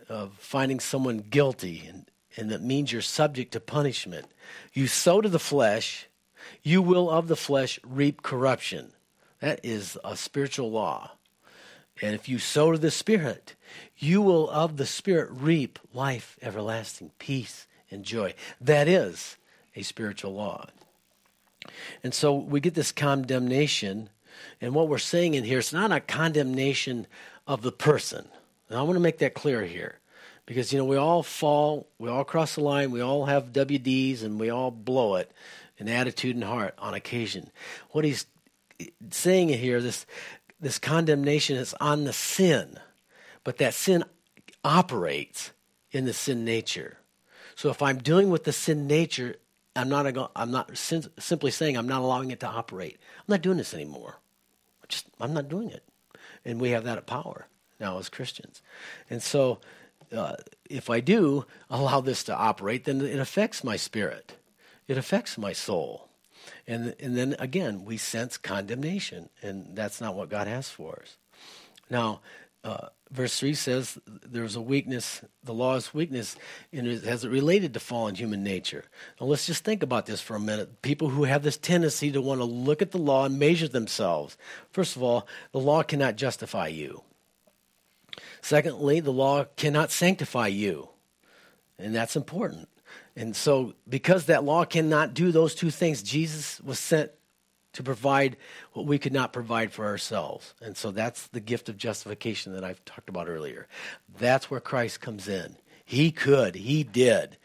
of 0.09 0.33
finding 0.39 0.81
someone 0.81 1.18
guilty, 1.18 1.85
and, 1.89 2.11
and 2.37 2.51
that 2.51 2.62
means 2.62 2.93
you're 2.93 3.03
subject 3.03 3.53
to 3.53 3.61
punishment. 3.61 4.26
You 4.72 4.87
sow 4.87 5.20
to 5.20 5.29
the 5.29 5.39
flesh, 5.39 6.07
you 6.62 6.81
will 6.81 7.11
of 7.11 7.29
the 7.29 7.37
flesh 7.37 7.81
reap 7.85 8.22
corruption. 8.22 8.93
That 9.41 9.61
is 9.62 9.99
a 10.05 10.16
spiritual 10.16 10.70
law. 10.70 11.12
And 12.01 12.14
if 12.14 12.29
you 12.29 12.39
sow 12.39 12.72
to 12.72 12.79
the 12.79 12.93
Spirit, 12.93 13.57
you 13.97 14.22
will 14.22 14.49
of 14.51 14.76
the 14.76 14.87
Spirit 14.87 15.31
reap 15.33 15.79
life 15.93 16.39
everlasting, 16.41 17.11
peace, 17.18 17.66
and 17.91 18.05
joy. 18.05 18.34
That 18.61 18.89
is 18.89 19.36
a 19.74 19.82
spiritual 19.82 20.34
law. 20.34 20.66
And 22.03 22.14
so 22.14 22.34
we 22.34 22.61
get 22.61 22.74
this 22.74 22.93
condemnation. 22.93 24.11
And 24.61 24.74
what 24.74 24.89
we're 24.89 24.99
saying 24.99 25.34
in 25.34 25.45
here, 25.45 25.59
it's 25.59 25.72
not 25.72 25.93
a 25.93 26.01
condemnation 26.01 27.07
of 27.47 27.62
the 27.62 27.72
person. 27.72 28.28
And 28.68 28.78
I 28.78 28.82
want 28.82 28.97
to 28.97 29.01
make 29.01 29.18
that 29.18 29.34
clear 29.34 29.64
here. 29.64 29.99
Because, 30.47 30.72
you 30.72 30.78
know, 30.78 30.86
we 30.86 30.97
all 30.97 31.22
fall, 31.22 31.89
we 31.99 32.09
all 32.09 32.24
cross 32.24 32.55
the 32.55 32.62
line, 32.62 32.91
we 32.91 33.03
all 33.03 33.26
have 33.26 33.53
WDs, 33.53 34.22
and 34.22 34.41
we 34.41 34.49
all 34.49 34.70
blow 34.70 35.16
it 35.16 35.30
in 35.76 35.89
attitude 35.89 36.36
and 36.36 36.45
heart 36.45 36.74
on 36.78 36.95
occasion. 36.95 37.51
What 37.91 38.05
he's 38.05 38.24
saying 39.11 39.51
here, 39.51 39.82
this, 39.82 40.07
this 40.59 40.78
condemnation 40.78 41.57
is 41.57 41.74
on 41.80 42.05
the 42.05 42.14
sin, 42.14 42.78
but 43.45 43.59
that 43.59 43.74
sin 43.74 44.05
operates 44.64 45.53
in 45.93 46.07
the 46.07 46.14
sin 46.14 46.45
nature. 46.47 46.97
So 47.59 47.71
if 47.71 47.83
I'm 47.83 47.99
dealing 47.99 48.31
with 48.31 48.45
the 48.45 48.53
sin 48.53 48.87
nature, 48.87 49.35
I'm 49.75 49.89
not, 49.89 50.07
I'm 50.37 50.53
not 50.53 50.79
simply 50.79 51.51
saying 51.51 51.77
I'm 51.77 51.89
not 51.89 52.03
allowing 52.03 52.31
it 52.31 52.39
to 52.41 52.47
operate. 52.47 52.99
I'm 53.19 53.25
not 53.27 53.43
doing 53.43 53.57
this 53.57 53.75
anymore. 53.75 54.21
Just 54.87 55.07
I'm 55.21 55.35
not 55.35 55.49
doing 55.49 55.69
it, 55.71 55.83
and 56.45 56.61
we 56.61 56.71
have 56.71 56.85
that 56.85 57.05
power 57.07 57.49
now 57.81 57.99
as 57.99 58.09
Christians. 58.09 58.63
And 59.11 59.21
so, 59.21 59.59
uh, 60.17 60.37
if 60.71 60.89
I 60.89 61.01
do 61.01 61.47
allow 61.69 62.01
this 62.01 62.23
to 62.25 62.37
operate, 62.37 62.85
then 62.85 63.01
it 63.01 63.19
affects 63.19 63.65
my 63.65 63.75
spirit, 63.77 64.37
it 64.87 64.97
affects 64.97 65.37
my 65.37 65.53
soul, 65.53 66.11
and 66.65 66.95
and 67.01 67.17
then 67.17 67.35
again 67.41 67.85
we 67.85 67.97
sense 67.97 68.37
condemnation, 68.37 69.31
and 69.43 69.75
that's 69.75 70.01
not 70.01 70.15
what 70.15 70.29
God 70.31 70.47
has 70.47 70.71
for 70.71 71.01
us. 71.03 71.17
Now, 71.91 72.21
uh, 72.65 72.89
verse 73.11 73.39
3 73.39 73.55
says 73.55 73.99
there's 74.07 74.57
a 74.57 74.61
weakness, 74.61 75.23
the 75.45 75.55
law 75.55 75.77
is 75.77 75.95
weakness, 75.95 76.37
and 76.73 76.87
it 76.87 77.05
has 77.05 77.25
it 77.25 77.31
related 77.31 77.75
to 77.75 77.81
fallen 77.81 78.15
human 78.15 78.43
nature. 78.43 78.85
Now 79.21 79.27
let's 79.27 79.47
just 79.47 79.65
think 79.65 79.83
about 79.83 80.07
this 80.07 80.21
for 80.21 80.35
a 80.35 80.41
minute. 80.41 80.83
People 80.83 81.09
who 81.09 81.25
have 81.25 81.43
this 81.43 81.57
tendency 81.57 82.11
to 82.13 82.21
want 82.21 82.41
to 82.41 82.45
look 82.45 82.83
at 82.83 82.91
the 82.91 82.99
law 82.99 83.25
and 83.27 83.39
measure 83.39 83.69
themselves. 83.69 84.37
First 84.71 84.97
of 84.97 85.03
all, 85.03 85.27
the 85.53 85.61
law 85.61 85.83
cannot 85.83 86.17
justify 86.17 86.69
you. 86.69 87.03
Secondly, 88.41 89.01
the 89.01 89.13
law 89.13 89.45
cannot 89.57 89.91
sanctify 89.91 90.49
you. 90.49 90.89
And 91.79 91.95
that's 91.95 92.17
important. 92.17 92.69
And 93.15 93.35
so, 93.35 93.75
because 93.89 94.27
that 94.27 94.45
law 94.45 94.65
cannot 94.65 95.15
do 95.15 95.33
those 95.33 95.55
two 95.55 95.71
things, 95.71 96.03
Jesus 96.03 96.61
was 96.61 96.79
sent 96.79 97.11
to 97.75 97.83
provide 97.83 98.37
what 98.73 98.87
we 98.87 98.99
could 98.99 99.12
not 99.12 99.33
provide 99.33 99.73
for 99.73 99.87
ourselves. 99.87 100.55
And 100.62 100.77
so 100.77 100.91
that's 100.91 101.27
the 101.29 101.41
gift 101.41 101.69
of 101.69 101.77
justification 101.77 102.53
that 102.55 102.64
I've 102.64 102.85
talked 102.85 103.09
about 103.09 103.29
earlier. 103.29 103.69
That's 104.19 104.51
where 104.51 104.61
Christ 104.61 105.01
comes 105.01 105.29
in. 105.29 105.57
He 105.85 106.11
could, 106.11 106.55
He 106.55 106.83
did 106.83 107.37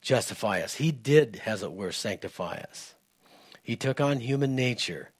justify 0.00 0.60
us. 0.60 0.74
He 0.74 0.92
did, 0.92 1.42
as 1.44 1.62
it 1.62 1.72
were, 1.72 1.92
sanctify 1.92 2.62
us. 2.68 2.94
He 3.62 3.76
took 3.76 4.00
on 4.00 4.20
human 4.20 4.56
nature. 4.56 5.10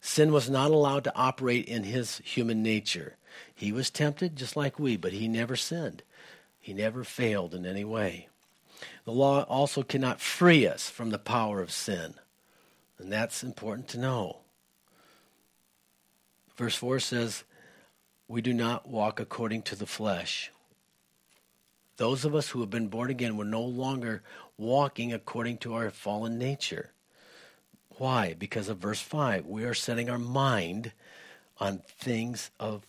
Sin 0.00 0.32
was 0.32 0.48
not 0.48 0.70
allowed 0.70 1.04
to 1.04 1.16
operate 1.16 1.66
in 1.66 1.82
his 1.82 2.18
human 2.18 2.62
nature. 2.62 3.16
He 3.54 3.72
was 3.72 3.90
tempted 3.90 4.36
just 4.36 4.56
like 4.56 4.78
we, 4.78 4.96
but 4.96 5.12
he 5.12 5.26
never 5.26 5.56
sinned. 5.56 6.02
He 6.60 6.72
never 6.72 7.02
failed 7.02 7.54
in 7.54 7.66
any 7.66 7.84
way. 7.84 8.28
The 9.04 9.12
law 9.12 9.42
also 9.42 9.82
cannot 9.82 10.20
free 10.20 10.66
us 10.66 10.88
from 10.88 11.10
the 11.10 11.18
power 11.18 11.60
of 11.60 11.72
sin. 11.72 12.14
And 12.98 13.12
that's 13.12 13.42
important 13.42 13.88
to 13.88 13.98
know. 13.98 14.38
Verse 16.56 16.74
4 16.74 16.98
says, 16.98 17.44
We 18.26 18.42
do 18.42 18.52
not 18.52 18.88
walk 18.88 19.20
according 19.20 19.62
to 19.62 19.76
the 19.76 19.86
flesh. 19.86 20.50
Those 21.96 22.24
of 22.24 22.34
us 22.34 22.50
who 22.50 22.60
have 22.60 22.70
been 22.70 22.88
born 22.88 23.10
again, 23.10 23.36
we're 23.36 23.44
no 23.44 23.62
longer 23.62 24.22
walking 24.56 25.12
according 25.12 25.58
to 25.58 25.74
our 25.74 25.90
fallen 25.90 26.38
nature. 26.38 26.90
Why? 27.96 28.34
Because 28.34 28.68
of 28.68 28.78
verse 28.78 29.00
5. 29.00 29.46
We 29.46 29.64
are 29.64 29.74
setting 29.74 30.08
our 30.08 30.18
mind 30.18 30.92
on 31.58 31.78
things 31.78 32.50
of 32.60 32.84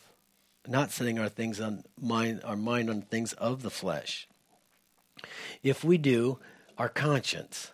not 0.67 0.91
setting 0.91 1.17
our 1.17 1.29
things 1.29 1.59
on 1.59 1.83
mind 1.99 2.41
our 2.43 2.55
mind 2.55 2.89
on 2.89 3.01
things 3.01 3.33
of 3.33 3.63
the 3.63 3.71
flesh. 3.71 4.27
If 5.63 5.83
we 5.83 5.97
do, 5.97 6.39
our 6.77 6.89
conscience 6.89 7.71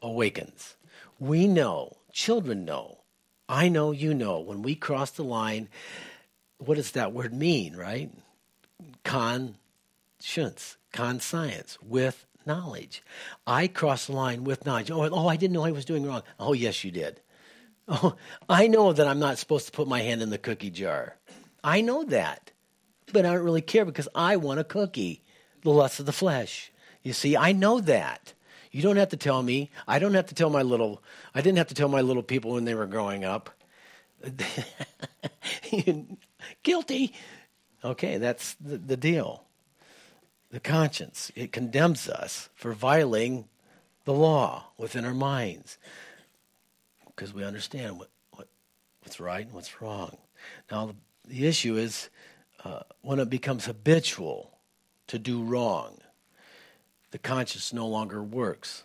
awakens. 0.00 0.76
We 1.18 1.48
know, 1.48 1.96
children 2.12 2.64
know, 2.64 2.98
I 3.48 3.68
know, 3.68 3.92
you 3.92 4.12
know, 4.12 4.40
when 4.40 4.62
we 4.62 4.74
cross 4.74 5.10
the 5.10 5.22
line, 5.24 5.68
what 6.58 6.76
does 6.76 6.92
that 6.92 7.12
word 7.12 7.32
mean, 7.32 7.76
right? 7.76 8.10
Conscience, 9.04 10.76
conscience, 10.92 11.78
with 11.82 12.26
knowledge. 12.44 13.02
I 13.46 13.68
cross 13.68 14.06
the 14.06 14.12
line 14.12 14.44
with 14.44 14.66
knowledge. 14.66 14.90
Oh, 14.90 15.08
oh, 15.08 15.28
I 15.28 15.36
didn't 15.36 15.54
know 15.54 15.64
I 15.64 15.70
was 15.70 15.84
doing 15.84 16.04
wrong. 16.04 16.22
Oh, 16.38 16.52
yes, 16.52 16.84
you 16.84 16.90
did. 16.90 17.20
Oh, 17.88 18.16
I 18.48 18.66
know 18.66 18.92
that 18.92 19.06
I'm 19.06 19.20
not 19.20 19.38
supposed 19.38 19.66
to 19.66 19.72
put 19.72 19.86
my 19.86 20.00
hand 20.00 20.20
in 20.20 20.30
the 20.30 20.38
cookie 20.38 20.70
jar. 20.70 21.18
I 21.62 21.82
know 21.82 22.02
that. 22.02 22.50
But 23.12 23.24
I 23.24 23.32
don't 23.32 23.44
really 23.44 23.62
care 23.62 23.84
because 23.84 24.08
I 24.12 24.36
want 24.36 24.58
a 24.58 24.64
cookie, 24.64 25.22
the 25.62 25.70
lust 25.70 26.00
of 26.00 26.06
the 26.06 26.12
flesh. 26.12 26.72
You 27.04 27.12
see, 27.12 27.36
I 27.36 27.52
know 27.52 27.78
that. 27.78 28.32
You 28.76 28.82
don't 28.82 28.96
have 28.96 29.08
to 29.08 29.16
tell 29.16 29.42
me. 29.42 29.70
I 29.88 29.98
don't 29.98 30.12
have 30.12 30.26
to 30.26 30.34
tell 30.34 30.50
my 30.50 30.60
little, 30.60 31.02
I 31.34 31.40
didn't 31.40 31.56
have 31.56 31.68
to 31.68 31.74
tell 31.74 31.88
my 31.88 32.02
little 32.02 32.22
people 32.22 32.52
when 32.52 32.66
they 32.66 32.74
were 32.74 32.84
growing 32.84 33.24
up. 33.24 33.48
Guilty. 36.62 37.14
Okay, 37.82 38.18
that's 38.18 38.52
the, 38.60 38.76
the 38.76 38.98
deal. 38.98 39.44
The 40.50 40.60
conscience, 40.60 41.32
it 41.34 41.52
condemns 41.52 42.06
us 42.06 42.50
for 42.54 42.74
violating 42.74 43.48
the 44.04 44.12
law 44.12 44.66
within 44.76 45.06
our 45.06 45.14
minds 45.14 45.78
because 47.06 47.32
we 47.32 47.44
understand 47.44 47.98
what, 47.98 48.10
what, 48.32 48.46
what's 49.00 49.18
right 49.18 49.46
and 49.46 49.54
what's 49.54 49.80
wrong. 49.80 50.18
Now, 50.70 50.94
the, 51.26 51.46
issue 51.48 51.78
is 51.78 52.10
uh, 52.62 52.80
when 53.00 53.20
it 53.20 53.30
becomes 53.30 53.64
habitual 53.64 54.50
to 55.06 55.18
do 55.18 55.42
wrong 55.42 55.96
the 57.10 57.18
conscience 57.18 57.72
no 57.72 57.86
longer 57.86 58.22
works. 58.22 58.82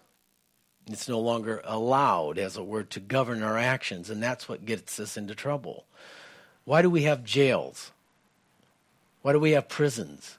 It's 0.88 1.08
no 1.08 1.20
longer 1.20 1.62
allowed, 1.64 2.38
as 2.38 2.58
it 2.58 2.66
were, 2.66 2.84
to 2.84 3.00
govern 3.00 3.44
our 3.44 3.58
actions, 3.58 4.10
and 4.10 4.22
that's 4.22 4.50
what 4.50 4.66
gets 4.66 5.00
us 5.00 5.18
into 5.18 5.36
trouble. 5.36 5.86
Why 6.66 6.82
do 6.82 6.90
we 6.90 7.04
have 7.04 7.24
jails? 7.24 7.92
Why 9.22 9.34
do 9.34 9.40
we 9.40 9.52
have 9.52 9.70
prisons? 9.70 10.38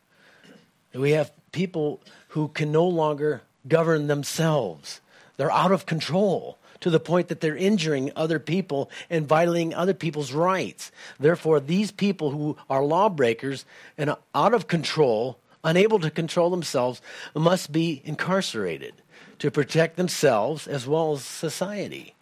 We 0.93 1.13
have 1.13 1.33
people 1.53 2.01
who 2.29 2.49
can 2.49 2.73
no 2.73 2.87
longer 2.87 3.43
govern 3.67 4.09
themselves. 4.09 5.01
They're 5.37 5.51
out 5.51 5.73
of 5.73 5.87
control 5.87 6.59
to 6.81 6.91
the 6.91 7.01
point 7.01 7.29
that 7.29 7.41
they're 7.41 7.57
injuring 7.57 8.11
other 8.17 8.39
people 8.39 8.91
and 9.09 9.27
violating 9.27 9.73
other 9.73 9.95
people's 9.95 10.33
rights. 10.33 10.91
Therefore, 11.19 11.61
these 11.61 11.93
people 11.93 12.31
who 12.31 12.57
are 12.69 12.85
lawbreakers 12.85 13.65
and 13.97 14.15
out 14.35 14.53
of 14.55 14.67
control 14.67 15.39
unable 15.65 15.99
to 16.01 16.11
control 16.11 16.51
themselves, 16.51 17.01
must 17.35 17.73
be 17.73 18.03
incarcerated 18.05 18.95
to 19.39 19.51
protect 19.51 19.97
themselves 19.97 20.67
as 20.67 20.87
well 20.87 21.13
as 21.13 21.25
society. 21.25 22.15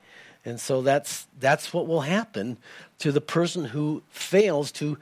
And 0.45 0.59
so 0.59 0.80
that's, 0.82 1.26
that's 1.38 1.72
what 1.72 1.86
will 1.86 2.03
happen 2.03 2.57
to 2.99 3.12
the 3.12 3.20
person 3.20 3.66
who 3.66 4.03
fails 4.11 4.72
to 4.72 4.99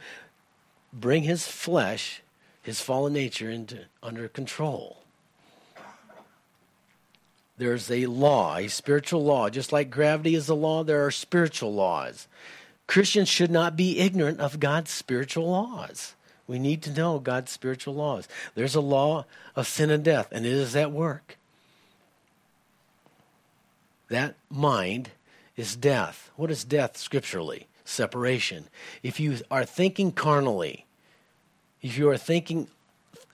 bring 0.92 1.22
his 1.22 1.46
flesh, 1.46 2.22
his 2.62 2.80
fallen 2.80 3.12
nature, 3.12 3.50
into, 3.50 3.84
under 4.02 4.28
control. 4.28 4.98
There's 7.56 7.90
a 7.90 8.06
law, 8.06 8.56
a 8.56 8.68
spiritual 8.68 9.24
law. 9.24 9.50
Just 9.50 9.72
like 9.72 9.90
gravity 9.90 10.34
is 10.34 10.48
a 10.48 10.54
law, 10.54 10.84
there 10.84 11.04
are 11.04 11.10
spiritual 11.10 11.74
laws. 11.74 12.28
Christians 12.86 13.28
should 13.28 13.50
not 13.50 13.76
be 13.76 13.98
ignorant 13.98 14.40
of 14.40 14.60
God's 14.60 14.90
spiritual 14.90 15.50
laws. 15.50 16.14
We 16.48 16.58
need 16.58 16.82
to 16.82 16.92
know 16.92 17.18
God's 17.18 17.52
spiritual 17.52 17.94
laws. 17.94 18.26
There's 18.54 18.74
a 18.74 18.80
law 18.80 19.26
of 19.54 19.68
sin 19.68 19.90
and 19.90 20.02
death, 20.02 20.28
and 20.32 20.46
it 20.46 20.52
is 20.52 20.74
at 20.74 20.90
work. 20.90 21.36
That 24.08 24.34
mind 24.50 25.10
is 25.56 25.76
death. 25.76 26.30
What 26.36 26.50
is 26.50 26.64
death 26.64 26.96
scripturally? 26.96 27.66
Separation. 27.84 28.68
If 29.02 29.20
you 29.20 29.36
are 29.50 29.66
thinking 29.66 30.10
carnally, 30.10 30.86
if 31.82 31.98
you 31.98 32.08
are 32.08 32.16
thinking 32.16 32.68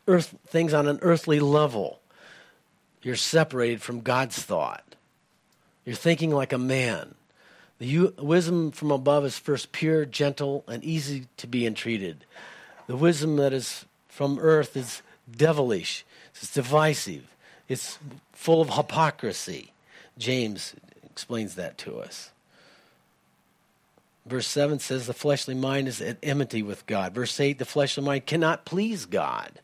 earth, 0.08 0.34
things 0.46 0.74
on 0.74 0.88
an 0.88 0.98
earthly 1.00 1.38
level, 1.38 2.00
you're 3.00 3.14
separated 3.14 3.80
from 3.80 4.00
God's 4.00 4.42
thought. 4.42 4.96
You're 5.84 5.94
thinking 5.94 6.32
like 6.32 6.52
a 6.52 6.58
man. 6.58 7.14
The 7.78 8.12
wisdom 8.18 8.72
from 8.72 8.90
above 8.90 9.24
is 9.24 9.38
first 9.38 9.70
pure, 9.70 10.04
gentle, 10.04 10.64
and 10.66 10.82
easy 10.82 11.26
to 11.36 11.46
be 11.46 11.64
entreated 11.64 12.24
the 12.86 12.96
wisdom 12.96 13.36
that 13.36 13.52
is 13.52 13.84
from 14.08 14.38
earth 14.38 14.76
is 14.76 15.02
devilish, 15.30 16.04
it's 16.34 16.52
divisive, 16.52 17.26
it's 17.68 17.98
full 18.32 18.60
of 18.60 18.70
hypocrisy. 18.70 19.72
James 20.18 20.74
explains 21.10 21.54
that 21.54 21.78
to 21.78 21.98
us. 21.98 22.30
Verse 24.26 24.46
7 24.46 24.78
says 24.78 25.06
the 25.06 25.12
fleshly 25.12 25.54
mind 25.54 25.86
is 25.86 26.00
at 26.00 26.16
enmity 26.22 26.62
with 26.62 26.86
God. 26.86 27.14
Verse 27.14 27.38
8, 27.38 27.58
the 27.58 27.64
fleshly 27.64 28.02
mind 28.02 28.26
cannot 28.26 28.64
please 28.64 29.04
God. 29.04 29.60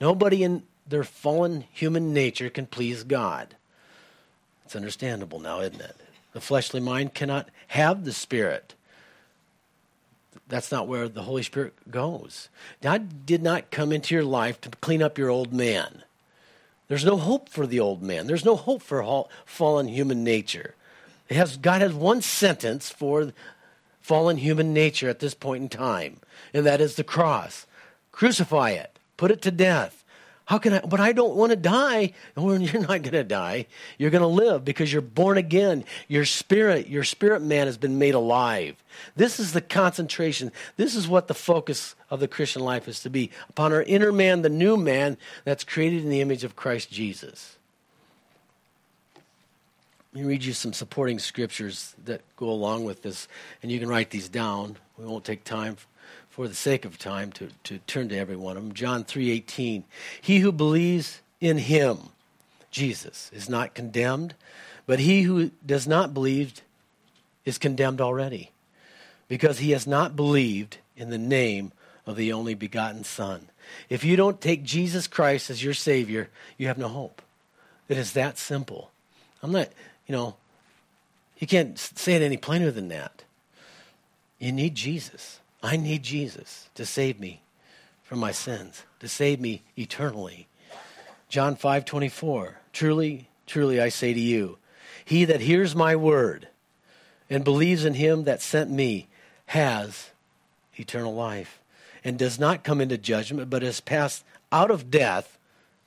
Nobody 0.00 0.42
in 0.42 0.64
their 0.86 1.04
fallen 1.04 1.64
human 1.72 2.12
nature 2.12 2.50
can 2.50 2.66
please 2.66 3.04
God. 3.04 3.54
It's 4.64 4.76
understandable 4.76 5.40
now, 5.40 5.60
isn't 5.60 5.80
it? 5.80 5.96
The 6.32 6.40
fleshly 6.40 6.80
mind 6.80 7.14
cannot 7.14 7.48
have 7.68 8.04
the 8.04 8.12
Spirit. 8.12 8.74
That's 10.48 10.70
not 10.70 10.86
where 10.86 11.08
the 11.08 11.22
Holy 11.22 11.42
Spirit 11.42 11.74
goes. 11.90 12.48
God 12.80 13.26
did 13.26 13.42
not 13.42 13.70
come 13.70 13.92
into 13.92 14.14
your 14.14 14.24
life 14.24 14.60
to 14.60 14.70
clean 14.70 15.02
up 15.02 15.18
your 15.18 15.28
old 15.28 15.52
man. 15.52 16.02
There's 16.88 17.04
no 17.04 17.16
hope 17.16 17.48
for 17.48 17.66
the 17.66 17.80
old 17.80 18.02
man. 18.02 18.26
There's 18.26 18.44
no 18.44 18.54
hope 18.54 18.82
for 18.82 19.26
fallen 19.44 19.88
human 19.88 20.22
nature. 20.22 20.74
Has, 21.30 21.56
God 21.56 21.80
has 21.80 21.92
one 21.92 22.22
sentence 22.22 22.90
for 22.90 23.32
fallen 24.00 24.36
human 24.36 24.72
nature 24.72 25.08
at 25.08 25.18
this 25.18 25.34
point 25.34 25.62
in 25.62 25.68
time, 25.68 26.20
and 26.54 26.64
that 26.64 26.80
is 26.80 26.94
the 26.94 27.02
cross. 27.02 27.66
Crucify 28.12 28.70
it, 28.70 28.98
put 29.16 29.32
it 29.32 29.42
to 29.42 29.50
death. 29.50 30.04
How 30.46 30.58
can 30.58 30.74
I? 30.74 30.80
But 30.80 31.00
I 31.00 31.12
don't 31.12 31.34
want 31.34 31.50
to 31.50 31.56
die. 31.56 32.12
Well, 32.36 32.60
you're 32.60 32.82
not 32.82 33.02
going 33.02 33.12
to 33.12 33.24
die. 33.24 33.66
You're 33.98 34.10
going 34.10 34.22
to 34.22 34.28
live 34.28 34.64
because 34.64 34.92
you're 34.92 35.02
born 35.02 35.38
again. 35.38 35.84
Your 36.06 36.24
spirit, 36.24 36.86
your 36.86 37.02
spirit 37.02 37.42
man 37.42 37.66
has 37.66 37.76
been 37.76 37.98
made 37.98 38.14
alive. 38.14 38.76
This 39.16 39.40
is 39.40 39.52
the 39.52 39.60
concentration. 39.60 40.52
This 40.76 40.94
is 40.94 41.08
what 41.08 41.28
the 41.28 41.34
focus 41.34 41.94
of 42.10 42.20
the 42.20 42.28
Christian 42.28 42.62
life 42.62 42.86
is 42.88 43.00
to 43.00 43.10
be 43.10 43.30
upon 43.48 43.72
our 43.72 43.82
inner 43.82 44.12
man, 44.12 44.42
the 44.42 44.48
new 44.48 44.76
man 44.76 45.16
that's 45.44 45.64
created 45.64 46.04
in 46.04 46.10
the 46.10 46.20
image 46.20 46.44
of 46.44 46.56
Christ 46.56 46.90
Jesus. 46.90 47.56
Let 50.12 50.22
me 50.22 50.28
read 50.28 50.44
you 50.44 50.52
some 50.52 50.72
supporting 50.72 51.18
scriptures 51.18 51.94
that 52.04 52.20
go 52.36 52.48
along 52.48 52.84
with 52.84 53.02
this, 53.02 53.28
and 53.62 53.72
you 53.72 53.80
can 53.80 53.88
write 53.88 54.10
these 54.10 54.28
down. 54.28 54.76
We 54.96 55.06
won't 55.06 55.24
take 55.24 55.42
time 55.42 55.76
for 56.36 56.46
the 56.46 56.54
sake 56.54 56.84
of 56.84 56.98
time 56.98 57.32
to, 57.32 57.48
to 57.64 57.78
turn 57.86 58.10
to 58.10 58.18
every 58.18 58.36
one 58.36 58.58
of 58.58 58.62
them. 58.62 58.74
John 58.74 59.04
3:18. 59.04 59.84
He 60.20 60.40
who 60.40 60.52
believes 60.52 61.22
in 61.40 61.56
him, 61.56 62.10
Jesus, 62.70 63.30
is 63.32 63.48
not 63.48 63.72
condemned, 63.72 64.34
but 64.84 65.00
he 65.00 65.22
who 65.22 65.50
does 65.64 65.88
not 65.88 66.12
believe 66.12 66.60
is 67.46 67.56
condemned 67.56 68.02
already, 68.02 68.50
because 69.28 69.60
he 69.60 69.70
has 69.70 69.86
not 69.86 70.14
believed 70.14 70.76
in 70.94 71.08
the 71.08 71.16
name 71.16 71.72
of 72.04 72.16
the 72.16 72.34
only 72.34 72.52
begotten 72.52 73.02
Son. 73.02 73.48
If 73.88 74.04
you 74.04 74.14
don't 74.14 74.38
take 74.38 74.62
Jesus 74.62 75.06
Christ 75.06 75.48
as 75.48 75.64
your 75.64 75.72
Savior, 75.72 76.28
you 76.58 76.66
have 76.66 76.76
no 76.76 76.88
hope. 76.88 77.22
It 77.88 77.96
is 77.96 78.12
that 78.12 78.36
simple. 78.36 78.90
I'm 79.42 79.52
not, 79.52 79.70
you 80.06 80.14
know, 80.14 80.36
you 81.38 81.46
can't 81.46 81.78
say 81.78 82.12
it 82.12 82.20
any 82.20 82.36
plainer 82.36 82.70
than 82.70 82.88
that. 82.88 83.24
You 84.38 84.52
need 84.52 84.74
Jesus. 84.74 85.40
I 85.66 85.76
need 85.76 86.04
Jesus 86.04 86.70
to 86.76 86.86
save 86.86 87.18
me 87.18 87.42
from 88.04 88.20
my 88.20 88.30
sins, 88.30 88.84
to 89.00 89.08
save 89.08 89.40
me 89.40 89.62
eternally. 89.76 90.46
John 91.28 91.56
5:24 91.56 92.58
Truly, 92.72 93.28
truly 93.46 93.80
I 93.80 93.88
say 93.88 94.14
to 94.14 94.20
you, 94.20 94.58
he 95.04 95.24
that 95.24 95.40
hears 95.40 95.74
my 95.74 95.96
word 95.96 96.46
and 97.28 97.42
believes 97.42 97.84
in 97.84 97.94
him 97.94 98.24
that 98.24 98.40
sent 98.40 98.70
me 98.70 99.08
has 99.46 100.10
eternal 100.76 101.14
life 101.14 101.58
and 102.04 102.16
does 102.16 102.38
not 102.38 102.62
come 102.62 102.80
into 102.80 102.96
judgment 102.96 103.50
but 103.50 103.62
has 103.62 103.80
passed 103.80 104.24
out 104.52 104.70
of 104.70 104.88
death 104.88 105.36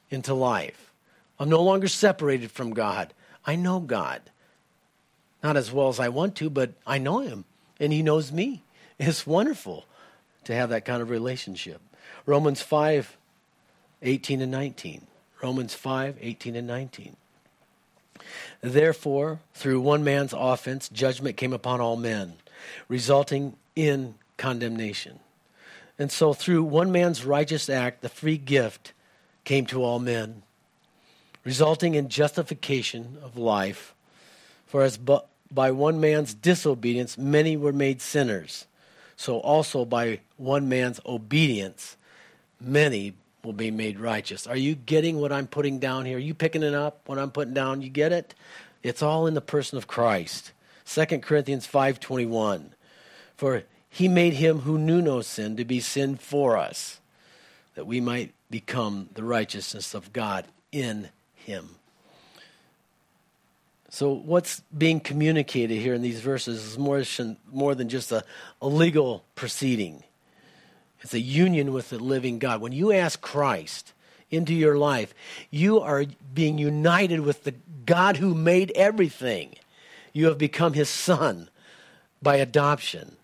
into 0.09 0.34
life. 0.34 0.91
I'm 1.39 1.49
no 1.49 1.63
longer 1.63 1.88
separated 1.88 2.51
from 2.51 2.73
God. 2.73 3.13
I 3.45 3.55
know 3.55 3.80
God. 3.80 4.23
Not 5.41 5.55
as 5.55 5.71
well 5.71 5.88
as 5.88 6.01
I 6.01 6.09
want 6.09 6.36
to, 6.36 6.49
but 6.49 6.73
I 6.86 6.97
know 6.97 7.19
him 7.19 7.45
and 7.80 7.93
he 7.93 8.03
knows 8.03 8.34
me. 8.34 8.63
It's 9.00 9.26
wonderful 9.26 9.86
to 10.43 10.54
have 10.54 10.70
that 10.70 10.84
kind 10.84 11.02
of 11.02 11.10
relationship. 11.10 11.82
Romans 12.26 12.62
5 12.62 13.18
18 14.02 14.41
and 14.41 14.52
19. 14.52 15.08
Romans 15.41 15.74
5 15.74 16.18
18 16.20 16.56
and 16.58 16.68
19. 16.68 17.16
Therefore, 18.62 19.39
through 19.54 19.80
one 19.80 20.04
man's 20.04 20.34
offense, 20.36 20.89
judgment 20.89 21.38
came 21.38 21.54
upon 21.54 21.80
all 21.80 21.95
men, 21.95 22.34
resulting 22.89 23.56
in 23.76 24.16
condemnation. 24.38 25.20
And 25.97 26.12
so, 26.12 26.34
through 26.34 26.64
one 26.64 26.91
man's 26.91 27.26
righteous 27.26 27.70
act, 27.70 28.02
the 28.02 28.10
free 28.10 28.38
gift 28.38 28.93
came 29.45 29.66
to 29.68 29.84
all 29.84 30.00
men, 30.00 30.43
resulting 31.45 31.95
in 31.95 32.10
justification 32.10 33.18
of 33.24 33.38
life. 33.38 33.93
For 34.66 34.84
as 34.84 34.97
by 34.97 35.72
one 35.72 36.00
man's 36.00 36.34
disobedience, 36.34 37.18
many 37.18 37.56
were 37.56 37.74
made 37.74 38.02
sinners 38.02 38.66
so 39.20 39.39
also 39.39 39.84
by 39.84 40.22
one 40.38 40.70
man's 40.70 41.01
obedience, 41.05 41.97
many 42.61 43.15
will 43.43 43.51
be 43.51 43.70
made 43.70 43.99
righteous. 43.99 44.47
Are 44.47 44.55
you 44.55 44.76
getting 44.76 45.20
what 45.20 45.34
I'm 45.34 45.45
putting 45.45 45.78
down 45.78 46.05
here? 46.05 46.15
Are 46.15 46.22
you 46.22 46.34
picking 46.34 46.63
it 46.63 46.74
up 46.74 47.01
what 47.05 47.20
I'm 47.20 47.30
putting 47.30 47.53
down? 47.53 47.82
You 47.82 47.89
get 47.89 48.13
it? 48.13 48.34
It's 48.82 49.03
all 49.03 49.28
in 49.28 49.34
the 49.34 49.41
person 49.41 49.78
of 49.78 49.88
Christ. 49.88 50.53
2 50.86 51.22
Corinthians 51.22 51.67
5:21. 51.67 52.72
For 53.36 53.63
he 53.89 54.07
made 54.07 54.36
him 54.36 54.59
who 54.59 54.78
knew 54.78 55.01
no 55.01 55.20
sin 55.22 55.57
to 55.57 55.65
be 55.65 55.82
sin 55.82 56.15
for 56.15 56.55
us, 56.55 57.01
that 57.76 57.86
we 57.86 57.99
might 57.99 58.34
become 58.49 59.09
the 59.15 59.26
righteousness 59.26 59.93
of 59.93 60.13
God 60.13 60.45
in 60.72 61.09
him. 61.36 61.76
So, 63.91 64.13
what's 64.13 64.61
being 64.77 64.99
communicated 64.99 65.79
here 65.79 65.95
in 65.95 66.03
these 66.03 66.21
verses 66.21 66.63
is 66.63 66.77
more, 66.77 67.03
more 67.51 67.73
than 67.73 67.89
just 67.89 68.11
a, 68.11 68.23
a 68.61 68.67
legal 68.67 69.23
proceeding. 69.33 70.03
It's 71.01 71.13
a 71.13 71.19
union 71.19 71.73
with 71.73 71.89
the 71.89 71.97
living 71.97 72.37
God. 72.37 72.61
When 72.61 72.71
you 72.71 72.91
ask 72.91 73.19
Christ 73.19 73.93
into 74.29 74.53
your 74.53 74.77
life, 74.77 75.15
you 75.49 75.79
are 75.79 76.05
being 76.33 76.59
united 76.59 77.21
with 77.21 77.45
the 77.45 77.55
God 77.85 78.17
who 78.17 78.35
made 78.35 78.71
everything. 78.75 79.55
You 80.13 80.27
have 80.27 80.37
become 80.37 80.73
his 80.73 80.89
son 80.89 81.49
by 82.21 82.35
adoption. 82.35 83.15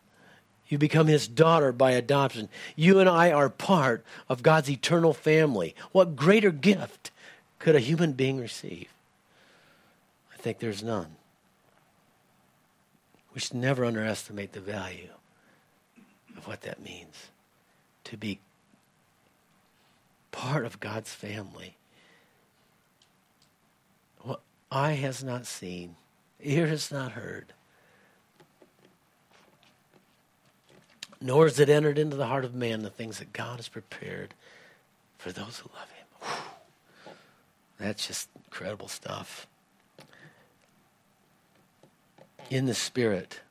You 0.68 0.80
become 0.80 1.06
his 1.06 1.28
daughter 1.28 1.72
by 1.72 1.92
adoption. 1.92 2.50
You 2.76 3.00
and 3.00 3.08
I 3.08 3.32
are 3.32 3.50
part 3.50 4.04
of 4.28 4.42
God's 4.42 4.70
eternal 4.70 5.14
family. 5.14 5.76
What 5.92 6.16
greater 6.16 6.52
gift 6.52 7.12
could 7.60 7.76
a 7.76 7.80
human 7.80 8.14
being 8.14 8.40
receive? 8.40 8.95
Think 10.46 10.60
there's 10.60 10.84
none. 10.84 11.16
We 13.34 13.40
should 13.40 13.56
never 13.56 13.84
underestimate 13.84 14.52
the 14.52 14.60
value 14.60 15.10
of 16.38 16.48
what 16.48 16.62
that 16.62 16.80
means 16.80 17.30
to 18.04 18.16
be 18.16 18.38
part 20.32 20.64
of 20.64 20.80
God's 20.80 21.12
family. 21.12 21.78
What 24.22 24.42
eye 24.72 24.92
has 24.92 25.24
not 25.24 25.48
seen, 25.48 25.96
ear 26.40 26.68
has 26.68 26.92
not 26.92 27.14
heard, 27.14 27.52
nor 31.20 31.46
has 31.46 31.60
it 31.60 31.70
entered 31.70 31.98
into 31.98 32.18
the 32.18 32.28
heart 32.28 32.46
of 32.46 32.54
man 32.54 32.84
the 32.84 32.92
things 32.92 33.18
that 33.18 33.34
God 33.34 33.56
has 33.56 33.68
prepared 33.68 34.36
for 35.18 35.32
those 35.32 35.58
who 35.58 35.72
love 35.74 35.90
Him. 35.90 36.06
Whew. 36.22 37.14
That's 37.80 38.06
just 38.06 38.30
incredible 38.46 38.88
stuff 38.90 39.48
in 42.50 42.66
the 42.66 42.76
Spirit. 42.76 43.42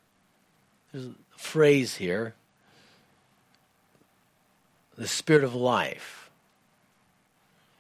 There's 0.93 1.07
a 1.07 1.15
phrase 1.37 1.97
here 1.97 2.35
the 4.97 5.09
Spirit 5.09 5.45
of 5.45 5.55
life. 5.55 6.31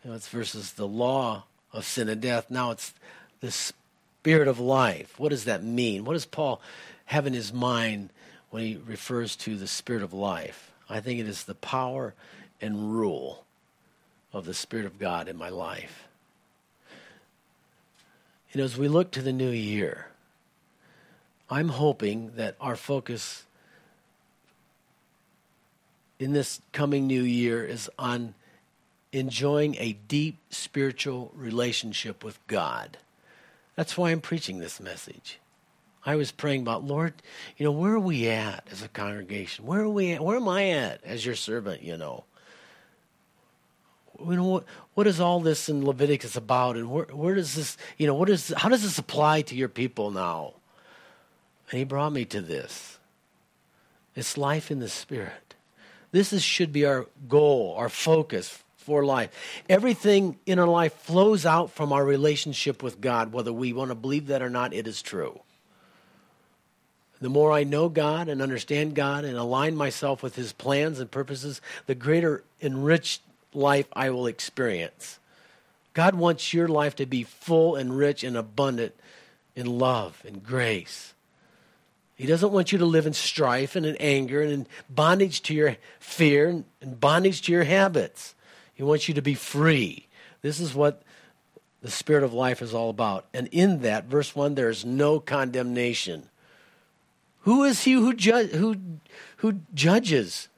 You 0.03 0.11
know, 0.11 0.17
it's 0.17 0.29
versus 0.29 0.73
the 0.73 0.87
law 0.87 1.45
of 1.73 1.85
sin 1.85 2.09
and 2.09 2.21
death. 2.21 2.51
Now 2.51 2.73
it's 2.73 2.93
the 3.41 3.51
Spirit 3.51 4.49
of 4.49 4.59
life. 4.59 5.19
What 5.19 5.31
does 5.31 5.45
that 5.45 5.63
mean? 5.63 6.05
What 6.05 6.15
does 6.15 6.27
Paul 6.27 6.61
have 7.07 7.27
in 7.27 7.33
his 7.33 7.53
mind 7.53 8.11
when 8.51 8.63
he 8.63 8.77
refers 8.87 9.37
to 9.37 9.57
the 9.57 9.67
Spirit 9.67 10.03
of 10.03 10.13
life? 10.13 10.73
I 10.89 11.01
think 11.01 11.21
it 11.21 11.29
is 11.29 11.45
the 11.45 11.55
power 11.55 12.15
and 12.61 12.93
rule 12.93 13.45
of 14.33 14.45
the 14.45 14.55
Spirit 14.55 14.87
of 14.87 14.99
God 14.99 15.29
in 15.29 15.37
my 15.37 15.49
life. 15.49 16.09
You 18.53 18.59
know, 18.59 18.65
as 18.65 18.77
we 18.77 18.89
look 18.89 19.11
to 19.13 19.23
the 19.23 19.33
new 19.33 19.51
year, 19.51 20.09
I'm 21.51 21.69
hoping 21.69 22.33
that 22.37 22.57
our 22.61 22.77
focus 22.77 23.45
in 26.19 26.33
this 26.33 26.61
coming 26.73 27.07
new 27.07 27.23
year 27.23 27.65
is 27.65 27.91
on 27.99 28.35
enjoying 29.13 29.77
a 29.77 29.93
deep 29.93 30.39
spiritual 30.51 31.33
relationship 31.35 32.25
with 32.25 32.45
God. 32.47 32.99
That's 33.77 33.97
why 33.97 34.11
I'm 34.11 34.21
preaching 34.21 34.59
this 34.59 34.81
message. 34.81 35.39
I 36.07 36.17
was 36.17 36.33
praying 36.33 36.63
about, 36.63 36.85
Lord, 36.85 37.15
you 37.57 37.65
know, 37.65 37.73
where 37.73 37.95
are 37.95 38.01
we 38.01 38.29
at 38.29 38.67
as 38.71 38.83
a 38.83 38.89
congregation? 38.89 39.65
Where 39.65 39.81
are 39.81 39.89
we 39.89 40.13
at? 40.13 40.23
Where 40.23 40.37
am 40.37 40.49
I 40.49 40.71
at 40.71 41.03
as 41.05 41.25
your 41.25 41.35
servant, 41.35 41.83
you 41.83 41.97
know? 41.97 42.25
You 44.21 44.37
know 44.37 44.45
what, 44.45 44.65
what 44.95 45.07
is 45.07 45.19
all 45.19 45.41
this 45.41 45.69
in 45.69 45.85
Leviticus 45.85 46.37
about 46.37 46.77
and 46.77 46.91
where, 46.91 47.07
where 47.07 47.35
does 47.35 47.55
this, 47.55 47.77
you 47.99 48.07
know, 48.07 48.15
what 48.15 48.29
is 48.29 48.53
how 48.57 48.69
does 48.69 48.83
this 48.83 48.99
apply 48.99 49.43
to 49.43 49.57
your 49.57 49.69
people 49.69 50.11
now? 50.11 50.55
And 51.75 51.81
he 51.81 51.85
brought 51.85 52.13
me 52.13 52.25
to 52.27 52.41
this. 52.41 52.99
It's 54.15 54.39
life 54.39 54.71
in 54.71 54.79
the 54.79 54.89
Spirit. 54.89 55.57
This 56.13 56.33
is, 56.33 56.41
should 56.41 56.73
be 56.73 56.87
our 56.87 57.07
goal, 57.29 57.75
our 57.77 57.89
focus 57.89 58.63
for 58.77 59.05
life. 59.05 59.33
Everything 59.69 60.39
in 60.47 60.61
our 60.61 60.69
life 60.69 60.93
flows 60.93 61.45
out 61.45 61.73
from 61.73 61.93
our 61.93 62.05
relationship 62.05 62.81
with 62.81 63.01
God, 63.01 63.33
whether 63.33 63.53
we 63.53 63.73
want 63.73 63.91
to 63.91 63.97
believe 63.97 64.29
that 64.29 64.41
or 64.41 64.49
not, 64.49 64.73
it 64.73 64.87
is 64.87 65.03
true. 65.03 65.41
The 67.21 67.29
more 67.29 67.51
I 67.51 67.65
know 67.65 67.89
God 67.89 68.29
and 68.29 68.41
understand 68.41 68.95
God 68.95 69.25
and 69.25 69.37
align 69.37 69.75
myself 69.75 70.23
with 70.23 70.37
His 70.37 70.53
plans 70.53 71.01
and 71.01 71.11
purposes, 71.11 71.61
the 71.87 71.97
greater 71.97 72.45
enriched 72.63 73.21
life 73.53 73.89
I 73.95 74.11
will 74.11 74.29
experience. 74.29 75.19
God 75.93 76.15
wants 76.15 76.55
your 76.55 76.69
life 76.69 76.95
to 76.95 77.05
be 77.05 77.25
full 77.25 77.75
and 77.75 77.97
rich 77.97 78.23
and 78.23 78.37
abundant 78.37 78.95
in 79.57 79.67
love 79.67 80.23
and 80.25 80.41
grace. 80.41 81.15
He 82.17 82.27
doesn't 82.27 82.53
want 82.53 82.71
you 82.71 82.79
to 82.79 82.87
live 82.87 83.07
in 83.07 83.13
strife 83.13 83.75
and 83.75 83.85
in 83.85 83.97
anger 83.97 84.41
and 84.41 84.53
in 84.53 84.67
bondage 84.89 85.43
to 85.43 85.55
your 85.55 85.77
fear 85.99 86.49
and 86.81 87.01
bondage 87.01 87.43
to 87.43 87.53
your 87.53 87.65
habits. 87.65 88.35
He 88.75 88.83
wants 88.83 89.09
you 89.09 89.15
to 89.15 89.23
be 89.23 89.35
free. 89.35 90.07
This 90.43 90.61
is 90.61 90.75
what 90.75 91.03
the 91.83 91.91
spirit 91.91 92.23
of 92.23 92.33
life 92.33 92.63
is 92.63 92.73
all 92.73 92.89
about. 92.89 93.27
And 93.35 93.49
in 93.49 93.83
that, 93.83 94.05
verse 94.05 94.35
1, 94.35 94.55
there 94.55 94.71
is 94.71 94.85
no 94.85 95.19
condemnation. 95.21 96.29
Who 97.43 97.65
is 97.65 97.83
he 97.83 97.93
who, 97.93 98.15
ju- 98.15 98.47
who, 98.47 98.77
who 99.39 99.61
judges? 99.75 100.49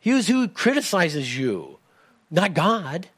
He 0.00 0.10
is 0.10 0.28
who 0.28 0.48
criticizes 0.48 1.38
you, 1.38 1.78
not 2.30 2.54
God. 2.54 3.08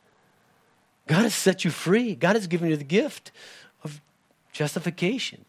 God 1.07 1.23
has 1.23 1.35
set 1.35 1.65
you 1.65 1.71
free. 1.71 2.15
God 2.15 2.37
has 2.37 2.47
given 2.47 2.69
you 2.69 2.77
the 2.77 2.85
gift 2.85 3.33
of 3.83 4.01
justification. 4.53 5.45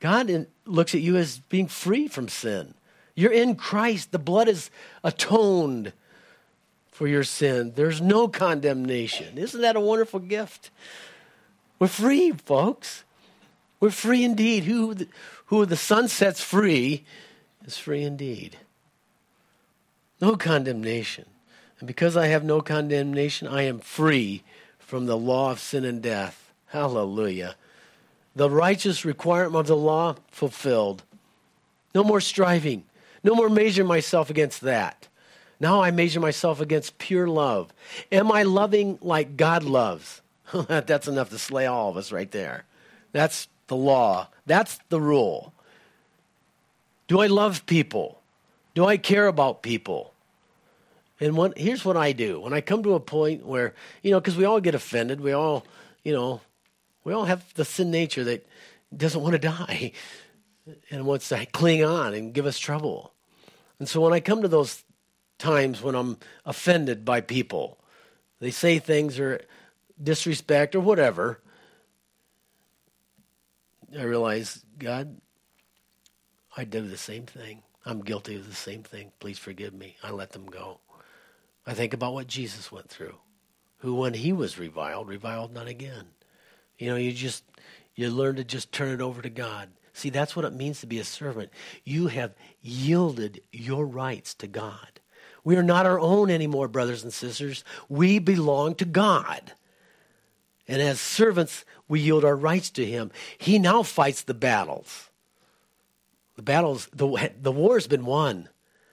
God 0.00 0.46
looks 0.64 0.94
at 0.94 1.00
you 1.00 1.16
as 1.16 1.38
being 1.38 1.68
free 1.68 2.08
from 2.08 2.28
sin. 2.28 2.74
You're 3.14 3.32
in 3.32 3.56
Christ. 3.56 4.12
The 4.12 4.18
blood 4.18 4.48
is 4.48 4.70
atoned 5.02 5.92
for 6.90 7.06
your 7.06 7.24
sin. 7.24 7.72
There's 7.74 8.00
no 8.00 8.28
condemnation. 8.28 9.38
Isn't 9.38 9.60
that 9.62 9.76
a 9.76 9.80
wonderful 9.80 10.20
gift? 10.20 10.70
We're 11.78 11.88
free, 11.88 12.32
folks. 12.32 13.04
We're 13.80 13.90
free 13.90 14.24
indeed. 14.24 14.64
Who 14.64 14.94
the, 14.94 15.08
who 15.46 15.66
the 15.66 15.76
Son 15.76 16.08
sets 16.08 16.40
free 16.40 17.04
is 17.64 17.76
free 17.76 18.02
indeed. 18.02 18.58
No 20.20 20.36
condemnation. 20.36 21.26
And 21.78 21.86
because 21.86 22.16
I 22.16 22.28
have 22.28 22.44
no 22.44 22.60
condemnation, 22.60 23.48
I 23.48 23.62
am 23.62 23.80
free 23.80 24.42
from 24.78 25.06
the 25.06 25.16
law 25.16 25.50
of 25.50 25.60
sin 25.60 25.84
and 25.84 26.02
death. 26.02 26.52
Hallelujah. 26.68 27.56
The 28.36 28.50
righteous 28.50 29.04
requirement 29.04 29.56
of 29.56 29.66
the 29.66 29.76
law 29.76 30.16
fulfilled. 30.30 31.02
No 31.94 32.04
more 32.04 32.20
striving. 32.20 32.84
No 33.24 33.34
more 33.34 33.48
measuring 33.48 33.88
myself 33.88 34.30
against 34.30 34.60
that. 34.60 35.08
Now 35.58 35.82
I 35.82 35.90
measure 35.90 36.20
myself 36.20 36.60
against 36.60 36.98
pure 36.98 37.26
love. 37.26 37.72
Am 38.12 38.30
I 38.30 38.42
loving 38.42 38.98
like 39.00 39.38
God 39.38 39.64
loves? 39.64 40.20
That's 40.68 41.08
enough 41.08 41.30
to 41.30 41.38
slay 41.38 41.64
all 41.66 41.88
of 41.88 41.96
us 41.96 42.12
right 42.12 42.30
there. 42.30 42.64
That's 43.12 43.48
the 43.68 43.76
law. 43.76 44.28
That's 44.44 44.78
the 44.90 45.00
rule. 45.00 45.54
Do 47.08 47.20
I 47.20 47.26
love 47.26 47.64
people? 47.64 48.20
Do 48.74 48.84
I 48.84 48.98
care 48.98 49.26
about 49.26 49.62
people? 49.62 50.12
And 51.18 51.36
when, 51.36 51.54
here's 51.56 51.84
what 51.84 51.96
I 51.96 52.12
do. 52.12 52.40
When 52.40 52.52
I 52.52 52.60
come 52.60 52.82
to 52.82 52.92
a 52.92 53.00
point 53.00 53.46
where, 53.46 53.74
you 54.02 54.10
know, 54.10 54.20
because 54.20 54.36
we 54.36 54.44
all 54.44 54.60
get 54.60 54.74
offended, 54.74 55.22
we 55.22 55.32
all, 55.32 55.64
you 56.04 56.12
know, 56.12 56.42
we 57.06 57.12
all 57.12 57.24
have 57.24 57.54
the 57.54 57.64
sin 57.64 57.90
nature 57.90 58.24
that 58.24 58.46
doesn't 58.94 59.22
want 59.22 59.32
to 59.32 59.38
die 59.38 59.92
and 60.90 61.06
wants 61.06 61.28
to 61.28 61.46
cling 61.46 61.84
on 61.84 62.14
and 62.14 62.34
give 62.34 62.46
us 62.46 62.58
trouble. 62.58 63.14
And 63.78 63.88
so 63.88 64.00
when 64.00 64.12
I 64.12 64.20
come 64.20 64.42
to 64.42 64.48
those 64.48 64.82
times 65.38 65.82
when 65.82 65.94
I'm 65.94 66.18
offended 66.44 67.04
by 67.04 67.20
people. 67.20 67.78
They 68.40 68.50
say 68.50 68.78
things 68.78 69.18
or 69.18 69.40
disrespect 70.02 70.74
or 70.74 70.80
whatever. 70.80 71.40
I 73.96 74.02
realize, 74.02 74.64
God, 74.78 75.20
I 76.56 76.64
did 76.64 76.90
the 76.90 76.96
same 76.96 77.24
thing. 77.24 77.62
I'm 77.84 78.00
guilty 78.00 78.34
of 78.34 78.48
the 78.48 78.54
same 78.54 78.82
thing. 78.82 79.12
Please 79.20 79.38
forgive 79.38 79.72
me. 79.72 79.96
I 80.02 80.10
let 80.10 80.32
them 80.32 80.46
go. 80.46 80.80
I 81.66 81.74
think 81.74 81.94
about 81.94 82.14
what 82.14 82.26
Jesus 82.26 82.72
went 82.72 82.88
through, 82.88 83.16
who, 83.78 83.94
when 83.94 84.14
he 84.14 84.32
was 84.32 84.58
reviled, 84.58 85.08
reviled 85.08 85.52
not 85.52 85.68
again. 85.68 86.06
You 86.78 86.90
know, 86.90 86.96
you 86.96 87.12
just, 87.12 87.44
you 87.94 88.10
learn 88.10 88.36
to 88.36 88.44
just 88.44 88.72
turn 88.72 88.92
it 88.92 89.00
over 89.00 89.22
to 89.22 89.30
God. 89.30 89.68
See, 89.92 90.10
that's 90.10 90.36
what 90.36 90.44
it 90.44 90.52
means 90.52 90.80
to 90.80 90.86
be 90.86 90.98
a 90.98 91.04
servant. 91.04 91.50
You 91.84 92.08
have 92.08 92.34
yielded 92.60 93.40
your 93.50 93.86
rights 93.86 94.34
to 94.34 94.46
God. 94.46 95.00
We 95.42 95.56
are 95.56 95.62
not 95.62 95.86
our 95.86 95.98
own 95.98 96.28
anymore, 96.28 96.68
brothers 96.68 97.02
and 97.02 97.12
sisters. 97.12 97.64
We 97.88 98.18
belong 98.18 98.74
to 98.74 98.84
God. 98.84 99.52
And 100.68 100.82
as 100.82 101.00
servants, 101.00 101.64
we 101.88 102.00
yield 102.00 102.24
our 102.24 102.36
rights 102.36 102.68
to 102.70 102.84
Him. 102.84 103.10
He 103.38 103.58
now 103.58 103.82
fights 103.82 104.22
the 104.22 104.34
battles. 104.34 105.08
The 106.34 106.42
battles, 106.42 106.88
the, 106.92 107.30
the 107.40 107.52
war 107.52 107.74
has 107.74 107.86
been 107.86 108.04
won. 108.04 108.48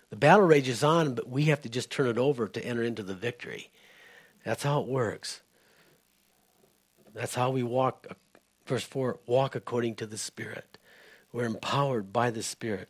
The 0.09 0.15
battle 0.15 0.45
rages 0.45 0.83
on, 0.83 1.15
but 1.15 1.27
we 1.27 1.45
have 1.45 1.61
to 1.63 1.69
just 1.69 1.89
turn 1.89 2.07
it 2.07 2.19
over 2.19 2.47
to 2.47 2.63
enter 2.63 2.83
into 2.83 3.03
the 3.03 3.15
victory. 3.15 3.71
That's 4.45 4.63
how 4.63 4.81
it 4.81 4.87
works. 4.87 5.41
That's 7.13 7.35
how 7.35 7.51
we 7.51 7.63
walk. 7.63 8.07
Uh, 8.09 8.13
verse 8.65 8.83
4 8.83 9.19
walk 9.25 9.55
according 9.55 9.95
to 9.95 10.05
the 10.05 10.17
Spirit. 10.17 10.77
We're 11.31 11.45
empowered 11.45 12.13
by 12.13 12.29
the 12.29 12.43
Spirit. 12.43 12.89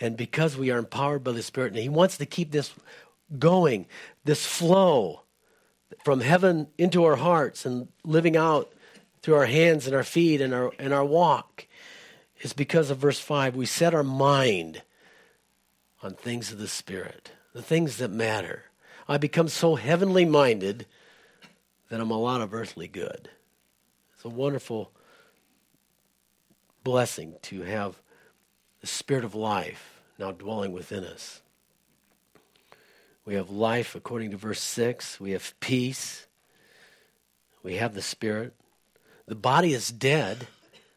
And 0.00 0.16
because 0.16 0.56
we 0.56 0.70
are 0.70 0.78
empowered 0.78 1.22
by 1.22 1.32
the 1.32 1.42
Spirit, 1.42 1.72
and 1.72 1.82
He 1.82 1.88
wants 1.88 2.16
to 2.18 2.26
keep 2.26 2.50
this 2.50 2.72
going, 3.38 3.86
this 4.24 4.46
flow 4.46 5.22
from 6.04 6.20
heaven 6.20 6.68
into 6.78 7.04
our 7.04 7.16
hearts 7.16 7.66
and 7.66 7.88
living 8.04 8.36
out 8.36 8.72
through 9.20 9.34
our 9.34 9.46
hands 9.46 9.86
and 9.86 9.94
our 9.94 10.02
feet 10.02 10.40
and 10.40 10.52
our, 10.52 10.72
and 10.78 10.92
our 10.92 11.04
walk, 11.04 11.66
is 12.40 12.52
because 12.52 12.90
of 12.90 12.98
verse 12.98 13.20
5. 13.20 13.54
We 13.54 13.66
set 13.66 13.94
our 13.94 14.02
mind 14.02 14.82
on 16.02 16.14
things 16.14 16.50
of 16.50 16.58
the 16.58 16.68
Spirit, 16.68 17.30
the 17.52 17.62
things 17.62 17.98
that 17.98 18.10
matter. 18.10 18.64
I 19.06 19.18
become 19.18 19.48
so 19.48 19.76
heavenly 19.76 20.24
minded 20.24 20.86
that 21.88 22.00
I'm 22.00 22.10
a 22.10 22.18
lot 22.18 22.40
of 22.40 22.54
earthly 22.54 22.88
good. 22.88 23.28
It's 24.22 24.32
a 24.32 24.36
wonderful 24.36 24.92
blessing 26.84 27.34
to 27.42 27.62
have 27.62 28.00
the 28.80 28.86
Spirit 28.86 29.24
of 29.24 29.34
life 29.34 30.00
now 30.16 30.30
dwelling 30.30 30.70
within 30.70 31.02
us. 31.02 31.42
We 33.24 33.34
have 33.34 33.50
life 33.50 33.96
according 33.96 34.30
to 34.30 34.36
verse 34.36 34.60
6. 34.60 35.18
We 35.18 35.32
have 35.32 35.58
peace. 35.58 36.28
We 37.64 37.78
have 37.78 37.94
the 37.94 38.00
Spirit. 38.00 38.54
The 39.26 39.34
body 39.34 39.72
is 39.72 39.88
dead. 39.88 40.46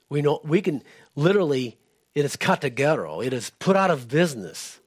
We 0.08 0.22
know 0.22 0.40
we 0.44 0.62
can 0.62 0.84
literally, 1.16 1.80
it 2.14 2.26
is 2.26 2.36
katargeo. 2.36 3.26
It 3.26 3.34
is 3.34 3.50
put 3.50 3.76
out 3.76 3.90
of 3.90 4.08
business. 4.08 4.80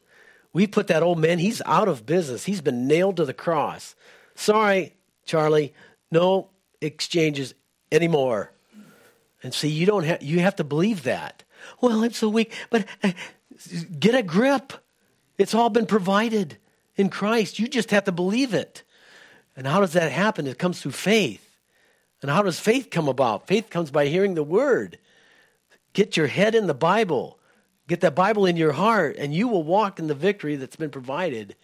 We 0.53 0.69
put 0.69 0.87
that 0.87 1.03
old 1.03 1.19
man, 1.19 1.41
he's 1.41 1.61
out 1.67 1.89
of 1.89 2.07
business. 2.07 2.45
He's 2.45 2.61
been 2.61 2.87
nailed 2.87 3.17
to 3.17 3.25
the 3.25 3.35
cross. 3.35 3.97
Sorry, 4.37 4.95
Charlie, 5.25 5.75
no 6.13 6.51
exchanges 6.81 7.55
anymore. 7.91 8.53
And 9.43 9.55
see, 9.55 9.69
you 9.69 9.87
don't 9.87 10.05
have 10.05 10.23
you 10.23 10.41
have 10.41 10.57
to 10.57 10.65
believe 10.65 11.05
that. 11.05 11.45
Well, 11.81 12.05
I'm 12.05 12.13
so 12.13 12.29
weak, 12.29 12.53
but 12.71 12.87
uh, 13.03 13.13
get 13.99 14.15
a 14.15 14.23
grip. 14.23 14.73
It's 15.37 15.55
all 15.55 15.71
been 15.71 15.87
provided 15.87 16.59
in 16.97 17.09
Christ. 17.09 17.59
You 17.59 17.69
just 17.69 17.91
have 17.91 18.05
to 18.05 18.13
believe 18.13 18.55
it. 18.55 18.83
And 19.57 19.67
how 19.67 19.81
does 19.81 19.93
that 19.93 20.11
happen? 20.11 20.47
It 20.47 20.59
comes 20.59 20.81
through 20.81 20.93
faith. 20.93 21.45
And 22.21 22.31
how 22.31 22.43
does 22.43 22.59
faith 22.59 22.91
come 22.91 23.09
about? 23.09 23.47
Faith 23.47 23.71
comes 23.71 23.91
by 23.91 24.07
hearing 24.07 24.35
the 24.35 24.43
word. 24.43 24.99
Get 25.93 26.17
your 26.17 26.27
head 26.27 26.55
in 26.55 26.67
the 26.67 26.75
Bible. 26.75 27.39
Get 27.87 28.01
that 28.01 28.15
Bible 28.15 28.45
in 28.45 28.57
your 28.57 28.73
heart, 28.73 29.17
and 29.19 29.35
you 29.35 29.49
will 29.49 29.63
walk 29.63 29.99
in 29.99 30.09
the 30.09 30.15
victory 30.15 30.57
that's 30.57 30.77
been 30.77 30.91
provided 30.91 31.57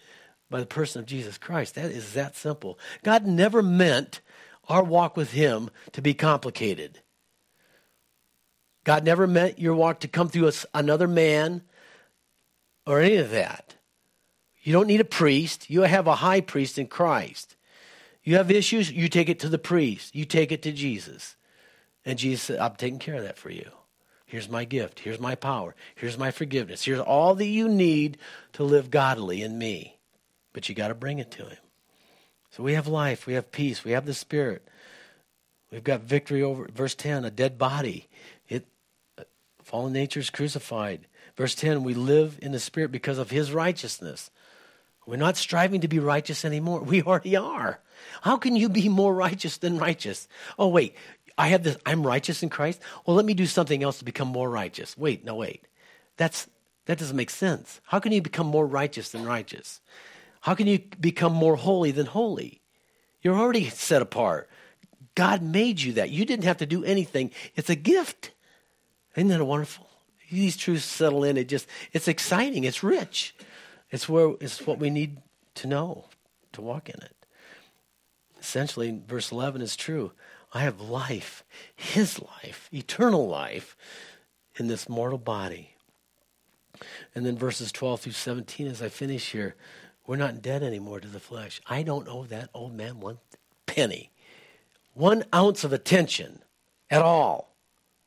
by 0.49 0.59
the 0.59 0.65
person 0.65 0.99
of 0.99 1.05
Jesus 1.05 1.37
Christ. 1.37 1.75
That 1.75 1.91
is 1.91 2.13
that 2.13 2.35
simple. 2.35 2.79
God 3.03 3.27
never 3.27 3.61
meant 3.61 4.21
our 4.67 4.83
walk 4.83 5.17
with 5.17 5.31
Him 5.31 5.69
to 5.93 6.01
be 6.01 6.13
complicated. 6.13 6.99
God 8.83 9.03
never 9.03 9.25
meant 9.27 9.59
your 9.59 9.73
walk 9.73 10.01
to 10.01 10.07
come 10.07 10.29
through 10.29 10.51
another 10.73 11.07
man 11.07 11.63
or 12.85 13.01
any 13.01 13.15
of 13.15 13.31
that. 13.31 13.75
You 14.61 14.73
don't 14.73 14.87
need 14.87 15.01
a 15.01 15.05
priest. 15.05 15.69
You 15.69 15.81
have 15.81 16.07
a 16.07 16.15
high 16.15 16.41
priest 16.41 16.77
in 16.77 16.87
Christ. 16.87 17.55
You 18.23 18.37
have 18.37 18.49
issues, 18.49 18.91
you 18.91 19.07
take 19.07 19.29
it 19.29 19.39
to 19.41 19.49
the 19.49 19.59
priest. 19.59 20.15
You 20.15 20.25
take 20.25 20.51
it 20.51 20.63
to 20.63 20.71
Jesus. 20.71 21.35
And 22.03 22.17
Jesus 22.17 22.43
said, 22.43 22.59
I'm 22.59 22.75
taking 22.75 22.99
care 22.99 23.15
of 23.15 23.23
that 23.23 23.37
for 23.37 23.51
you. 23.51 23.69
Here's 24.25 24.49
my 24.49 24.65
gift. 24.65 24.99
Here's 24.99 25.19
my 25.19 25.35
power. 25.35 25.75
Here's 25.95 26.17
my 26.17 26.31
forgiveness. 26.31 26.83
Here's 26.83 26.99
all 26.99 27.35
that 27.35 27.45
you 27.45 27.69
need 27.69 28.17
to 28.53 28.63
live 28.63 28.89
godly 28.89 29.43
in 29.43 29.57
me. 29.57 29.99
But 30.53 30.67
you 30.67 30.73
got 30.73 30.87
to 30.87 30.95
bring 30.95 31.19
it 31.19 31.31
to 31.31 31.45
him. 31.45 31.57
So 32.55 32.63
we 32.63 32.73
have 32.73 32.87
life. 32.87 33.27
We 33.27 33.33
have 33.33 33.51
peace. 33.51 33.83
We 33.83 33.91
have 33.91 34.05
the 34.05 34.13
Spirit. 34.13 34.65
We've 35.71 35.83
got 35.83 36.01
victory 36.01 36.41
over, 36.41 36.69
verse 36.73 36.95
10, 36.95 37.25
a 37.25 37.31
dead 37.31 37.57
body. 37.57 38.07
It, 38.47 38.65
uh, 39.17 39.23
fallen 39.61 39.91
nature 39.91 40.21
is 40.21 40.29
crucified. 40.29 41.07
Verse 41.35 41.53
10 41.53 41.83
we 41.83 41.93
live 41.93 42.39
in 42.41 42.53
the 42.53 42.59
Spirit 42.61 42.93
because 42.93 43.17
of 43.17 43.29
His 43.29 43.51
righteousness. 43.51 44.31
We're 45.05 45.17
not 45.17 45.35
striving 45.35 45.81
to 45.81 45.89
be 45.89 45.99
righteous 45.99 46.45
anymore. 46.45 46.79
We 46.83 47.01
already 47.01 47.35
are. 47.35 47.79
How 48.21 48.37
can 48.37 48.55
you 48.55 48.69
be 48.69 48.87
more 48.87 49.13
righteous 49.13 49.57
than 49.57 49.77
righteous? 49.77 50.29
Oh, 50.57 50.69
wait, 50.69 50.95
I 51.37 51.49
have 51.49 51.63
this, 51.63 51.75
I'm 51.85 52.07
righteous 52.07 52.41
in 52.41 52.47
Christ. 52.47 52.79
Well, 53.05 53.17
let 53.17 53.25
me 53.25 53.33
do 53.33 53.47
something 53.47 53.83
else 53.83 53.99
to 53.99 54.05
become 54.05 54.29
more 54.29 54.49
righteous. 54.49 54.97
Wait, 54.97 55.25
no, 55.25 55.35
wait. 55.35 55.65
That's, 56.15 56.47
that 56.85 56.99
doesn't 56.99 57.17
make 57.17 57.31
sense. 57.31 57.81
How 57.87 57.99
can 57.99 58.13
you 58.13 58.21
become 58.21 58.47
more 58.47 58.65
righteous 58.65 59.09
than 59.09 59.25
righteous? 59.25 59.81
How 60.45 60.53
can 60.53 60.67
you 60.67 60.77
become 60.99 61.33
more 61.33 61.55
holy 61.55 61.89
than 61.89 62.05
holy? 62.05 62.61
You're 63.23 63.35
already 63.35 63.67
set 63.67 64.03
apart. 64.03 64.47
God 65.15 65.41
made 65.41 65.81
you 65.81 65.93
that. 65.93 66.11
You 66.11 66.23
didn't 66.23 66.43
have 66.43 66.57
to 66.57 66.67
do 66.67 66.83
anything. 66.83 67.31
It's 67.55 67.71
a 67.71 67.75
gift. 67.75 68.29
Isn't 69.15 69.29
that 69.29 69.43
wonderful? 69.43 69.87
These 70.29 70.55
truths 70.55 70.85
settle 70.85 71.23
in. 71.23 71.35
It 71.35 71.49
just 71.49 71.67
it's 71.93 72.07
exciting. 72.07 72.63
It's 72.63 72.83
rich. 72.83 73.35
It's 73.89 74.07
where 74.07 74.35
it's 74.39 74.67
what 74.67 74.77
we 74.77 74.91
need 74.91 75.17
to 75.55 75.67
know 75.67 76.05
to 76.53 76.61
walk 76.61 76.89
in 76.89 77.01
it. 77.01 77.15
Essentially, 78.39 79.01
verse 79.07 79.31
11 79.31 79.63
is 79.63 79.75
true. 79.75 80.11
I 80.53 80.59
have 80.59 80.79
life, 80.79 81.43
his 81.75 82.21
life, 82.21 82.69
eternal 82.71 83.27
life 83.27 83.75
in 84.57 84.67
this 84.67 84.87
mortal 84.87 85.17
body. 85.17 85.71
And 87.15 87.25
then 87.25 87.35
verses 87.35 87.71
12 87.71 88.01
through 88.01 88.11
17, 88.11 88.67
as 88.67 88.83
I 88.83 88.89
finish 88.89 89.31
here, 89.31 89.55
we're 90.07 90.15
not 90.15 90.41
dead 90.41 90.63
anymore 90.63 90.99
to 90.99 91.07
the 91.07 91.19
flesh. 91.19 91.61
I 91.67 91.83
don't 91.83 92.07
owe 92.07 92.25
that 92.25 92.49
old 92.53 92.73
man 92.73 92.99
one 92.99 93.17
penny, 93.65 94.11
one 94.93 95.23
ounce 95.33 95.63
of 95.63 95.73
attention 95.73 96.41
at 96.89 97.01
all. 97.01 97.55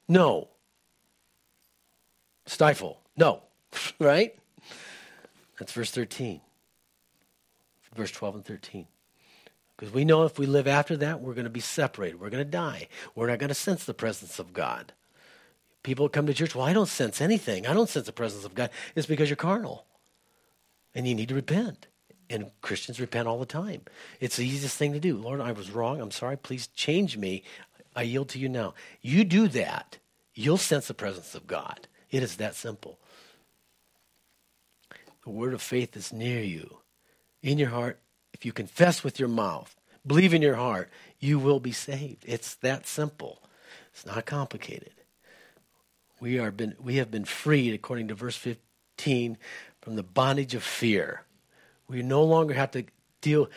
No. 0.09 0.49
Stifle. 2.47 3.01
No. 3.17 3.43
right? 3.99 4.35
That's 5.59 5.73
verse 5.73 5.91
13. 5.91 6.41
Verse 7.95 8.11
12 8.11 8.35
and 8.37 8.45
13. 8.45 8.87
Because 9.77 9.93
we 9.93 10.05
know 10.05 10.25
if 10.25 10.39
we 10.39 10.47
live 10.47 10.67
after 10.67 10.97
that, 10.97 11.21
we're 11.21 11.35
going 11.35 11.45
to 11.45 11.51
be 11.51 11.61
separated. 11.61 12.21
We're 12.21 12.31
going 12.31 12.45
to 12.45 12.51
die. 12.51 12.89
We're 13.15 13.29
not 13.29 13.39
going 13.39 13.49
to 13.49 13.55
sense 13.55 13.85
the 13.85 13.95
presence 13.95 14.39
of 14.39 14.53
God. 14.53 14.93
People 15.83 16.09
come 16.09 16.27
to 16.27 16.35
church, 16.35 16.55
well, 16.55 16.67
I 16.67 16.73
don't 16.73 16.87
sense 16.89 17.21
anything. 17.21 17.67
I 17.67 17.75
don't 17.75 17.89
sense 17.89 18.07
the 18.07 18.13
presence 18.13 18.45
of 18.45 18.55
God. 18.55 18.71
It's 18.95 19.07
because 19.07 19.29
you're 19.31 19.37
carnal. 19.37 19.87
And 20.95 21.07
you 21.07 21.15
need 21.15 21.29
to 21.29 21.35
repent. 21.35 21.87
And 22.31 22.51
Christians 22.61 23.01
repent 23.01 23.27
all 23.27 23.39
the 23.39 23.47
time. 23.47 23.83
It's 24.21 24.37
the 24.37 24.47
easiest 24.47 24.77
thing 24.77 24.93
to 24.93 25.01
do. 25.01 25.17
Lord, 25.17 25.41
I 25.41 25.53
was 25.53 25.71
wrong. 25.71 26.01
I'm 26.01 26.11
sorry. 26.11 26.37
Please 26.37 26.67
change 26.69 27.17
me. 27.17 27.43
I 27.99 28.03
yield 28.03 28.29
to 28.31 28.39
you 28.39 28.49
now. 28.49 28.75
You 29.01 29.25
do 29.25 29.49
that, 29.49 29.99
you'll 30.35 30.57
sense 30.57 30.87
the 30.87 30.95
presence 30.95 31.35
of 31.35 31.47
God. 31.49 31.89
It 32.11 32.23
is 32.23 32.37
that 32.37 32.55
simple. 32.55 32.99
The 35.25 35.31
word 35.31 35.53
of 35.53 35.61
faith 35.61 35.97
is 35.97 36.13
near 36.13 36.41
you, 36.41 36.79
in 37.43 37.59
your 37.59 37.71
heart. 37.71 37.99
If 38.33 38.47
you 38.47 38.53
confess 38.53 39.03
with 39.03 39.19
your 39.19 39.29
mouth, 39.29 39.75
believe 40.07 40.33
in 40.33 40.43
your 40.43 40.55
heart, 40.55 40.91
you 41.19 41.41
will 41.41 41.59
be 41.59 41.73
saved. 41.73 42.25
It's 42.27 42.55
that 42.57 42.87
simple. 42.87 43.43
It's 43.93 44.07
not 44.07 44.27
complicated. 44.27 44.93
We 46.21 46.39
are 46.39 46.53
been 46.53 46.77
we 46.81 46.97
have 46.97 47.11
been 47.11 47.25
freed 47.25 47.75
according 47.75 48.09
to 48.09 48.15
verse 48.15 48.37
15 48.37 49.39
from 49.89 49.97
the 49.97 50.03
bondage 50.03 50.55
of 50.55 50.63
fear. 50.63 51.23
We 51.89 52.03
no 52.03 52.23
longer 52.23 52.53
have 52.53 52.73
to 52.73 52.85
deal 53.23 53.49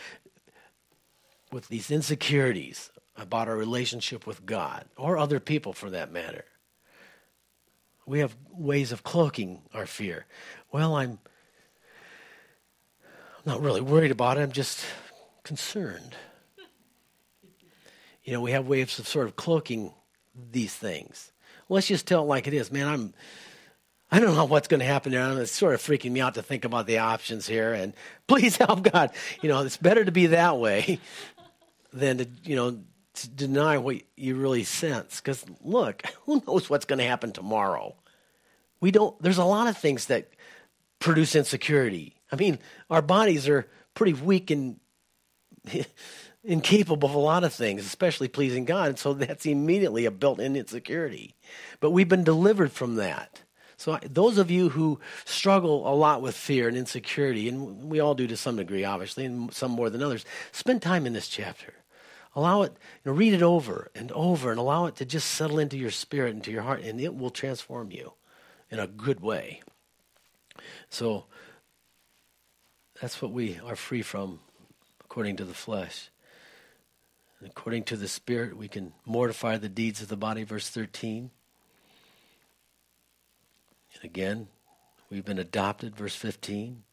with 1.51 1.67
these 1.67 1.91
insecurities 1.91 2.89
about 3.17 3.49
our 3.49 3.57
relationship 3.57 4.25
with 4.25 4.45
God 4.45 4.85
or 4.95 5.17
other 5.17 5.41
people 5.41 5.73
for 5.73 5.89
that 5.89 6.09
matter. 6.09 6.45
We 8.05 8.19
have 8.19 8.33
ways 8.49 8.93
of 8.93 9.03
cloaking 9.03 9.63
our 9.73 9.85
fear. 9.85 10.25
Well, 10.71 10.95
I'm 10.95 11.19
not 13.45 13.59
really 13.59 13.81
worried 13.81 14.11
about 14.11 14.37
it. 14.37 14.43
I'm 14.43 14.53
just 14.53 14.85
concerned. 15.43 16.15
You 18.23 18.31
know, 18.31 18.41
we 18.41 18.51
have 18.51 18.69
ways 18.69 18.97
of 18.99 19.05
sort 19.05 19.27
of 19.27 19.35
cloaking 19.35 19.91
these 20.33 20.73
things. 20.73 21.33
Let's 21.67 21.87
just 21.87 22.07
tell 22.07 22.23
it 22.23 22.27
like 22.27 22.47
it 22.47 22.53
is. 22.53 22.71
Man, 22.71 22.87
I'm 22.87 23.13
I 24.11 24.19
don't 24.19 24.35
know 24.35 24.45
what's 24.45 24.67
going 24.67 24.81
to 24.81 24.85
happen 24.85 25.13
there. 25.13 25.41
It's 25.41 25.53
sort 25.53 25.73
of 25.73 25.81
freaking 25.81 26.11
me 26.11 26.19
out 26.19 26.33
to 26.33 26.43
think 26.43 26.65
about 26.65 26.85
the 26.85 26.97
options 26.97 27.47
here. 27.47 27.73
And 27.73 27.93
please 28.27 28.57
help 28.57 28.83
God. 28.83 29.11
You 29.41 29.49
know, 29.49 29.61
it's 29.63 29.77
better 29.77 30.03
to 30.03 30.11
be 30.11 30.27
that 30.27 30.57
way 30.57 30.99
than 31.93 32.17
to, 32.17 32.27
you 32.43 32.55
know, 32.55 32.79
to 33.13 33.29
deny 33.29 33.77
what 33.77 34.01
you 34.17 34.35
really 34.35 34.63
sense. 34.63 35.21
Because 35.21 35.45
look, 35.63 36.03
who 36.25 36.43
knows 36.45 36.69
what's 36.69 36.85
going 36.85 36.99
to 36.99 37.05
happen 37.05 37.31
tomorrow? 37.31 37.95
We 38.81 38.91
don't, 38.91 39.19
there's 39.21 39.37
a 39.37 39.45
lot 39.45 39.67
of 39.67 39.77
things 39.77 40.07
that 40.07 40.29
produce 40.99 41.35
insecurity. 41.35 42.15
I 42.31 42.35
mean, 42.35 42.59
our 42.89 43.01
bodies 43.01 43.47
are 43.47 43.67
pretty 43.93 44.13
weak 44.13 44.51
and 44.51 44.79
incapable 46.43 47.07
of 47.07 47.15
a 47.15 47.19
lot 47.19 47.43
of 47.43 47.53
things, 47.53 47.85
especially 47.85 48.27
pleasing 48.27 48.65
God. 48.65 48.89
And 48.89 48.99
so 48.99 49.13
that's 49.13 49.45
immediately 49.45 50.05
a 50.05 50.11
built 50.11 50.39
in 50.39 50.55
insecurity. 50.55 51.35
But 51.79 51.91
we've 51.91 52.09
been 52.09 52.23
delivered 52.23 52.71
from 52.71 52.95
that. 52.95 53.40
So, 53.81 53.97
those 54.03 54.37
of 54.37 54.51
you 54.51 54.69
who 54.69 54.99
struggle 55.25 55.91
a 55.91 55.95
lot 55.95 56.21
with 56.21 56.35
fear 56.35 56.67
and 56.67 56.77
insecurity, 56.77 57.49
and 57.49 57.85
we 57.85 57.99
all 57.99 58.13
do 58.13 58.27
to 58.27 58.37
some 58.37 58.57
degree, 58.57 58.85
obviously, 58.85 59.25
and 59.25 59.51
some 59.51 59.71
more 59.71 59.89
than 59.89 60.03
others, 60.03 60.23
spend 60.51 60.83
time 60.83 61.07
in 61.07 61.13
this 61.13 61.27
chapter. 61.27 61.73
Allow 62.35 62.61
it, 62.61 62.73
you 63.03 63.11
know, 63.11 63.17
read 63.17 63.33
it 63.33 63.41
over 63.41 63.89
and 63.95 64.11
over 64.11 64.51
and 64.51 64.59
allow 64.59 64.85
it 64.85 64.97
to 64.97 65.05
just 65.05 65.31
settle 65.31 65.57
into 65.57 65.79
your 65.79 65.89
spirit, 65.89 66.35
into 66.35 66.51
your 66.51 66.61
heart, 66.61 66.83
and 66.83 67.01
it 67.01 67.15
will 67.15 67.31
transform 67.31 67.89
you 67.89 68.13
in 68.69 68.77
a 68.77 68.85
good 68.85 69.19
way. 69.19 69.63
So, 70.91 71.25
that's 73.01 73.19
what 73.19 73.31
we 73.31 73.59
are 73.65 73.75
free 73.75 74.03
from 74.03 74.41
according 75.03 75.37
to 75.37 75.43
the 75.43 75.55
flesh. 75.55 76.11
According 77.43 77.85
to 77.85 77.97
the 77.97 78.07
Spirit, 78.07 78.55
we 78.55 78.67
can 78.67 78.93
mortify 79.07 79.57
the 79.57 79.69
deeds 79.69 80.03
of 80.03 80.07
the 80.07 80.17
body, 80.17 80.43
verse 80.43 80.69
13. 80.69 81.31
And 84.01 84.09
again, 84.09 84.47
we've 85.09 85.25
been 85.25 85.37
adopted, 85.37 85.95
verse 85.95 86.15
15. 86.15 86.83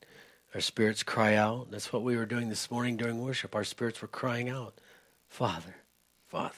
Our 0.55 0.61
spirits 0.61 1.03
cry 1.03 1.35
out. 1.35 1.71
That's 1.71 1.93
what 1.93 2.03
we 2.03 2.17
were 2.17 2.27
doing 2.27 2.49
this 2.49 2.71
morning 2.71 2.97
during 2.97 3.23
worship. 3.23 3.55
Our 3.55 3.65
spirits 3.65 4.01
were 4.01 4.09
crying 4.09 4.49
out, 4.49 4.75
Father, 5.29 5.77
Father. 6.27 6.55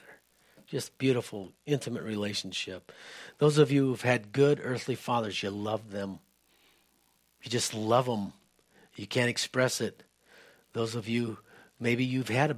Just 0.66 0.98
beautiful, 0.98 1.52
intimate 1.66 2.04
relationship. 2.04 2.92
Those 3.38 3.58
of 3.58 3.72
you 3.72 3.86
who've 3.86 4.02
had 4.02 4.32
good 4.32 4.60
earthly 4.62 4.94
fathers, 4.94 5.42
you 5.42 5.50
love 5.50 5.90
them. 5.90 6.20
You 7.42 7.50
just 7.50 7.74
love 7.74 8.06
them. 8.06 8.32
You 8.94 9.06
can't 9.06 9.30
express 9.30 9.80
it. 9.80 10.04
Those 10.72 10.94
of 10.94 11.08
you, 11.08 11.38
maybe 11.80 12.04
you've 12.04 12.28
had 12.28 12.52
a, 12.52 12.56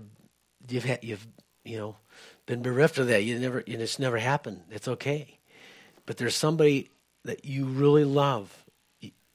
you've 0.68 0.84
had, 0.84 1.02
you've, 1.02 1.26
you 1.64 1.78
know, 1.78 1.96
been 2.44 2.60
bereft 2.60 2.98
of 2.98 3.06
that. 3.06 3.24
You 3.24 3.38
never, 3.38 3.64
it's 3.66 3.98
never 3.98 4.18
happened. 4.18 4.62
It's 4.70 4.88
okay. 4.88 5.38
But 6.04 6.18
there's 6.18 6.34
somebody 6.36 6.90
that 7.24 7.44
you 7.44 7.66
really 7.66 8.04
love, 8.04 8.64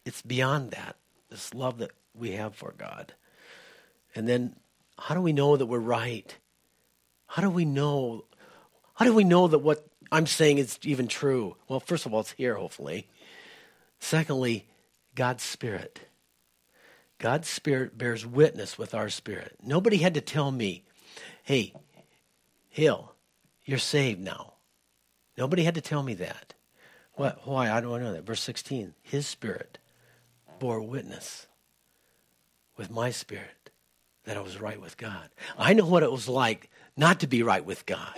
it's 0.05 0.21
beyond 0.21 0.71
that. 0.71 0.95
This 1.29 1.53
love 1.53 1.79
that 1.79 1.91
we 2.13 2.31
have 2.31 2.55
for 2.55 2.73
God. 2.77 3.13
And 4.15 4.27
then 4.27 4.55
how 4.97 5.15
do 5.15 5.21
we 5.21 5.33
know 5.33 5.57
that 5.57 5.65
we're 5.65 5.79
right? 5.79 6.35
How 7.27 7.41
do 7.41 7.49
we 7.49 7.65
know? 7.65 8.25
How 8.95 9.05
do 9.05 9.13
we 9.13 9.23
know 9.23 9.47
that 9.47 9.59
what 9.59 9.85
I'm 10.11 10.25
saying 10.25 10.57
is 10.57 10.79
even 10.83 11.07
true? 11.07 11.55
Well, 11.67 11.79
first 11.79 12.05
of 12.05 12.13
all, 12.13 12.21
it's 12.21 12.31
here, 12.31 12.55
hopefully. 12.55 13.07
Secondly, 13.99 14.65
God's 15.13 15.43
Spirit. 15.43 15.99
God's 17.19 17.47
Spirit 17.47 17.97
bears 17.97 18.25
witness 18.25 18.77
with 18.77 18.93
our 18.93 19.09
spirit. 19.09 19.55
Nobody 19.63 19.97
had 19.97 20.13
to 20.13 20.21
tell 20.21 20.51
me, 20.51 20.83
hey, 21.43 21.73
Hill, 22.69 23.13
you're 23.65 23.79
saved 23.79 24.19
now. 24.19 24.53
Nobody 25.37 25.63
had 25.63 25.75
to 25.75 25.81
tell 25.81 26.03
me 26.03 26.13
that. 26.15 26.53
What, 27.17 27.45
why? 27.45 27.71
I 27.71 27.81
don't 27.81 28.01
know 28.01 28.13
that. 28.13 28.25
Verse 28.25 28.41
16 28.41 28.93
His 29.01 29.27
spirit 29.27 29.79
bore 30.59 30.81
witness 30.81 31.47
with 32.77 32.89
my 32.89 33.11
spirit 33.11 33.71
that 34.23 34.37
I 34.37 34.41
was 34.41 34.61
right 34.61 34.79
with 34.79 34.97
God. 34.97 35.29
I 35.57 35.73
know 35.73 35.85
what 35.85 36.03
it 36.03 36.11
was 36.11 36.29
like 36.29 36.69
not 36.95 37.19
to 37.21 37.27
be 37.27 37.43
right 37.43 37.65
with 37.65 37.85
God. 37.85 38.13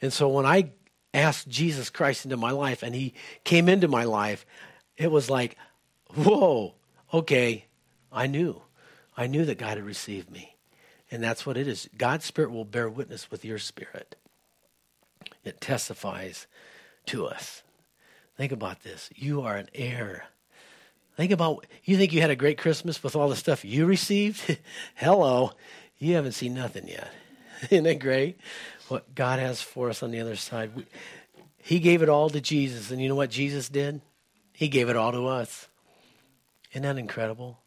And 0.00 0.12
so 0.12 0.28
when 0.28 0.44
I 0.44 0.70
asked 1.14 1.48
Jesus 1.48 1.88
Christ 1.88 2.24
into 2.24 2.36
my 2.36 2.50
life 2.50 2.82
and 2.82 2.94
he 2.94 3.14
came 3.44 3.68
into 3.68 3.86
my 3.86 4.04
life, 4.04 4.44
it 4.96 5.10
was 5.10 5.30
like, 5.30 5.56
whoa, 6.14 6.74
okay, 7.14 7.66
I 8.10 8.26
knew. 8.26 8.62
I 9.16 9.26
knew 9.26 9.44
that 9.44 9.58
God 9.58 9.76
had 9.76 9.84
received 9.84 10.30
me. 10.30 10.56
And 11.10 11.22
that's 11.22 11.44
what 11.44 11.56
it 11.56 11.68
is. 11.68 11.88
God's 11.96 12.24
Spirit 12.24 12.50
will 12.50 12.64
bear 12.64 12.88
witness 12.88 13.30
with 13.30 13.44
your 13.44 13.58
spirit, 13.58 14.16
it 15.44 15.60
testifies 15.60 16.46
to 17.06 17.26
us. 17.26 17.62
Think 18.42 18.50
about 18.50 18.82
this. 18.82 19.08
You 19.14 19.42
are 19.42 19.54
an 19.54 19.68
heir. 19.72 20.24
Think 21.16 21.30
about, 21.30 21.64
you 21.84 21.96
think 21.96 22.12
you 22.12 22.20
had 22.20 22.30
a 22.30 22.34
great 22.34 22.58
Christmas 22.58 23.00
with 23.00 23.14
all 23.14 23.28
the 23.28 23.36
stuff 23.36 23.64
you 23.64 23.86
received? 23.86 24.58
Hello. 24.96 25.52
You 25.98 26.16
haven't 26.16 26.32
seen 26.32 26.52
nothing 26.52 26.88
yet. 26.88 27.08
Isn't 27.70 27.86
it 27.86 28.00
great? 28.00 28.40
What 28.88 29.14
God 29.14 29.38
has 29.38 29.62
for 29.62 29.90
us 29.90 30.02
on 30.02 30.10
the 30.10 30.18
other 30.18 30.34
side. 30.34 30.74
We, 30.74 30.86
he 31.58 31.78
gave 31.78 32.02
it 32.02 32.08
all 32.08 32.30
to 32.30 32.40
Jesus. 32.40 32.90
And 32.90 33.00
you 33.00 33.08
know 33.08 33.14
what 33.14 33.30
Jesus 33.30 33.68
did? 33.68 34.00
He 34.52 34.66
gave 34.66 34.88
it 34.88 34.96
all 34.96 35.12
to 35.12 35.28
us. 35.28 35.68
Isn't 36.72 36.82
that 36.82 36.98
incredible? 36.98 37.60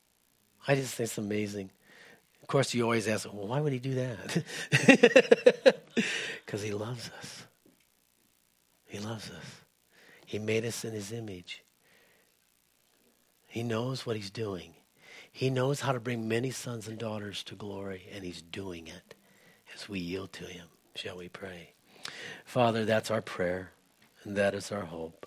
I 0.67 0.75
just 0.75 0.95
think 0.95 1.07
it's 1.07 1.17
amazing. 1.17 1.69
Of 2.41 2.49
course, 2.49 2.73
you 2.73 2.83
always 2.83 3.07
ask, 3.07 3.33
well, 3.33 3.47
why 3.47 3.61
would 3.61 3.71
he 3.71 3.79
do 3.79 3.93
that? 3.95 5.77
Because 6.45 6.61
he 6.61 6.71
loves 6.71 7.09
us. 7.17 7.43
He 8.87 8.99
loves 8.99 9.31
us. 9.31 9.64
He 10.35 10.39
made 10.39 10.65
us 10.65 10.83
in 10.83 10.91
his 10.91 11.13
image. 11.13 11.63
He 13.47 13.63
knows 13.63 14.05
what 14.05 14.17
he's 14.17 14.29
doing. 14.29 14.73
He 15.31 15.49
knows 15.49 15.79
how 15.79 15.93
to 15.93 15.99
bring 16.01 16.27
many 16.27 16.51
sons 16.51 16.89
and 16.89 16.97
daughters 16.97 17.41
to 17.43 17.55
glory, 17.55 18.09
and 18.13 18.21
he's 18.21 18.41
doing 18.41 18.87
it 18.87 19.15
as 19.73 19.87
we 19.87 19.97
yield 19.97 20.33
to 20.33 20.43
him. 20.43 20.67
Shall 20.93 21.15
we 21.15 21.29
pray? 21.29 21.71
Father, 22.43 22.83
that's 22.83 23.09
our 23.09 23.21
prayer, 23.21 23.71
and 24.25 24.35
that 24.35 24.53
is 24.53 24.73
our 24.73 24.83
hope. 24.83 25.25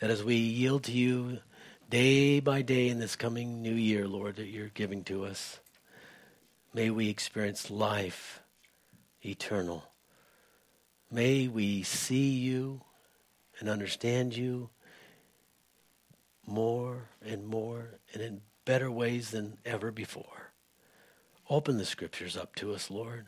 That 0.00 0.10
as 0.10 0.22
we 0.22 0.34
yield 0.36 0.84
to 0.84 0.92
you 0.92 1.38
day 1.88 2.38
by 2.40 2.60
day 2.60 2.90
in 2.90 2.98
this 2.98 3.16
coming 3.16 3.62
new 3.62 3.72
year, 3.72 4.06
Lord, 4.06 4.36
that 4.36 4.48
you're 4.48 4.68
giving 4.68 5.02
to 5.04 5.24
us, 5.24 5.60
may 6.74 6.90
we 6.90 7.08
experience 7.08 7.70
life 7.70 8.42
eternal. 9.24 9.84
May 11.10 11.48
we 11.48 11.82
see 11.84 12.28
you 12.28 12.82
and 13.58 13.68
understand 13.68 14.36
you 14.36 14.70
more 16.46 17.08
and 17.24 17.46
more 17.46 17.98
and 18.12 18.22
in 18.22 18.40
better 18.64 18.90
ways 18.90 19.30
than 19.30 19.58
ever 19.64 19.90
before. 19.90 20.52
Open 21.48 21.78
the 21.78 21.84
scriptures 21.84 22.36
up 22.36 22.54
to 22.56 22.72
us, 22.72 22.90
Lord. 22.90 23.26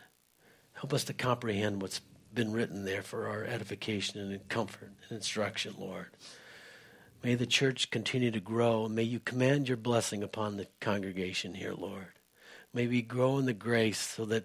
Help 0.72 0.92
us 0.92 1.04
to 1.04 1.12
comprehend 1.12 1.82
what's 1.82 2.00
been 2.32 2.52
written 2.52 2.84
there 2.84 3.02
for 3.02 3.28
our 3.28 3.44
edification 3.44 4.20
and 4.20 4.48
comfort 4.48 4.92
and 5.08 5.16
instruction, 5.16 5.74
Lord. 5.78 6.08
May 7.22 7.34
the 7.34 7.46
church 7.46 7.90
continue 7.90 8.30
to 8.30 8.40
grow. 8.40 8.88
May 8.88 9.02
you 9.02 9.18
command 9.18 9.68
your 9.68 9.76
blessing 9.76 10.22
upon 10.22 10.56
the 10.56 10.68
congregation 10.80 11.54
here, 11.54 11.74
Lord. 11.74 12.12
May 12.72 12.86
we 12.86 13.02
grow 13.02 13.38
in 13.38 13.46
the 13.46 13.52
grace 13.52 13.98
so 13.98 14.24
that 14.26 14.44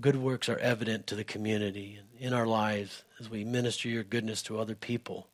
good 0.00 0.16
works 0.16 0.48
are 0.48 0.58
evident 0.58 1.06
to 1.06 1.14
the 1.14 1.24
community 1.24 1.98
and 1.98 2.08
in 2.18 2.32
our 2.32 2.46
lives 2.46 3.02
as 3.20 3.28
we 3.28 3.44
minister 3.44 3.88
your 3.88 4.04
goodness 4.04 4.42
to 4.42 4.58
other 4.58 4.74
people. 4.74 5.28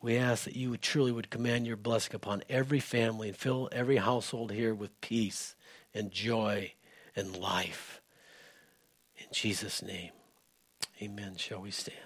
We 0.00 0.16
ask 0.16 0.44
that 0.44 0.56
you 0.56 0.70
would 0.70 0.82
truly 0.82 1.12
would 1.12 1.30
command 1.30 1.66
your 1.66 1.76
blessing 1.76 2.14
upon 2.14 2.42
every 2.48 2.80
family 2.80 3.28
and 3.28 3.36
fill 3.36 3.68
every 3.70 3.98
household 3.98 4.50
here 4.50 4.74
with 4.74 5.00
peace 5.00 5.54
and 5.94 6.10
joy 6.10 6.72
and 7.14 7.36
life. 7.36 8.00
In 9.18 9.26
Jesus' 9.32 9.82
name, 9.82 10.10
amen. 11.00 11.36
Shall 11.36 11.60
we 11.60 11.70
stand? 11.70 11.98